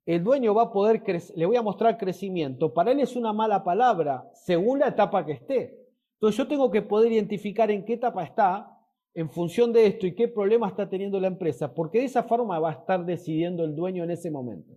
el 0.06 0.24
dueño 0.24 0.54
va 0.54 0.64
a 0.64 0.72
poder 0.72 1.02
crecer, 1.02 1.36
le 1.36 1.46
voy 1.46 1.56
a 1.56 1.62
mostrar 1.62 1.98
crecimiento, 1.98 2.72
para 2.72 2.92
él 2.92 3.00
es 3.00 3.14
una 3.14 3.32
mala 3.32 3.62
palabra 3.62 4.28
según 4.32 4.78
la 4.78 4.88
etapa 4.88 5.24
que 5.24 5.32
esté. 5.32 5.86
Entonces 6.14 6.38
yo 6.38 6.48
tengo 6.48 6.70
que 6.70 6.82
poder 6.82 7.12
identificar 7.12 7.70
en 7.70 7.84
qué 7.84 7.94
etapa 7.94 8.24
está 8.24 8.76
en 9.14 9.30
función 9.30 9.72
de 9.72 9.86
esto 9.86 10.06
y 10.06 10.14
qué 10.14 10.28
problema 10.28 10.68
está 10.68 10.88
teniendo 10.88 11.20
la 11.20 11.28
empresa, 11.28 11.74
porque 11.74 11.98
de 11.98 12.04
esa 12.06 12.22
forma 12.22 12.58
va 12.58 12.70
a 12.70 12.74
estar 12.74 13.04
decidiendo 13.04 13.64
el 13.64 13.74
dueño 13.74 14.04
en 14.04 14.10
ese 14.10 14.30
momento. 14.30 14.74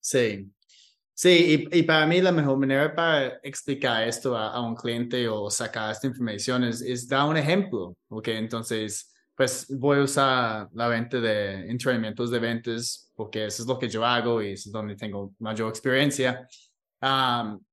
Sí, 0.00 0.50
sí, 1.14 1.68
y, 1.72 1.82
para 1.84 2.06
mí 2.06 2.20
la 2.20 2.32
mejor 2.32 2.58
manera 2.58 2.94
para 2.94 3.38
explicar 3.42 4.06
esto 4.06 4.36
a, 4.36 4.60
un 4.60 4.74
cliente 4.74 5.28
o 5.28 5.50
sacar 5.50 5.92
esta 5.92 6.06
información 6.06 6.64
es, 6.64 6.80
es 6.82 7.08
dar 7.08 7.28
un 7.28 7.36
ejemplo, 7.36 7.96
¿ok? 8.08 8.28
Entonces, 8.28 9.14
pues 9.36 9.66
voy 9.68 9.98
a 9.98 10.02
usar 10.02 10.68
la 10.72 10.88
venta 10.88 11.20
de 11.20 11.68
entrenamientos 11.70 12.30
de 12.30 12.38
ventas 12.38 13.10
porque 13.14 13.46
eso 13.46 13.62
es 13.62 13.68
lo 13.68 13.78
que 13.78 13.88
yo 13.88 14.04
hago 14.04 14.42
y 14.42 14.52
es 14.52 14.70
donde 14.70 14.96
tengo 14.96 15.34
mayor 15.38 15.68
experiencia. 15.68 16.46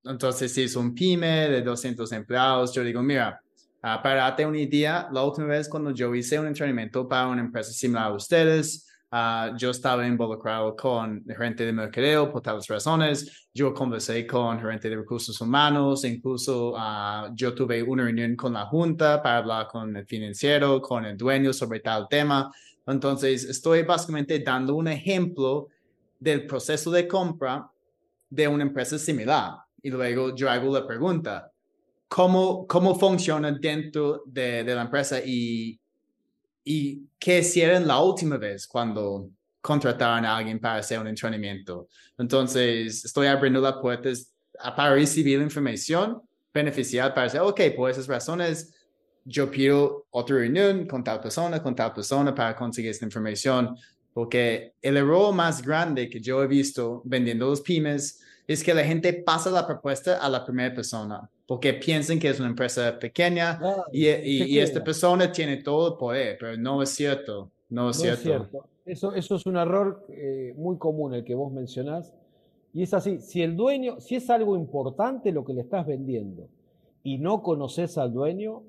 entonces, 0.04 0.52
si 0.52 0.62
es 0.62 0.76
un 0.76 0.94
pyme 0.94 1.48
de 1.48 1.62
200 1.62 2.10
empleados, 2.12 2.72
yo 2.74 2.84
digo, 2.84 3.02
mira, 3.02 3.40
uh, 3.78 4.02
para 4.02 4.22
darte 4.22 4.46
una 4.46 4.58
idea, 4.58 5.08
la 5.12 5.22
última 5.24 5.48
vez 5.48 5.68
cuando 5.68 5.90
yo 5.90 6.14
hice 6.14 6.38
un 6.38 6.46
entrenamiento 6.46 7.08
para 7.08 7.28
una 7.28 7.40
empresa 7.40 7.72
similar 7.72 8.06
a 8.06 8.14
ustedes, 8.14 8.86
Uh, 9.12 9.54
yo 9.58 9.70
estaba 9.72 10.06
involucrado 10.06 10.74
con 10.74 11.22
gerente 11.26 11.66
de 11.66 11.72
mercadeo 11.74 12.32
por 12.32 12.40
tales 12.40 12.66
razones. 12.66 13.46
Yo 13.52 13.74
conversé 13.74 14.26
con 14.26 14.58
gerente 14.58 14.88
de 14.88 14.96
recursos 14.96 15.38
humanos. 15.38 16.06
Incluso 16.06 16.70
uh, 16.70 17.30
yo 17.34 17.54
tuve 17.54 17.82
una 17.82 18.04
reunión 18.04 18.34
con 18.36 18.54
la 18.54 18.64
junta 18.64 19.22
para 19.22 19.36
hablar 19.36 19.68
con 19.68 19.94
el 19.94 20.06
financiero, 20.06 20.80
con 20.80 21.04
el 21.04 21.18
dueño 21.18 21.52
sobre 21.52 21.80
tal 21.80 22.08
tema. 22.08 22.50
Entonces, 22.86 23.44
estoy 23.44 23.82
básicamente 23.82 24.38
dando 24.38 24.74
un 24.76 24.88
ejemplo 24.88 25.68
del 26.18 26.46
proceso 26.46 26.90
de 26.90 27.06
compra 27.06 27.70
de 28.30 28.48
una 28.48 28.62
empresa 28.62 28.98
similar. 28.98 29.56
Y 29.82 29.90
luego 29.90 30.34
yo 30.34 30.48
hago 30.48 30.72
la 30.72 30.86
pregunta, 30.86 31.52
¿cómo, 32.08 32.66
cómo 32.66 32.98
funciona 32.98 33.52
dentro 33.52 34.22
de, 34.24 34.64
de 34.64 34.74
la 34.74 34.82
empresa 34.82 35.20
y 35.22 35.78
y 36.64 37.02
qué 37.18 37.40
hicieron 37.40 37.86
la 37.86 38.00
última 38.00 38.36
vez 38.36 38.66
cuando 38.66 39.30
contrataron 39.60 40.24
a 40.24 40.36
alguien 40.36 40.58
para 40.58 40.76
hacer 40.76 40.98
un 40.98 41.06
entrenamiento. 41.06 41.88
Entonces, 42.18 43.04
estoy 43.04 43.28
abriendo 43.28 43.60
las 43.60 43.74
puertas 43.74 44.32
para 44.76 44.94
recibir 44.94 45.40
información 45.40 46.20
beneficial 46.52 47.14
para 47.14 47.24
decir, 47.24 47.40
ok, 47.40 47.60
por 47.76 47.90
esas 47.90 48.06
razones, 48.06 48.74
yo 49.24 49.50
pido 49.50 50.06
otra 50.10 50.36
reunión 50.36 50.86
con 50.86 51.02
tal 51.04 51.20
persona, 51.20 51.62
con 51.62 51.74
tal 51.74 51.92
persona 51.92 52.34
para 52.34 52.56
conseguir 52.56 52.90
esta 52.90 53.04
información, 53.04 53.76
porque 54.12 54.74
el 54.82 54.96
error 54.96 55.32
más 55.32 55.62
grande 55.62 56.10
que 56.10 56.20
yo 56.20 56.42
he 56.42 56.46
visto 56.46 57.02
vendiendo 57.04 57.48
los 57.48 57.60
pymes 57.60 58.20
es 58.46 58.62
que 58.62 58.74
la 58.74 58.84
gente 58.84 59.12
pasa 59.12 59.50
la 59.50 59.66
propuesta 59.66 60.18
a 60.18 60.28
la 60.28 60.44
primera 60.44 60.74
persona 60.74 61.30
porque 61.52 61.74
piensan 61.74 62.18
que 62.18 62.30
es 62.30 62.40
una 62.40 62.48
empresa 62.48 62.98
pequeña 62.98 63.58
ah, 63.60 63.84
y, 63.92 64.08
y, 64.08 64.58
esta 64.58 64.82
persona 64.82 65.30
tiene 65.30 65.58
todo 65.58 65.88
el 65.88 65.98
poder, 65.98 66.38
pero 66.40 66.56
no 66.56 66.80
es 66.80 66.88
cierto, 66.88 67.50
no 67.68 67.90
es, 67.90 67.98
cierto. 67.98 68.48
Eso, 68.86 69.12
eso 69.12 69.36
es 69.36 69.44
un 69.44 69.58
error 69.58 70.06
eh, 70.08 70.54
muy 70.56 70.78
común 70.78 71.12
el 71.12 71.24
que 71.24 71.34
vos 71.34 71.52
mencionás. 71.52 72.14
Y 72.72 72.84
es 72.84 72.94
así, 72.94 73.18
si 73.18 73.42
el 73.42 73.54
dueño, 73.54 74.00
si 74.00 74.14
es 74.14 74.30
algo 74.30 74.56
importante 74.56 75.30
lo 75.30 75.44
que 75.44 75.52
le 75.52 75.60
estás 75.60 75.86
vendiendo 75.86 76.48
y 77.02 77.18
no 77.18 77.42
conoces 77.42 77.98
al 77.98 78.14
dueño, 78.14 78.62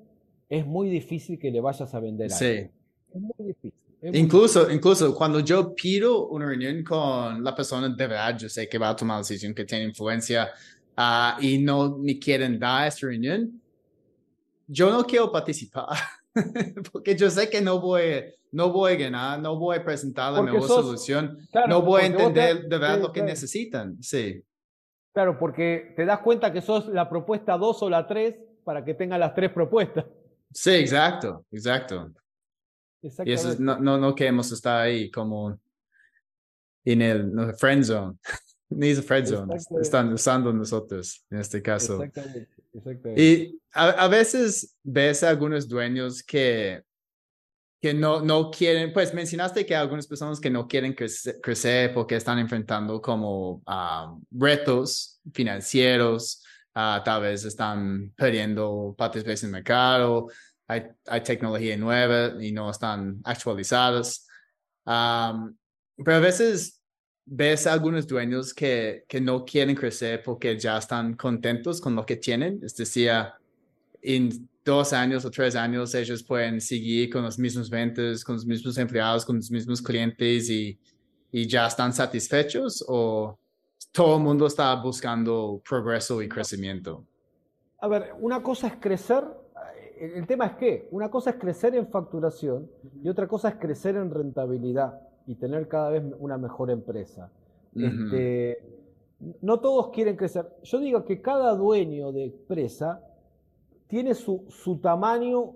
es 0.50 0.66
muy 0.66 0.90
difícil 0.90 1.38
que 1.38 1.50
le 1.50 1.62
vayas 1.62 1.94
a 1.94 2.00
vender 2.00 2.30
algo. 2.30 2.36
Sí. 2.36 2.68
Es 3.14 3.20
muy 3.38 3.46
difícil. 3.46 3.72
incluso, 4.12 4.70
incluso 4.70 5.14
cuando 5.14 5.40
yo 5.40 5.74
pido 5.74 6.28
una 6.28 6.44
reunión 6.44 6.84
con 6.84 7.42
la 7.42 7.54
persona 7.54 7.88
de 7.88 8.06
verdad, 8.06 8.36
yo 8.36 8.50
sé 8.50 8.68
que 8.68 8.76
va 8.76 8.90
a 8.90 8.96
tomar 8.96 9.14
la 9.14 9.20
decisión 9.20 9.54
que 9.54 9.64
tiene 9.64 9.84
influencia 9.84 10.50
Ah, 10.96 11.36
y 11.40 11.58
no 11.58 11.98
me 11.98 12.18
quieren 12.18 12.58
dar 12.58 12.86
esta 12.86 13.06
reunión, 13.06 13.60
yo 14.66 14.90
no 14.90 15.04
quiero 15.04 15.30
participar 15.30 15.88
porque 16.92 17.16
yo 17.16 17.30
sé 17.30 17.50
que 17.50 17.60
no 17.60 17.80
voy, 17.80 18.24
no 18.52 18.70
voy 18.70 18.92
a 18.92 18.96
ganar, 18.96 19.40
no 19.40 19.56
voy 19.56 19.76
a 19.76 19.84
presentar 19.84 20.32
la 20.32 20.42
mejor 20.42 20.68
solución, 20.68 21.38
no 21.68 21.82
voy 21.82 22.02
a 22.02 22.06
entender 22.06 22.62
de 22.62 22.78
verdad 22.78 23.00
lo 23.00 23.12
que 23.12 23.22
necesitan. 23.22 24.02
Sí. 24.02 24.42
Claro, 25.12 25.38
porque 25.38 25.92
te 25.96 26.04
das 26.04 26.20
cuenta 26.20 26.52
que 26.52 26.60
sos 26.60 26.88
la 26.88 27.08
propuesta 27.08 27.56
2 27.56 27.82
o 27.82 27.90
la 27.90 28.06
3 28.06 28.36
para 28.64 28.84
que 28.84 28.94
tengan 28.94 29.20
las 29.20 29.34
tres 29.34 29.52
propuestas. 29.52 30.06
Sí, 30.52 30.70
exacto, 30.72 31.44
exacto. 31.52 32.10
Y 33.24 33.32
eso 33.32 33.54
no, 33.58 33.78
no, 33.78 33.98
no 33.98 34.14
queremos 34.14 34.50
estar 34.50 34.80
ahí 34.80 35.10
como 35.10 35.58
en 36.84 37.02
el 37.02 37.54
friend 37.58 37.84
zone. 37.84 38.16
Ni 38.76 38.94
friend 38.94 39.26
zone, 39.26 39.56
están 39.80 40.12
usando 40.12 40.52
nosotros 40.52 41.24
en 41.30 41.38
este 41.38 41.62
caso. 41.62 42.02
Exactamente, 42.02 42.48
Y 43.16 43.60
a, 43.72 44.08
veces 44.08 44.74
ves 44.82 45.22
a 45.22 45.30
algunos 45.30 45.68
dueños 45.68 46.22
que, 46.22 46.82
que 47.80 47.94
no, 47.94 48.20
no 48.20 48.50
quieren, 48.50 48.92
pues 48.92 49.14
mencionaste 49.14 49.64
que 49.64 49.74
hay 49.74 49.82
algunas 49.82 50.06
personas 50.06 50.40
que 50.40 50.50
no 50.50 50.66
quieren 50.66 50.94
crecer, 50.94 51.94
porque 51.94 52.16
están 52.16 52.38
enfrentando 52.38 53.00
como 53.00 53.62
ah, 53.66 54.16
retos 54.30 55.20
financieros, 55.32 56.42
ah, 56.74 57.00
tal 57.04 57.22
vez 57.22 57.44
están 57.44 58.12
perdiendo 58.16 58.94
partes 58.98 59.24
en 59.24 59.48
el 59.48 59.52
mercado, 59.52 60.28
hay, 60.66 60.82
hay 61.06 61.20
tecnología 61.22 61.76
nueva 61.76 62.42
y 62.42 62.50
no 62.50 62.70
están 62.70 63.20
actualizadas. 63.24 64.26
pero 64.84 66.16
a 66.16 66.20
veces 66.20 66.80
ves 67.26 67.66
a 67.66 67.72
algunos 67.72 68.06
dueños 68.06 68.52
que, 68.52 69.04
que 69.08 69.20
no 69.20 69.44
quieren 69.44 69.74
crecer 69.74 70.22
porque 70.22 70.58
ya 70.58 70.78
están 70.78 71.14
contentos 71.14 71.80
con 71.80 71.94
lo 71.94 72.04
que 72.04 72.16
tienen. 72.16 72.60
Es 72.62 72.76
decir, 72.76 73.10
en 74.02 74.48
dos 74.64 74.92
años 74.92 75.24
o 75.24 75.30
tres 75.30 75.56
años 75.56 75.94
ellos 75.94 76.22
pueden 76.22 76.60
seguir 76.60 77.10
con 77.10 77.22
los 77.22 77.38
mismos 77.38 77.70
ventas, 77.70 78.24
con 78.24 78.36
los 78.36 78.46
mismos 78.46 78.76
empleados, 78.78 79.24
con 79.24 79.36
los 79.36 79.50
mismos 79.50 79.80
clientes 79.80 80.48
y, 80.50 80.78
y 81.32 81.46
ya 81.46 81.66
están 81.66 81.92
satisfechos 81.92 82.84
o 82.86 83.38
todo 83.92 84.16
el 84.16 84.22
mundo 84.22 84.46
está 84.46 84.74
buscando 84.74 85.62
progreso 85.68 86.20
y 86.22 86.28
crecimiento. 86.28 87.04
A 87.78 87.88
ver, 87.88 88.14
una 88.18 88.42
cosa 88.42 88.66
es 88.66 88.74
crecer, 88.80 89.24
el 89.98 90.26
tema 90.26 90.46
es 90.46 90.52
que 90.54 90.88
una 90.90 91.10
cosa 91.10 91.30
es 91.30 91.36
crecer 91.36 91.74
en 91.74 91.86
facturación 91.88 92.70
y 93.02 93.08
otra 93.08 93.28
cosa 93.28 93.50
es 93.50 93.54
crecer 93.56 93.96
en 93.96 94.10
rentabilidad 94.10 95.00
y 95.26 95.34
tener 95.36 95.68
cada 95.68 95.90
vez 95.90 96.02
una 96.18 96.38
mejor 96.38 96.70
empresa. 96.70 97.30
este, 97.74 98.62
no 99.40 99.60
todos 99.60 99.88
quieren 99.88 100.16
crecer. 100.16 100.46
Yo 100.62 100.78
digo 100.78 101.04
que 101.04 101.20
cada 101.20 101.54
dueño 101.54 102.12
de 102.12 102.24
empresa 102.24 103.02
tiene 103.86 104.14
su, 104.14 104.44
su 104.48 104.78
tamaño 104.78 105.54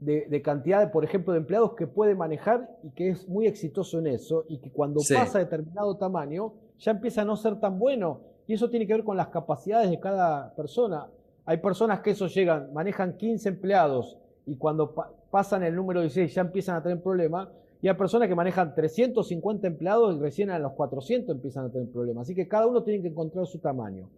de, 0.00 0.42
cantidad, 0.42 0.80
de, 0.80 0.88
por 0.88 1.04
ejemplo, 1.04 1.32
de 1.32 1.38
empleados 1.38 1.74
que 1.74 1.86
puede 1.86 2.14
manejar 2.14 2.68
y 2.82 2.90
que 2.90 3.10
es 3.10 3.28
muy 3.28 3.46
exitoso 3.46 3.98
en 3.98 4.08
eso 4.08 4.44
y 4.48 4.58
que 4.58 4.70
cuando 4.70 5.00
pasa 5.00 5.38
determinado 5.38 5.96
tamaño 5.96 6.52
ya 6.78 6.90
empieza 6.90 7.22
a 7.22 7.24
no 7.24 7.36
ser 7.36 7.58
tan 7.60 7.78
bueno. 7.78 8.20
Y 8.46 8.54
eso 8.54 8.68
tiene 8.68 8.86
que 8.86 8.92
ver 8.92 9.04
con 9.04 9.16
las 9.16 9.28
capacidades 9.28 9.90
de 9.90 9.98
cada 9.98 10.54
persona. 10.54 11.08
Hay 11.46 11.58
personas 11.58 12.00
que 12.00 12.10
eso 12.10 12.26
llegan, 12.26 12.72
manejan 12.74 13.16
15 13.16 13.48
empleados 13.48 14.18
y 14.44 14.56
cuando 14.56 14.94
pasan 15.30 15.62
el 15.62 15.74
número 15.74 16.00
16 16.00 16.34
ya 16.34 16.42
empiezan 16.42 16.76
a 16.76 16.82
tener 16.82 17.02
problemas 17.02 17.48
y 17.84 17.88
hay 17.88 17.96
personas 17.96 18.28
que 18.28 18.34
manejan 18.34 18.74
350 18.74 19.66
empleados 19.66 20.16
y 20.16 20.18
recién 20.18 20.48
a 20.48 20.58
los 20.58 20.72
400 20.72 21.36
empiezan 21.36 21.66
a 21.66 21.70
tener 21.70 21.92
problemas. 21.92 22.22
Así 22.22 22.34
que 22.34 22.48
cada 22.48 22.66
uno 22.66 22.82
tiene 22.82 23.02
que 23.02 23.08
encontrar 23.08 23.46
su 23.46 23.60
tamaño. 23.60 24.08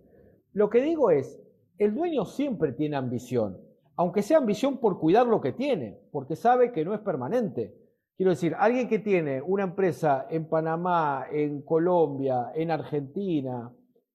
Lo 0.53 0.71
que 0.71 0.81
digo 0.81 1.11
es, 1.11 1.37
el 1.77 1.93
dueño 1.93 2.27
siempre 2.27 2.75
tiene 2.75 2.95
ambición, 2.95 3.59
aunque 3.97 4.23
sea 4.23 4.39
ambición 4.39 4.79
por 4.79 5.01
cuidar 5.01 5.27
lo 5.27 5.41
que 5.41 5.51
tiene, 5.51 5.99
porque 6.12 6.37
sabe 6.37 6.71
que 6.71 6.85
no 6.85 6.95
es 6.95 7.01
permanente. 7.01 7.75
Quiero 8.17 8.31
decir, 8.31 8.55
alguien 8.57 8.89
que 8.89 9.01
tiene 9.01 9.43
una 9.43 9.64
empresa 9.64 10.29
en 10.31 10.49
Panamá, 10.49 11.27
en 11.33 11.62
Colombia, 11.62 12.53
en 12.55 12.71
Argentina, 12.71 13.75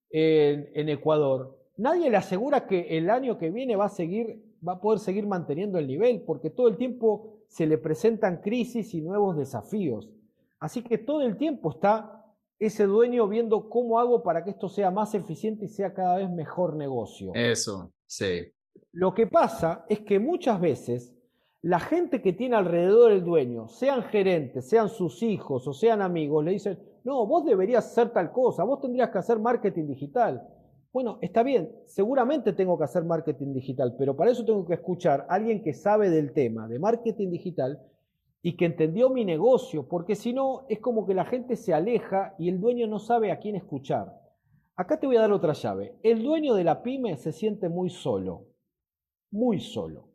en, 0.09 0.69
en 0.73 0.87
Ecuador, 0.87 1.57
nadie 1.75 2.09
le 2.09 2.15
asegura 2.15 2.67
que 2.67 2.97
el 2.97 3.09
año 3.09 3.37
que 3.37 3.49
viene 3.49 3.75
va 3.75 3.87
a 3.87 3.89
seguir, 3.89 4.41
va 4.65 4.75
a 4.75 4.79
poder 4.79 4.99
seguir 4.99 5.27
manteniendo 5.27 5.77
el 5.77 5.87
nivel, 5.87 6.23
porque 6.25 6.51
todo 6.51 6.69
el 6.69 6.77
tiempo 6.77 7.40
se 7.51 7.65
le 7.67 7.77
presentan 7.77 8.37
crisis 8.37 8.93
y 8.93 9.01
nuevos 9.01 9.35
desafíos. 9.35 10.09
Así 10.57 10.83
que 10.83 10.97
todo 10.97 11.21
el 11.21 11.35
tiempo 11.35 11.71
está 11.71 12.25
ese 12.57 12.85
dueño 12.85 13.27
viendo 13.27 13.67
cómo 13.67 13.99
hago 13.99 14.23
para 14.23 14.41
que 14.45 14.51
esto 14.51 14.69
sea 14.69 14.89
más 14.89 15.13
eficiente 15.15 15.65
y 15.65 15.67
sea 15.67 15.93
cada 15.93 16.15
vez 16.15 16.29
mejor 16.29 16.77
negocio. 16.77 17.33
Eso, 17.35 17.91
sí. 18.05 18.53
Lo 18.93 19.13
que 19.13 19.27
pasa 19.27 19.85
es 19.89 19.99
que 19.99 20.17
muchas 20.17 20.61
veces 20.61 21.13
la 21.61 21.81
gente 21.81 22.21
que 22.21 22.31
tiene 22.31 22.55
alrededor 22.55 23.11
del 23.11 23.25
dueño, 23.25 23.67
sean 23.67 24.03
gerentes, 24.03 24.69
sean 24.69 24.87
sus 24.87 25.21
hijos 25.21 25.67
o 25.67 25.73
sean 25.73 26.01
amigos, 26.01 26.45
le 26.45 26.51
dicen, 26.51 26.79
no, 27.03 27.25
vos 27.27 27.43
deberías 27.43 27.85
hacer 27.85 28.11
tal 28.11 28.31
cosa, 28.31 28.63
vos 28.63 28.79
tendrías 28.79 29.09
que 29.09 29.17
hacer 29.17 29.39
marketing 29.39 29.87
digital. 29.87 30.47
Bueno, 30.93 31.19
está 31.21 31.41
bien, 31.41 31.71
seguramente 31.85 32.51
tengo 32.51 32.77
que 32.77 32.83
hacer 32.83 33.05
marketing 33.05 33.53
digital, 33.53 33.95
pero 33.97 34.17
para 34.17 34.31
eso 34.31 34.43
tengo 34.43 34.65
que 34.65 34.73
escuchar 34.73 35.25
a 35.29 35.35
alguien 35.35 35.63
que 35.63 35.73
sabe 35.73 36.09
del 36.09 36.33
tema 36.33 36.67
de 36.67 36.79
marketing 36.79 37.29
digital 37.29 37.81
y 38.41 38.57
que 38.57 38.65
entendió 38.65 39.09
mi 39.09 39.23
negocio, 39.23 39.87
porque 39.87 40.15
si 40.15 40.33
no 40.33 40.65
es 40.67 40.79
como 40.79 41.05
que 41.05 41.13
la 41.13 41.23
gente 41.23 41.55
se 41.55 41.73
aleja 41.73 42.35
y 42.37 42.49
el 42.49 42.59
dueño 42.59 42.87
no 42.87 42.99
sabe 42.99 43.31
a 43.31 43.39
quién 43.39 43.55
escuchar. 43.55 44.19
Acá 44.75 44.99
te 44.99 45.07
voy 45.07 45.15
a 45.15 45.21
dar 45.21 45.31
otra 45.31 45.53
llave. 45.53 45.95
El 46.03 46.23
dueño 46.23 46.55
de 46.55 46.65
la 46.65 46.83
pyme 46.83 47.15
se 47.15 47.31
siente 47.31 47.69
muy 47.69 47.89
solo, 47.89 48.47
muy 49.29 49.61
solo. 49.61 50.09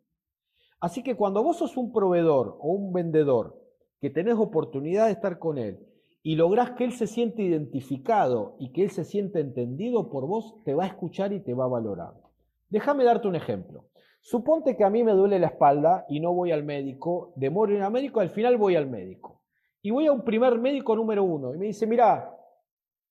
Así 0.79 1.01
que 1.01 1.15
cuando 1.15 1.41
vos 1.41 1.57
sos 1.57 1.75
un 1.75 1.91
proveedor 1.91 2.55
o 2.59 2.73
un 2.73 2.93
vendedor 2.93 3.59
que 3.99 4.11
tenés 4.11 4.35
oportunidad 4.35 5.07
de 5.07 5.13
estar 5.13 5.39
con 5.39 5.57
él 5.57 5.86
y 6.27 6.35
lográs 6.35 6.71
que 6.71 6.83
él 6.83 6.91
se 6.91 7.07
siente 7.07 7.41
identificado 7.41 8.57
y 8.59 8.73
que 8.73 8.83
él 8.83 8.89
se 8.89 9.05
siente 9.05 9.39
entendido 9.39 10.09
por 10.09 10.27
vos, 10.27 10.61
te 10.65 10.73
va 10.73 10.83
a 10.83 10.87
escuchar 10.87 11.31
y 11.31 11.39
te 11.39 11.53
va 11.53 11.63
a 11.63 11.69
valorar. 11.69 12.15
Déjame 12.67 13.05
darte 13.05 13.29
un 13.29 13.35
ejemplo. 13.37 13.85
Suponte 14.19 14.75
que 14.75 14.83
a 14.83 14.89
mí 14.89 15.05
me 15.05 15.13
duele 15.13 15.39
la 15.39 15.47
espalda 15.47 16.05
y 16.09 16.19
no 16.19 16.33
voy 16.33 16.51
al 16.51 16.65
médico, 16.65 17.31
demoro 17.37 17.73
en 17.73 17.81
al 17.81 17.93
médico, 17.93 18.19
al 18.19 18.31
final 18.31 18.57
voy 18.57 18.75
al 18.75 18.89
médico. 18.89 19.41
Y 19.81 19.91
voy 19.91 20.07
a 20.07 20.11
un 20.11 20.25
primer 20.25 20.59
médico 20.59 20.97
número 20.97 21.23
uno 21.23 21.55
y 21.55 21.57
me 21.57 21.67
dice, 21.67 21.87
mira, 21.87 22.35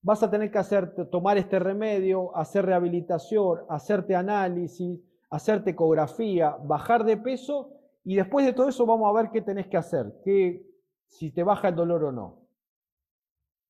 vas 0.03 0.23
a 0.23 0.31
tener 0.31 0.51
que 0.51 0.59
hacer, 0.59 0.95
tomar 1.11 1.39
este 1.39 1.59
remedio, 1.59 2.37
hacer 2.37 2.67
rehabilitación, 2.67 3.61
hacerte 3.71 4.15
análisis, 4.15 5.01
hacerte 5.31 5.71
ecografía, 5.71 6.59
bajar 6.65 7.03
de 7.05 7.17
peso 7.17 7.71
y 8.05 8.15
después 8.17 8.45
de 8.45 8.53
todo 8.53 8.69
eso 8.69 8.85
vamos 8.85 9.09
a 9.09 9.23
ver 9.23 9.31
qué 9.31 9.41
tenés 9.41 9.69
que 9.69 9.79
hacer, 9.79 10.05
qué, 10.23 10.67
si 11.07 11.31
te 11.31 11.43
baja 11.43 11.69
el 11.69 11.77
dolor 11.77 12.05
o 12.05 12.13
no. 12.13 12.46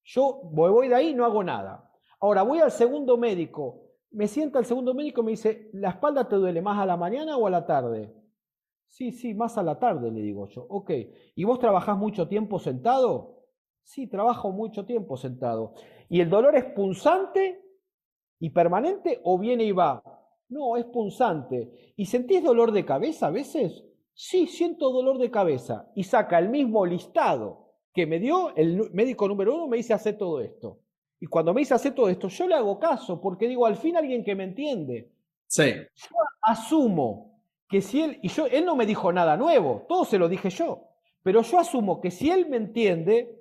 Yo 0.07 0.41
voy 0.53 0.89
de 0.89 0.95
ahí 0.95 1.09
y 1.09 1.15
no 1.15 1.25
hago 1.25 1.43
nada. 1.43 1.93
Ahora 2.21 2.43
voy 2.43 2.61
al 2.61 2.71
segundo 2.71 3.17
médico, 3.17 3.83
me 4.13 4.29
sienta 4.29 4.61
el 4.61 4.65
segundo 4.65 4.95
médico 4.95 5.21
y 5.21 5.25
me 5.25 5.31
dice, 5.33 5.69
¿la 5.73 5.91
espalda 5.91 6.29
te 6.29 6.37
duele 6.37 6.63
más 6.63 6.79
a 6.79 6.87
la 6.87 6.97
mañana 6.97 7.37
o 7.37 7.47
a 7.47 7.51
la 7.51 7.67
tarde? 7.67 8.15
Sí, 8.87 9.11
sí, 9.11 9.35
más 9.35 9.59
a 9.59 9.65
la 9.65 9.81
tarde, 9.81 10.13
le 10.13 10.23
digo 10.23 10.47
yo. 10.47 10.65
Ok, 10.69 10.93
¿y 11.35 11.45
vos 11.45 11.59
trabajás 11.59 11.99
mucho 11.99 12.29
tiempo 12.29 12.61
sentado? 12.61 13.49
Sí, 13.83 14.07
trabajo 14.07 14.53
mucho 14.53 14.87
tiempo 14.87 15.17
sentado. 15.17 15.75
¿Y 16.09 16.21
el 16.21 16.31
dolor 16.31 16.55
es 16.57 16.67
punzante 16.67 17.63
y 18.39 18.51
permanente 18.51 19.21
o 19.25 19.39
viene 19.39 19.65
y 19.65 19.73
va? 19.73 20.03
No, 20.49 20.77
es 20.77 20.85
punzante. 20.85 21.93
¿Y 21.97 22.07
sentís 22.07 22.45
dolor 22.45 22.71
de 22.71 22.85
cabeza 22.85 23.27
a 23.27 23.31
veces? 23.31 23.85
Sí, 24.15 24.47
siento 24.47 24.93
dolor 24.93 25.19
de 25.19 25.33
cabeza. 25.33 25.91
Y 25.97 26.05
saca 26.05 26.39
el 26.39 26.49
mismo 26.49 26.87
listado 26.87 27.66
que 27.97 28.07
me 28.07 28.19
dio 28.19 28.55
el 28.55 28.91
médico 28.93 29.27
número 29.27 29.55
uno, 29.55 29.69
me 29.69 29.79
dice 29.79 29.95
hacer 29.95 30.19
todo 30.19 30.43
esto. 30.43 30.81
Y 31.19 31.27
cuando 31.29 31.55
me 31.55 31.63
dice 31.63 31.73
hacer 31.73 31.95
todo 31.95 32.11
esto, 32.11 32.29
yo 32.29 32.47
le 32.47 32.55
hago 32.55 32.79
caso, 32.79 33.19
porque 33.23 33.49
digo, 33.49 33.65
al 33.65 33.77
fin 33.77 33.97
alguien 33.97 34.23
que 34.23 34.35
me 34.35 34.45
entiende. 34.45 35.11
Sí. 35.47 35.73
Yo 35.95 36.17
asumo 36.43 37.41
que 37.67 37.81
si 37.81 38.03
él, 38.03 38.19
y 38.21 38.29
yo, 38.29 38.45
él 38.49 38.67
no 38.67 38.77
me 38.77 38.85
dijo 38.85 39.11
nada 39.15 39.39
nuevo, 39.39 39.87
todo 39.89 40.05
se 40.05 40.19
lo 40.19 40.29
dije 40.29 40.51
yo, 40.51 40.89
pero 41.23 41.41
yo 41.41 41.59
asumo 41.59 41.99
que 42.03 42.11
si 42.11 42.29
él 42.29 42.51
me 42.51 42.59
entiende, 42.59 43.41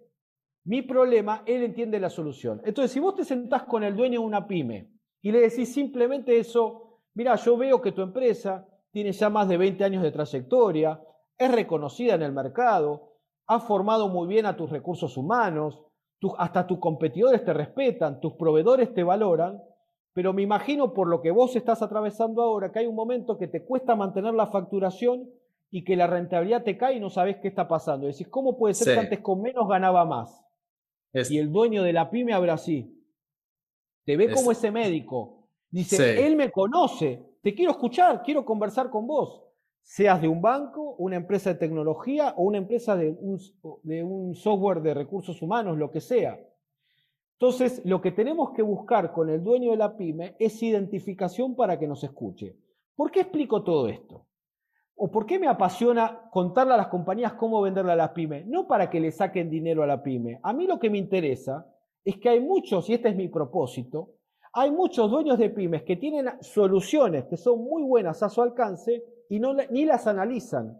mi 0.63 0.83
problema, 0.83 1.43
él 1.45 1.63
entiende 1.63 1.99
la 1.99 2.09
solución. 2.09 2.61
Entonces, 2.63 2.93
si 2.93 3.01
vos 3.01 3.13
te 3.13 3.25
sentás 3.25 3.63
con 3.63 3.83
el 3.83 3.93
dueño 3.93 4.21
de 4.21 4.25
una 4.25 4.47
pyme 4.47 4.87
y 5.21 5.33
le 5.33 5.41
decís 5.41 5.73
simplemente 5.73 6.39
eso, 6.39 7.01
mira, 7.13 7.35
yo 7.35 7.57
veo 7.57 7.81
que 7.81 7.91
tu 7.91 8.01
empresa 8.01 8.65
tiene 8.89 9.11
ya 9.11 9.29
más 9.29 9.49
de 9.49 9.57
20 9.57 9.83
años 9.83 10.01
de 10.01 10.11
trayectoria, 10.11 11.01
es 11.37 11.51
reconocida 11.51 12.15
en 12.15 12.21
el 12.21 12.31
mercado, 12.31 13.14
has 13.47 13.63
formado 13.63 14.09
muy 14.09 14.27
bien 14.27 14.45
a 14.45 14.55
tus 14.55 14.69
recursos 14.69 15.17
humanos, 15.17 15.81
hasta 16.37 16.65
tus 16.65 16.79
competidores 16.79 17.43
te 17.43 17.53
respetan, 17.53 18.19
tus 18.19 18.33
proveedores 18.33 18.93
te 18.93 19.03
valoran, 19.03 19.61
pero 20.13 20.33
me 20.33 20.41
imagino 20.41 20.93
por 20.93 21.07
lo 21.07 21.21
que 21.21 21.31
vos 21.31 21.55
estás 21.55 21.81
atravesando 21.81 22.41
ahora, 22.41 22.71
que 22.71 22.79
hay 22.79 22.87
un 22.87 22.95
momento 22.95 23.37
que 23.37 23.47
te 23.47 23.63
cuesta 23.63 23.95
mantener 23.95 24.33
la 24.33 24.47
facturación 24.47 25.29
y 25.69 25.83
que 25.83 25.95
la 25.95 26.07
rentabilidad 26.07 26.63
te 26.63 26.77
cae 26.77 26.95
y 26.95 26.99
no 26.99 27.09
sabes 27.09 27.37
qué 27.41 27.49
está 27.49 27.67
pasando. 27.67 28.07
Decís, 28.07 28.27
¿cómo 28.29 28.57
puede 28.57 28.73
ser 28.73 28.93
que 28.93 28.99
antes 28.99 29.19
con 29.19 29.41
menos 29.41 29.67
ganaba 29.67 30.05
más? 30.05 30.43
Y 31.29 31.37
el 31.37 31.51
dueño 31.51 31.83
de 31.83 31.93
la 31.93 32.09
pyme 32.09 32.33
habla 32.33 32.53
así. 32.53 32.91
Te 34.05 34.17
ve 34.17 34.31
como 34.31 34.51
ese 34.51 34.71
médico. 34.71 35.49
Dice, 35.69 36.25
él 36.25 36.35
me 36.35 36.51
conoce, 36.51 37.37
te 37.41 37.53
quiero 37.53 37.71
escuchar, 37.71 38.23
quiero 38.23 38.45
conversar 38.45 38.89
con 38.89 39.05
vos 39.05 39.44
seas 39.85 40.19
de 40.19 40.27
un 40.27 40.41
banco, 40.41 40.95
una 40.97 41.15
empresa 41.15 41.51
de 41.51 41.59
tecnología 41.59 42.33
o 42.37 42.43
una 42.45 42.57
empresa 42.57 42.95
de 42.95 43.11
un, 43.11 43.39
de 43.83 44.03
un, 44.03 44.33
software 44.33 44.81
de 44.81 44.95
recursos 44.95 45.39
humanos, 45.43 45.77
lo 45.77 45.91
que 45.91 46.01
sea. 46.01 46.39
Entonces, 47.33 47.83
lo 47.85 48.01
que 48.01 48.11
tenemos 48.11 48.49
que 48.51 48.63
buscar 48.63 49.13
con 49.13 49.29
el 49.29 49.43
dueño 49.43 49.71
de 49.71 49.77
la 49.77 49.95
pyme 49.95 50.35
es 50.39 50.61
identificación 50.63 51.55
para 51.55 51.77
que 51.77 51.87
nos 51.87 52.03
escuche. 52.03 52.57
¿Por 52.95 53.11
qué 53.11 53.21
explico 53.21 53.63
todo 53.63 53.87
esto? 53.87 54.25
¿O 54.95 55.11
por 55.11 55.27
qué 55.27 55.37
me 55.37 55.47
apasiona 55.47 56.29
contarle 56.31 56.73
a 56.73 56.77
las 56.77 56.87
compañías 56.87 57.33
cómo 57.33 57.61
venderle 57.61 57.91
a 57.91 57.97
las 57.97 58.09
pymes? 58.09 58.47
No 58.47 58.67
para 58.67 58.89
que 58.89 58.99
le 58.99 59.11
saquen 59.11 59.51
dinero 59.51 59.83
a 59.83 59.87
la 59.87 60.01
pyme. 60.01 60.39
A 60.41 60.51
mí 60.51 60.65
lo 60.65 60.79
que 60.79 60.89
me 60.89 60.97
interesa 60.97 61.71
es 62.03 62.17
que 62.17 62.29
hay 62.29 62.39
muchos, 62.39 62.89
y 62.89 62.93
este 62.95 63.09
es 63.09 63.15
mi 63.15 63.27
propósito, 63.27 64.15
hay 64.51 64.71
muchos 64.71 65.11
dueños 65.11 65.37
de 65.37 65.51
pymes 65.51 65.83
que 65.83 65.97
tienen 65.97 66.41
soluciones 66.41 67.25
que 67.25 67.37
son 67.37 67.63
muy 67.63 67.83
buenas 67.83 68.23
a 68.23 68.29
su 68.29 68.41
alcance, 68.41 69.03
y 69.29 69.39
ni 69.39 69.85
las 69.85 70.07
analizan. 70.07 70.79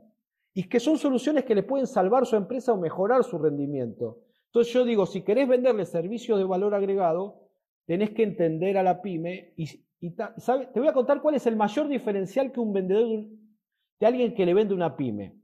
Y 0.53 0.69
que 0.69 0.79
son 0.79 0.97
soluciones 0.97 1.43
que 1.43 1.55
le 1.55 1.63
pueden 1.63 1.87
salvar 1.87 2.25
su 2.25 2.35
empresa 2.35 2.73
o 2.73 2.77
mejorar 2.77 3.23
su 3.23 3.37
rendimiento. 3.37 4.21
Entonces 4.47 4.73
yo 4.73 4.85
digo, 4.85 5.05
si 5.05 5.21
querés 5.21 5.49
venderle 5.49 5.85
servicios 5.85 6.37
de 6.37 6.45
valor 6.45 6.73
agregado, 6.73 7.49
tenés 7.85 8.11
que 8.11 8.23
entender 8.23 8.77
a 8.77 8.83
la 8.83 9.01
pyme 9.01 9.53
y, 9.57 9.65
te 9.99 10.79
voy 10.79 10.87
a 10.87 10.93
contar 10.93 11.21
cuál 11.21 11.35
es 11.35 11.45
el 11.47 11.55
mayor 11.55 11.87
diferencial 11.87 12.51
que 12.51 12.59
un 12.59 12.71
vendedor 12.71 13.25
de 13.99 14.05
alguien 14.05 14.33
que 14.33 14.45
le 14.45 14.53
vende 14.53 14.73
una 14.73 14.95
pyme. 14.95 15.35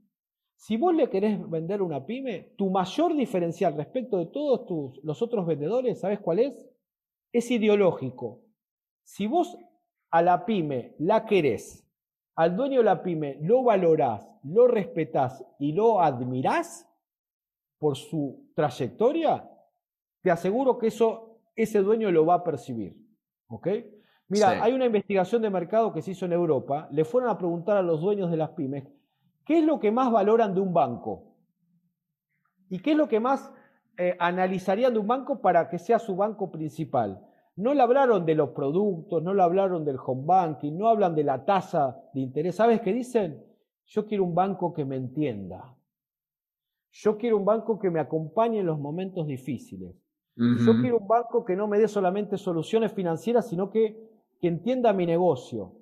Si 0.54 0.76
vos 0.76 0.94
le 0.94 1.10
querés 1.10 1.38
vender 1.50 1.82
una 1.82 2.06
pyme, 2.06 2.54
tu 2.56 2.70
mayor 2.70 3.16
diferencial 3.16 3.76
respecto 3.76 4.18
de 4.18 4.26
todos 4.26 4.66
tus, 4.66 5.04
los 5.04 5.20
otros 5.20 5.46
vendedores, 5.46 6.00
¿sabes 6.00 6.20
cuál 6.20 6.38
es? 6.38 6.70
Es 7.32 7.50
ideológico. 7.50 8.44
Si 9.02 9.26
vos 9.26 9.58
a 10.10 10.22
la 10.22 10.46
pyme 10.46 10.94
la 10.98 11.26
querés 11.26 11.82
al 12.34 12.56
dueño 12.56 12.78
de 12.78 12.84
la 12.84 13.02
pyme 13.02 13.38
lo 13.40 13.62
valorás, 13.62 14.28
lo 14.44 14.66
respetás 14.66 15.44
y 15.58 15.72
lo 15.72 16.00
admirás 16.00 16.88
por 17.78 17.96
su 17.96 18.50
trayectoria, 18.54 19.48
te 20.22 20.30
aseguro 20.30 20.78
que 20.78 20.86
eso, 20.86 21.40
ese 21.56 21.80
dueño 21.80 22.10
lo 22.10 22.24
va 22.24 22.34
a 22.34 22.44
percibir. 22.44 22.96
¿Ok? 23.48 23.68
Mira, 24.28 24.62
hay 24.62 24.72
una 24.72 24.86
investigación 24.86 25.42
de 25.42 25.50
mercado 25.50 25.92
que 25.92 26.00
se 26.00 26.12
hizo 26.12 26.24
en 26.24 26.32
Europa. 26.32 26.88
Le 26.90 27.04
fueron 27.04 27.28
a 27.28 27.36
preguntar 27.36 27.76
a 27.76 27.82
los 27.82 28.00
dueños 28.00 28.30
de 28.30 28.38
las 28.38 28.50
pymes 28.50 28.84
qué 29.44 29.58
es 29.58 29.64
lo 29.64 29.78
que 29.78 29.90
más 29.90 30.10
valoran 30.10 30.54
de 30.54 30.60
un 30.60 30.72
banco 30.72 31.34
y 32.70 32.78
qué 32.78 32.92
es 32.92 32.96
lo 32.96 33.08
que 33.08 33.20
más 33.20 33.52
eh, 33.98 34.16
analizarían 34.18 34.94
de 34.94 35.00
un 35.00 35.06
banco 35.06 35.42
para 35.42 35.68
que 35.68 35.78
sea 35.78 35.98
su 35.98 36.16
banco 36.16 36.50
principal. 36.50 37.26
No 37.56 37.74
le 37.74 37.82
hablaron 37.82 38.24
de 38.24 38.34
los 38.34 38.50
productos, 38.50 39.22
no 39.22 39.34
le 39.34 39.42
hablaron 39.42 39.84
del 39.84 39.98
home 40.04 40.22
banking, 40.24 40.72
no 40.76 40.88
hablan 40.88 41.14
de 41.14 41.24
la 41.24 41.44
tasa 41.44 42.00
de 42.14 42.20
interés. 42.20 42.56
¿Sabes 42.56 42.80
qué 42.80 42.92
dicen? 42.92 43.44
Yo 43.86 44.06
quiero 44.06 44.24
un 44.24 44.34
banco 44.34 44.72
que 44.72 44.84
me 44.84 44.96
entienda. 44.96 45.76
Yo 46.90 47.18
quiero 47.18 47.36
un 47.36 47.44
banco 47.44 47.78
que 47.78 47.90
me 47.90 48.00
acompañe 48.00 48.60
en 48.60 48.66
los 48.66 48.78
momentos 48.78 49.26
difíciles. 49.26 49.94
Yo 50.34 50.80
quiero 50.80 50.98
un 50.98 51.06
banco 51.06 51.44
que 51.44 51.54
no 51.54 51.68
me 51.68 51.78
dé 51.78 51.88
solamente 51.88 52.38
soluciones 52.38 52.92
financieras, 52.92 53.48
sino 53.48 53.70
que, 53.70 54.08
que 54.40 54.48
entienda 54.48 54.94
mi 54.94 55.04
negocio. 55.04 55.74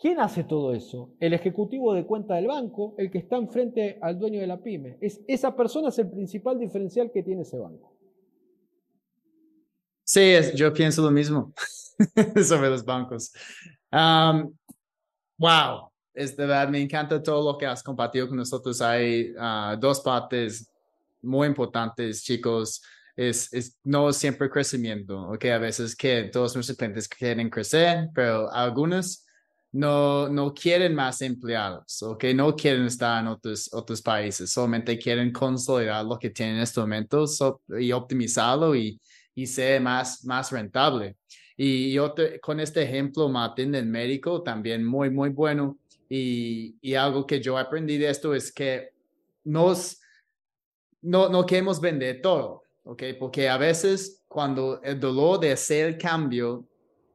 ¿Quién 0.00 0.18
hace 0.20 0.44
todo 0.44 0.72
eso? 0.74 1.10
El 1.20 1.32
ejecutivo 1.32 1.92
de 1.92 2.06
cuenta 2.06 2.34
del 2.34 2.48
banco, 2.48 2.94
el 2.98 3.10
que 3.10 3.18
está 3.18 3.36
enfrente 3.36 3.98
al 4.00 4.18
dueño 4.18 4.40
de 4.40 4.46
la 4.46 4.60
pyme. 4.62 4.96
Es, 5.00 5.24
esa 5.26 5.54
persona 5.54 5.88
es 5.88 5.98
el 5.98 6.10
principal 6.10 6.58
diferencial 6.58 7.10
que 7.12 7.22
tiene 7.22 7.42
ese 7.42 7.58
banco. 7.58 7.97
Sí, 10.08 10.32
yo 10.54 10.72
pienso 10.72 11.02
lo 11.02 11.10
mismo 11.10 11.52
sobre 12.42 12.70
los 12.70 12.82
bancos. 12.82 13.30
wow, 13.92 15.90
es 16.14 16.34
de 16.34 16.46
verdad, 16.46 16.66
me 16.70 16.80
encanta 16.80 17.22
todo 17.22 17.52
lo 17.52 17.58
que 17.58 17.66
has 17.66 17.82
compartido 17.82 18.26
con 18.26 18.38
nosotros. 18.38 18.80
Hay 18.80 19.34
ah, 19.38 19.76
dos 19.78 20.00
partes 20.00 20.66
muy 21.20 21.46
importantes, 21.46 22.22
chicos. 22.22 22.80
Es, 23.14 23.52
es, 23.52 23.78
no 23.84 24.10
siempre 24.14 24.48
crecimiento, 24.48 25.28
ok, 25.28 25.44
a 25.46 25.58
veces 25.58 25.94
que 25.94 26.30
todos 26.32 26.54
nuestros 26.54 26.78
clientes 26.78 27.06
quieren 27.06 27.50
crecer, 27.50 28.08
pero 28.14 28.50
algunos 28.50 29.26
no, 29.72 30.28
no 30.30 30.54
quieren 30.54 30.94
más 30.94 31.20
empleados, 31.20 32.02
ok, 32.02 32.24
no 32.34 32.56
quieren 32.56 32.86
estar 32.86 33.20
en 33.20 33.26
otros, 33.26 33.68
otros 33.74 34.00
países, 34.00 34.52
solamente 34.52 34.98
quieren 34.98 35.32
consolidar 35.32 36.04
lo 36.06 36.18
que 36.18 36.30
tienen 36.30 36.56
en 36.56 36.62
este 36.62 36.80
momento 36.80 37.26
y 37.78 37.92
optimizarlo 37.92 38.74
y, 38.74 38.98
y 39.38 39.46
sea 39.46 39.80
más, 39.80 40.24
más 40.24 40.50
rentable. 40.50 41.16
Y 41.56 41.92
yo 41.92 42.12
con 42.42 42.58
este 42.58 42.82
ejemplo, 42.82 43.28
Martín, 43.28 43.70
del 43.70 43.86
médico, 43.86 44.42
también 44.42 44.84
muy, 44.84 45.10
muy 45.10 45.28
bueno. 45.28 45.78
Y, 46.08 46.74
y 46.80 46.94
algo 46.94 47.24
que 47.24 47.40
yo 47.40 47.56
aprendí 47.56 47.98
de 47.98 48.10
esto 48.10 48.34
es 48.34 48.50
que 48.50 48.90
nos, 49.44 50.00
no, 51.02 51.28
no 51.28 51.46
queremos 51.46 51.80
vender 51.80 52.20
todo, 52.20 52.64
¿ok? 52.82 53.04
Porque 53.16 53.48
a 53.48 53.56
veces 53.58 54.24
cuando 54.26 54.80
el 54.82 54.98
dolor 54.98 55.38
de 55.38 55.52
hacer 55.52 55.86
el 55.86 55.98
cambio 55.98 56.66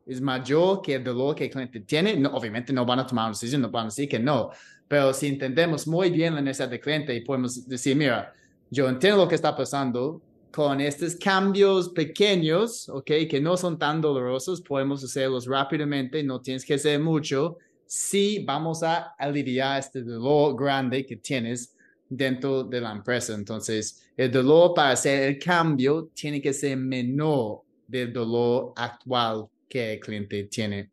es 0.06 0.22
mayor 0.22 0.82
que 0.82 0.96
el 0.96 1.04
dolor 1.04 1.36
que 1.36 1.46
el 1.46 1.50
cliente 1.50 1.82
tiene, 1.82 2.16
no, 2.16 2.30
obviamente 2.30 2.72
no 2.72 2.86
van 2.86 3.00
a 3.00 3.06
tomar 3.06 3.26
una 3.26 3.34
decisión, 3.34 3.64
no 3.64 3.70
van 3.70 3.88
a 3.88 3.90
decir 3.90 4.08
que 4.08 4.20
no, 4.20 4.50
pero 4.88 5.14
si 5.14 5.28
entendemos 5.28 5.88
muy 5.88 6.10
bien 6.10 6.36
la 6.36 6.42
necesidad 6.42 6.70
del 6.70 6.80
cliente 6.80 7.14
y 7.14 7.20
podemos 7.20 7.68
decir, 7.68 7.98
mira, 7.98 8.34
yo 8.70 8.88
entiendo 8.88 9.18
lo 9.18 9.28
que 9.28 9.36
está 9.36 9.54
pasando, 9.56 10.22
con 10.54 10.80
estos 10.80 11.16
cambios 11.16 11.90
pequeños, 11.90 12.88
¿ok? 12.88 13.12
Que 13.28 13.42
no 13.42 13.58
son 13.58 13.80
tan 13.80 14.00
dolorosos, 14.00 14.62
podemos 14.62 15.04
hacerlos 15.04 15.48
rápidamente, 15.48 16.22
no 16.22 16.42
tienes 16.42 16.64
que 16.64 16.76
hacer 16.76 17.00
mucho. 17.00 17.58
Si 17.88 18.44
vamos 18.46 18.84
a 18.84 19.16
aliviar 19.18 19.80
este 19.80 20.04
dolor 20.04 20.56
grande 20.56 21.06
que 21.08 21.16
tienes 21.16 21.76
dentro 22.08 22.64
de 22.64 22.80
la 22.80 22.92
empresa. 22.92 23.34
Entonces, 23.34 24.06
el 24.16 24.32
dolor 24.32 24.76
para 24.76 24.92
hacer 24.92 25.24
el 25.24 25.40
cambio 25.40 26.12
tiene 26.14 26.40
que 26.40 26.54
ser 26.54 26.78
menor 26.78 27.62
del 27.88 28.14
dolor 28.14 28.74
actual 28.76 29.48
que 29.68 29.94
el 29.94 30.00
cliente 30.00 30.44
tiene. 30.44 30.92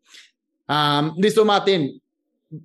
Listo, 1.17 1.45
Martín. 1.45 2.01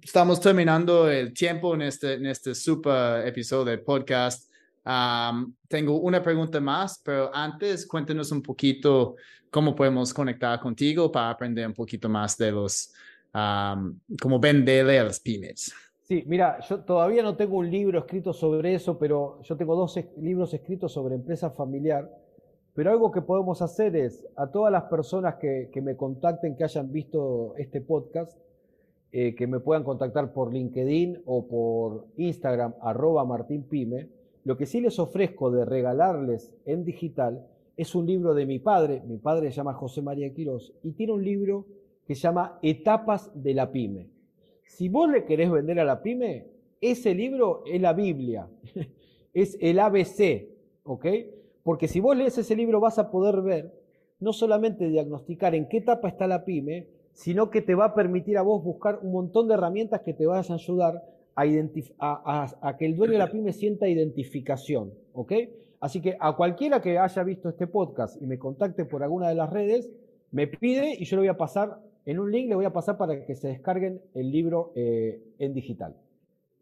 Estamos 0.02 0.40
terminando 0.40 1.10
el 1.10 1.32
tiempo 1.32 1.74
en 1.74 1.82
este, 1.82 2.14
en 2.14 2.26
este 2.26 2.54
super 2.54 3.26
episodio 3.26 3.66
del 3.66 3.80
podcast 3.82 4.45
tengo 5.68 6.00
una 6.00 6.22
pregunta 6.22 6.60
más, 6.60 7.00
pero 7.04 7.30
antes 7.34 7.86
cuéntenos 7.86 8.30
un 8.30 8.42
poquito 8.42 9.16
cómo 9.50 9.74
podemos 9.74 10.14
conectar 10.14 10.60
contigo 10.60 11.10
para 11.10 11.30
aprender 11.30 11.66
un 11.66 11.74
poquito 11.74 12.08
más 12.08 12.36
de 12.38 12.52
los, 12.52 12.92
cómo 14.20 14.38
venderle 14.38 14.98
a 14.98 15.04
las 15.04 15.20
pymes. 15.20 15.72
Sí, 16.02 16.22
mira, 16.26 16.60
yo 16.60 16.80
todavía 16.80 17.22
no 17.22 17.36
tengo 17.36 17.56
un 17.56 17.68
libro 17.68 17.98
escrito 17.98 18.32
sobre 18.32 18.74
eso, 18.74 18.96
pero 18.96 19.42
yo 19.42 19.56
tengo 19.56 19.74
dos 19.74 19.98
libros 20.18 20.54
escritos 20.54 20.92
sobre 20.92 21.16
empresa 21.16 21.50
familiar. 21.50 22.08
Pero 22.74 22.90
algo 22.90 23.10
que 23.10 23.22
podemos 23.22 23.62
hacer 23.62 23.96
es 23.96 24.24
a 24.36 24.46
todas 24.46 24.70
las 24.70 24.84
personas 24.84 25.36
que, 25.36 25.70
que 25.72 25.80
me 25.80 25.96
contacten, 25.96 26.54
que 26.54 26.62
hayan 26.62 26.92
visto 26.92 27.54
este 27.56 27.80
podcast, 27.80 28.38
eh, 29.10 29.34
que 29.34 29.46
me 29.46 29.60
puedan 29.60 29.82
contactar 29.82 30.32
por 30.32 30.52
LinkedIn 30.52 31.22
o 31.24 31.48
por 31.48 32.06
Instagram, 32.18 32.74
arroba 32.82 33.24
lo 34.46 34.56
que 34.56 34.66
sí 34.66 34.80
les 34.80 35.00
ofrezco 35.00 35.50
de 35.50 35.64
regalarles 35.64 36.54
en 36.66 36.84
digital 36.84 37.44
es 37.76 37.96
un 37.96 38.06
libro 38.06 38.32
de 38.32 38.46
mi 38.46 38.60
padre, 38.60 39.02
mi 39.04 39.18
padre 39.18 39.50
se 39.50 39.56
llama 39.56 39.74
José 39.74 40.02
María 40.02 40.32
Quirós, 40.32 40.72
y 40.84 40.92
tiene 40.92 41.14
un 41.14 41.24
libro 41.24 41.66
que 42.06 42.14
se 42.14 42.20
llama 42.20 42.60
Etapas 42.62 43.32
de 43.34 43.54
la 43.54 43.72
Pyme. 43.72 44.08
Si 44.64 44.88
vos 44.88 45.10
le 45.10 45.24
querés 45.24 45.50
vender 45.50 45.80
a 45.80 45.84
la 45.84 46.00
pyme, 46.00 46.46
ese 46.80 47.12
libro 47.12 47.64
es 47.66 47.80
la 47.80 47.92
Biblia, 47.92 48.48
es 49.34 49.58
el 49.60 49.80
ABC, 49.80 50.46
¿ok? 50.84 51.06
Porque 51.64 51.88
si 51.88 51.98
vos 51.98 52.16
lees 52.16 52.38
ese 52.38 52.54
libro 52.54 52.78
vas 52.78 53.00
a 53.00 53.10
poder 53.10 53.42
ver, 53.42 53.74
no 54.20 54.32
solamente 54.32 54.88
diagnosticar 54.88 55.56
en 55.56 55.68
qué 55.68 55.78
etapa 55.78 56.06
está 56.06 56.28
la 56.28 56.44
pyme, 56.44 56.86
sino 57.14 57.50
que 57.50 57.62
te 57.62 57.74
va 57.74 57.86
a 57.86 57.94
permitir 57.96 58.38
a 58.38 58.42
vos 58.42 58.62
buscar 58.62 59.00
un 59.02 59.10
montón 59.10 59.48
de 59.48 59.54
herramientas 59.54 60.02
que 60.02 60.14
te 60.14 60.24
vayan 60.24 60.52
a 60.52 60.54
ayudar 60.54 61.15
a, 61.36 62.76
que 62.78 62.86
el 62.86 62.96
dueño 62.96 63.12
de 63.12 63.18
la 63.18 63.30
pyme 63.30 63.52
sienta 63.52 63.86
identificación, 63.88 64.92
¿ok? 65.12 65.32
Así 65.80 66.00
que 66.00 66.16
a 66.18 66.34
cualquiera 66.34 66.80
que 66.80 66.98
haya 66.98 67.22
visto 67.22 67.48
este 67.50 67.66
podcast 67.66 68.20
y 68.20 68.26
me 68.26 68.38
contacte 68.38 68.86
por 68.86 69.02
alguna 69.02 69.28
de 69.28 69.34
las 69.34 69.50
redes, 69.50 69.90
me 70.30 70.46
pide 70.46 70.96
y 70.98 71.04
yo 71.04 71.16
le 71.16 71.20
voy 71.20 71.28
a 71.28 71.36
pasar, 71.36 71.78
en 72.06 72.18
un 72.18 72.32
link 72.32 72.48
le 72.48 72.54
voy 72.54 72.64
a 72.64 72.72
pasar 72.72 72.96
para 72.96 73.24
que 73.24 73.34
se 73.36 73.48
descarguen 73.48 74.00
el 74.14 74.30
libro 74.30 74.72
eh, 74.74 75.22
en 75.38 75.52
digital. 75.52 75.94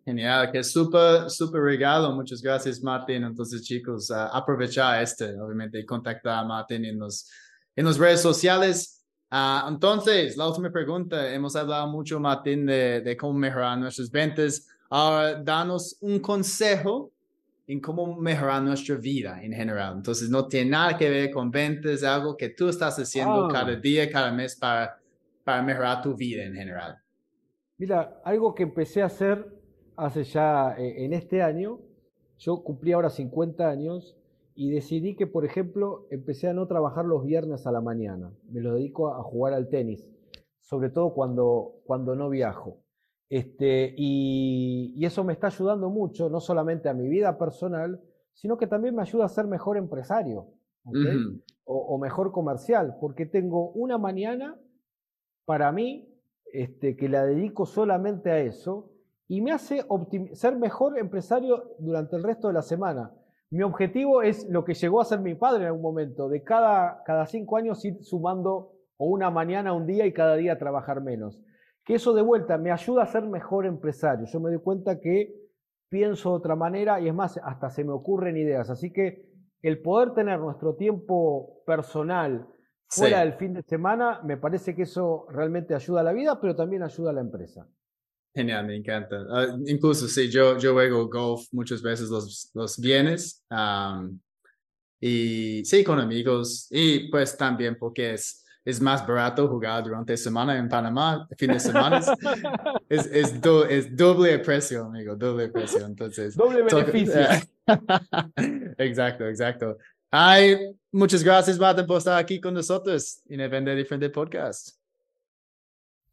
Genial, 0.05 0.53
que 0.53 0.63
súper, 0.63 1.31
súper 1.31 1.63
regalo. 1.63 2.13
Muchas 2.13 2.43
gracias, 2.43 2.83
Martín. 2.83 3.25
Entonces, 3.25 3.63
chicos, 3.63 4.11
uh, 4.11 4.29
aprovechar 4.33 5.03
este, 5.03 5.41
obviamente, 5.41 5.79
y 5.79 5.87
contactar 5.87 6.41
a 6.41 6.45
Martín 6.45 6.85
en, 6.85 6.99
los, 6.99 7.31
en 7.75 7.87
las 7.87 7.97
redes 7.97 8.21
sociales. 8.21 9.04
Ah, 9.31 9.67
entonces, 9.69 10.37
la 10.37 10.49
última 10.49 10.71
pregunta. 10.71 11.33
Hemos 11.33 11.57
hablado 11.57 11.89
mucho, 11.89 12.21
Martín, 12.21 12.67
de, 12.67 13.01
de 13.01 13.17
cómo 13.17 13.33
mejorar 13.33 13.79
nuestras 13.79 14.11
ventas. 14.11 14.69
Ahora, 14.89 15.43
danos 15.43 15.97
un 16.01 16.21
consejo 16.21 17.11
en 17.67 17.81
cómo 17.81 18.17
mejorar 18.17 18.63
nuestra 18.63 18.97
vida 18.97 19.43
en 19.43 19.53
general. 19.53 19.95
Entonces, 19.97 20.29
no 20.29 20.47
tiene 20.47 20.71
nada 20.71 20.97
que 20.97 21.09
ver 21.09 21.31
con 21.31 21.51
ventas, 21.51 21.93
es 21.93 22.05
algo 22.05 22.37
que 22.37 22.51
tú 22.51 22.69
estás 22.69 22.99
haciendo 22.99 23.47
ah. 23.47 23.49
cada 23.51 23.75
día, 23.77 24.11
cada 24.11 24.31
mes 24.31 24.55
para, 24.55 25.01
para 25.43 25.63
mejorar 25.63 26.03
tu 26.03 26.15
vida 26.15 26.45
en 26.45 26.55
general. 26.55 26.99
Mira, 27.79 28.21
algo 28.25 28.55
que 28.55 28.63
empecé 28.63 29.03
a 29.03 29.07
hacer 29.07 29.47
hace 29.97 30.25
ya 30.25 30.75
eh, 30.79 31.05
en 31.05 31.13
este 31.13 31.43
año, 31.43 31.81
yo 32.39 32.63
cumplí 32.63 32.93
ahora 32.93 33.11
50 33.11 33.69
años 33.69 34.17
y 34.55 34.71
decidí 34.71 35.17
que, 35.17 35.27
por 35.27 35.45
ejemplo, 35.45 36.07
empecé 36.11 36.49
a 36.49 36.55
no 36.55 36.67
trabajar 36.67 37.05
los 37.05 37.25
viernes 37.25 37.67
a 37.67 37.73
la 37.73 37.81
mañana. 37.81 38.33
Me 38.51 38.61
lo 38.61 38.75
dedico 38.75 39.09
a 39.09 39.23
jugar 39.23 39.53
al 39.53 39.69
tenis, 39.69 40.07
sobre 40.61 40.91
todo 40.91 41.13
cuando, 41.13 41.81
cuando 41.85 42.15
no 42.15 42.31
viajo. 42.31 42.79
Este, 43.29 43.95
y, 43.97 45.05
eso 45.05 45.25
me 45.25 45.33
está 45.33 45.49
ayudando 45.49 45.91
mucho, 45.91 46.31
no 46.31 46.41
solamente 46.41 46.89
a 46.89 46.95
mi 46.95 47.09
vida 47.09 47.37
personal, 47.37 48.01
sino 48.33 48.57
que 48.57 48.67
también 48.67 48.95
me 48.95 49.03
ayuda 49.03 49.25
a 49.25 49.29
ser 49.29 49.47
mejor 49.47 49.77
empresario 49.77 50.49
o, 51.65 51.99
mejor 51.99 52.31
comercial, 52.31 52.97
porque 53.01 53.27
tengo 53.27 53.71
una 53.73 53.99
mañana 53.99 54.59
para 55.47 55.73
mí 55.73 56.09
este, 56.53 56.97
que 56.97 57.09
la 57.09 57.25
dedico 57.25 57.67
solamente 57.67 58.31
a 58.31 58.39
eso 58.39 58.93
y 59.27 59.41
me 59.41 59.53
hace 59.53 59.85
ser 60.33 60.57
mejor 60.57 60.99
empresario 60.99 61.75
durante 61.79 62.17
el 62.17 62.23
resto 62.23 62.49
de 62.49 62.55
la 62.55 62.63
semana. 62.63 63.13
Mi 63.55 63.63
objetivo 63.63 64.21
es 64.21 64.49
lo 64.51 64.65
que 64.65 64.75
llegó 64.75 65.01
a 65.01 65.05
ser 65.05 65.21
mi 65.21 65.37
padre 65.37 65.61
en 65.61 65.67
algún 65.69 65.83
momento, 65.83 66.29
de 66.29 66.43
cada, 66.43 67.05
cada 67.05 67.25
cinco 67.25 67.57
años 67.57 67.85
ir 67.85 68.03
sumando 68.03 68.73
o 68.97 69.07
una 69.07 69.31
mañana, 69.31 69.73
un 69.73 69.87
día 69.87 70.07
y 70.07 70.13
cada 70.13 70.35
día 70.35 70.59
trabajar 70.59 71.01
menos. 71.01 71.41
Que 71.85 71.95
eso 71.95 72.15
de 72.15 72.23
vuelta 72.23 72.59
me 72.59 72.73
ayuda 72.73 73.05
a 73.05 73.07
ser 73.07 73.23
mejor 73.23 73.65
empresario. 73.65 74.27
Yo 74.27 74.41
me 74.41 74.51
doy 74.51 74.59
cuenta 74.59 74.99
que 74.99 75.37
pienso 75.89 76.31
de 76.31 76.37
otra 76.39 76.57
manera 76.57 77.01
y 77.01 77.07
es 77.07 77.15
más, 77.15 77.39
hasta 77.45 77.71
se 77.71 77.85
me 77.85 77.93
ocurren 77.93 78.37
ideas. 78.37 78.71
Así 78.71 78.93
que 78.93 79.31
el 79.63 79.81
poder 79.83 80.15
tener 80.15 80.41
nuestro 80.41 80.75
tiempo 80.75 81.63
personal 81.65 82.49
fuera 82.89 83.21
del 83.21 83.35
fin 83.35 83.55
de 83.55 83.63
semana, 83.63 84.21
me 84.25 84.37
parece 84.37 84.75
que 84.75 84.83
eso 84.83 85.29
realmente 85.31 85.77
ayuda 85.77 86.01
a 86.01 86.05
la 86.05 86.13
vida, 86.13 86.41
pero 86.41 86.57
también 86.57 86.83
ayuda 86.83 87.11
a 87.11 87.15
la 87.15 87.21
empresa. 87.21 87.69
Genial, 88.35 88.67
me 88.67 88.77
encanta. 88.77 89.25
Ah, 89.31 89.57
incluso 89.67 90.09
sí, 90.09 90.29
yo, 90.29 90.59
yo 90.59 90.73
juego 90.73 91.09
golf 91.09 91.47
muchas 91.53 91.81
veces 91.81 92.09
los, 92.09 92.51
los 92.53 92.81
viernes. 92.81 93.45
y 95.01 95.65
sí, 95.65 95.85
con 95.85 96.01
amigos. 96.01 96.67
Y 96.71 97.09
pues 97.11 97.37
también 97.37 97.77
porque 97.79 98.15
es, 98.15 98.45
es 98.65 98.81
más 98.81 99.07
barato 99.07 99.47
jugar 99.47 99.85
durante 99.85 100.17
semana 100.17 100.59
en 100.59 100.69
Panamá, 100.69 101.29
fin 101.39 101.53
de 101.53 101.61
semana. 101.61 102.01
es, 102.89 103.07
es, 103.07 103.35
es 103.71 103.97
doble 103.97 104.41
precio, 104.41 104.87
amigo, 104.87 105.15
doble 105.15 105.49
precio. 105.49 105.87
Entonces, 105.87 106.35
doble 106.35 106.63
beneficio. 106.63 107.21
exacto, 108.79 109.29
exacto. 109.29 109.79
Ay, 110.11 110.77
muchas 110.91 111.23
gracias, 111.23 111.57
Martin, 111.57 111.87
por 111.87 111.99
estar 111.99 112.19
aquí 112.19 112.41
con 112.41 112.55
nosotros 112.55 113.21
en 113.29 113.41
el 113.41 113.49
Vender 113.49 113.77
Diferente 113.77 114.11
Podcast. 114.11 114.71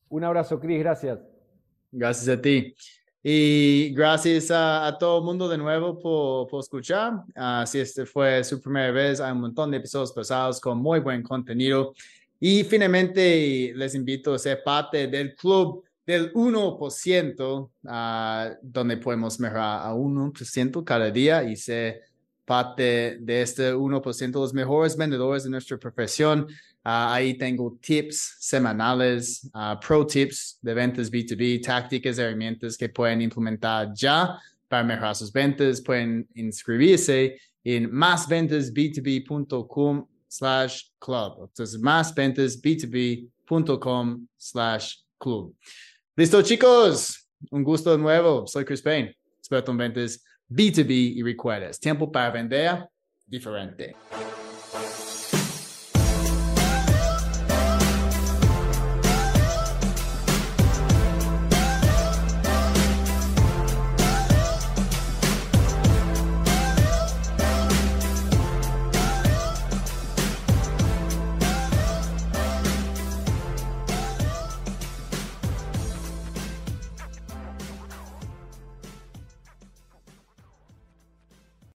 Un 0.09 0.23
abrazo, 0.23 0.59
Cris, 0.59 0.79
gracias. 0.79 1.30
Gracias 1.91 2.27
a 2.29 2.41
ti. 2.41 2.73
Y 3.23 3.93
gracias 3.93 4.49
a, 4.49 4.97
todo 4.99 5.19
el 5.19 5.25
mundo 5.25 5.47
de 5.47 5.57
nuevo 5.57 5.99
por, 5.99 6.47
por 6.47 6.61
escuchar. 6.61 7.23
Uh, 7.35 7.65
si 7.67 7.79
este 7.79 8.05
fue 8.05 8.43
su 8.43 8.59
primera 8.59 8.91
vez, 8.91 9.19
hay 9.19 9.31
un 9.31 9.41
montón 9.41 9.69
de 9.69 9.77
episodios 9.77 10.11
pasados 10.11 10.59
con 10.59 10.79
muy 10.79 10.99
buen 10.99 11.21
contenido. 11.21 11.93
Y 12.39 12.63
finalmente 12.63 13.73
les 13.75 13.93
invito 13.93 14.33
a 14.33 14.39
ser 14.39 14.63
parte 14.63 15.07
del 15.07 15.35
club 15.35 15.83
del 16.03 16.33
1%, 16.33 17.69
uh, 17.83 18.57
donde 18.63 18.97
podemos 18.97 19.39
mejorar 19.39 19.85
a 19.85 19.93
1% 19.93 20.83
cada 20.83 21.11
día 21.11 21.43
y 21.43 21.55
ser 21.55 22.01
parte 22.43 23.17
de 23.21 23.41
este 23.43 23.73
1% 23.73 24.31
los 24.33 24.53
mejores 24.53 24.97
vendedores 24.97 25.43
de 25.43 25.51
nuestra 25.51 25.77
profesión. 25.77 26.47
Ah, 26.83 27.13
ahí 27.13 27.37
tengo 27.37 27.77
tips 27.79 28.37
semanales, 28.39 29.47
uh, 29.53 29.79
pro 29.79 30.03
tips 30.05 30.57
de 30.61 30.73
ventas 30.73 31.11
B2B, 31.11 31.61
tácticas, 31.61 32.17
herramientas 32.17 32.75
que 32.75 32.89
pueden 32.89 33.21
implementar 33.21 33.93
ya 33.93 34.39
para 34.67 34.83
mejorar 34.83 35.15
sus 35.15 35.31
ventas. 35.31 35.79
Pueden 35.81 36.27
inscribirse 36.33 37.37
en 37.63 37.91
másventasb2b.com 37.91 40.07
slash 40.27 40.85
club. 40.99 41.49
Entonces, 41.49 41.79
másventasb2b.com 41.79 44.27
slash 44.37 44.95
club. 45.19 45.55
Listo, 46.15 46.41
chicos. 46.41 47.27
Un 47.51 47.63
gusto 47.63 47.95
nuevo. 47.97 48.47
Soy 48.47 48.65
Chris 48.65 48.81
Payne, 48.81 49.15
experto 49.39 49.71
en 49.71 49.77
ventas 49.77 50.23
B2B 50.51 51.15
y 51.15 51.23
recuerdas, 51.23 51.79
tiempo 51.79 52.11
para 52.11 52.29
vender 52.29 52.89
diferente. 53.25 53.95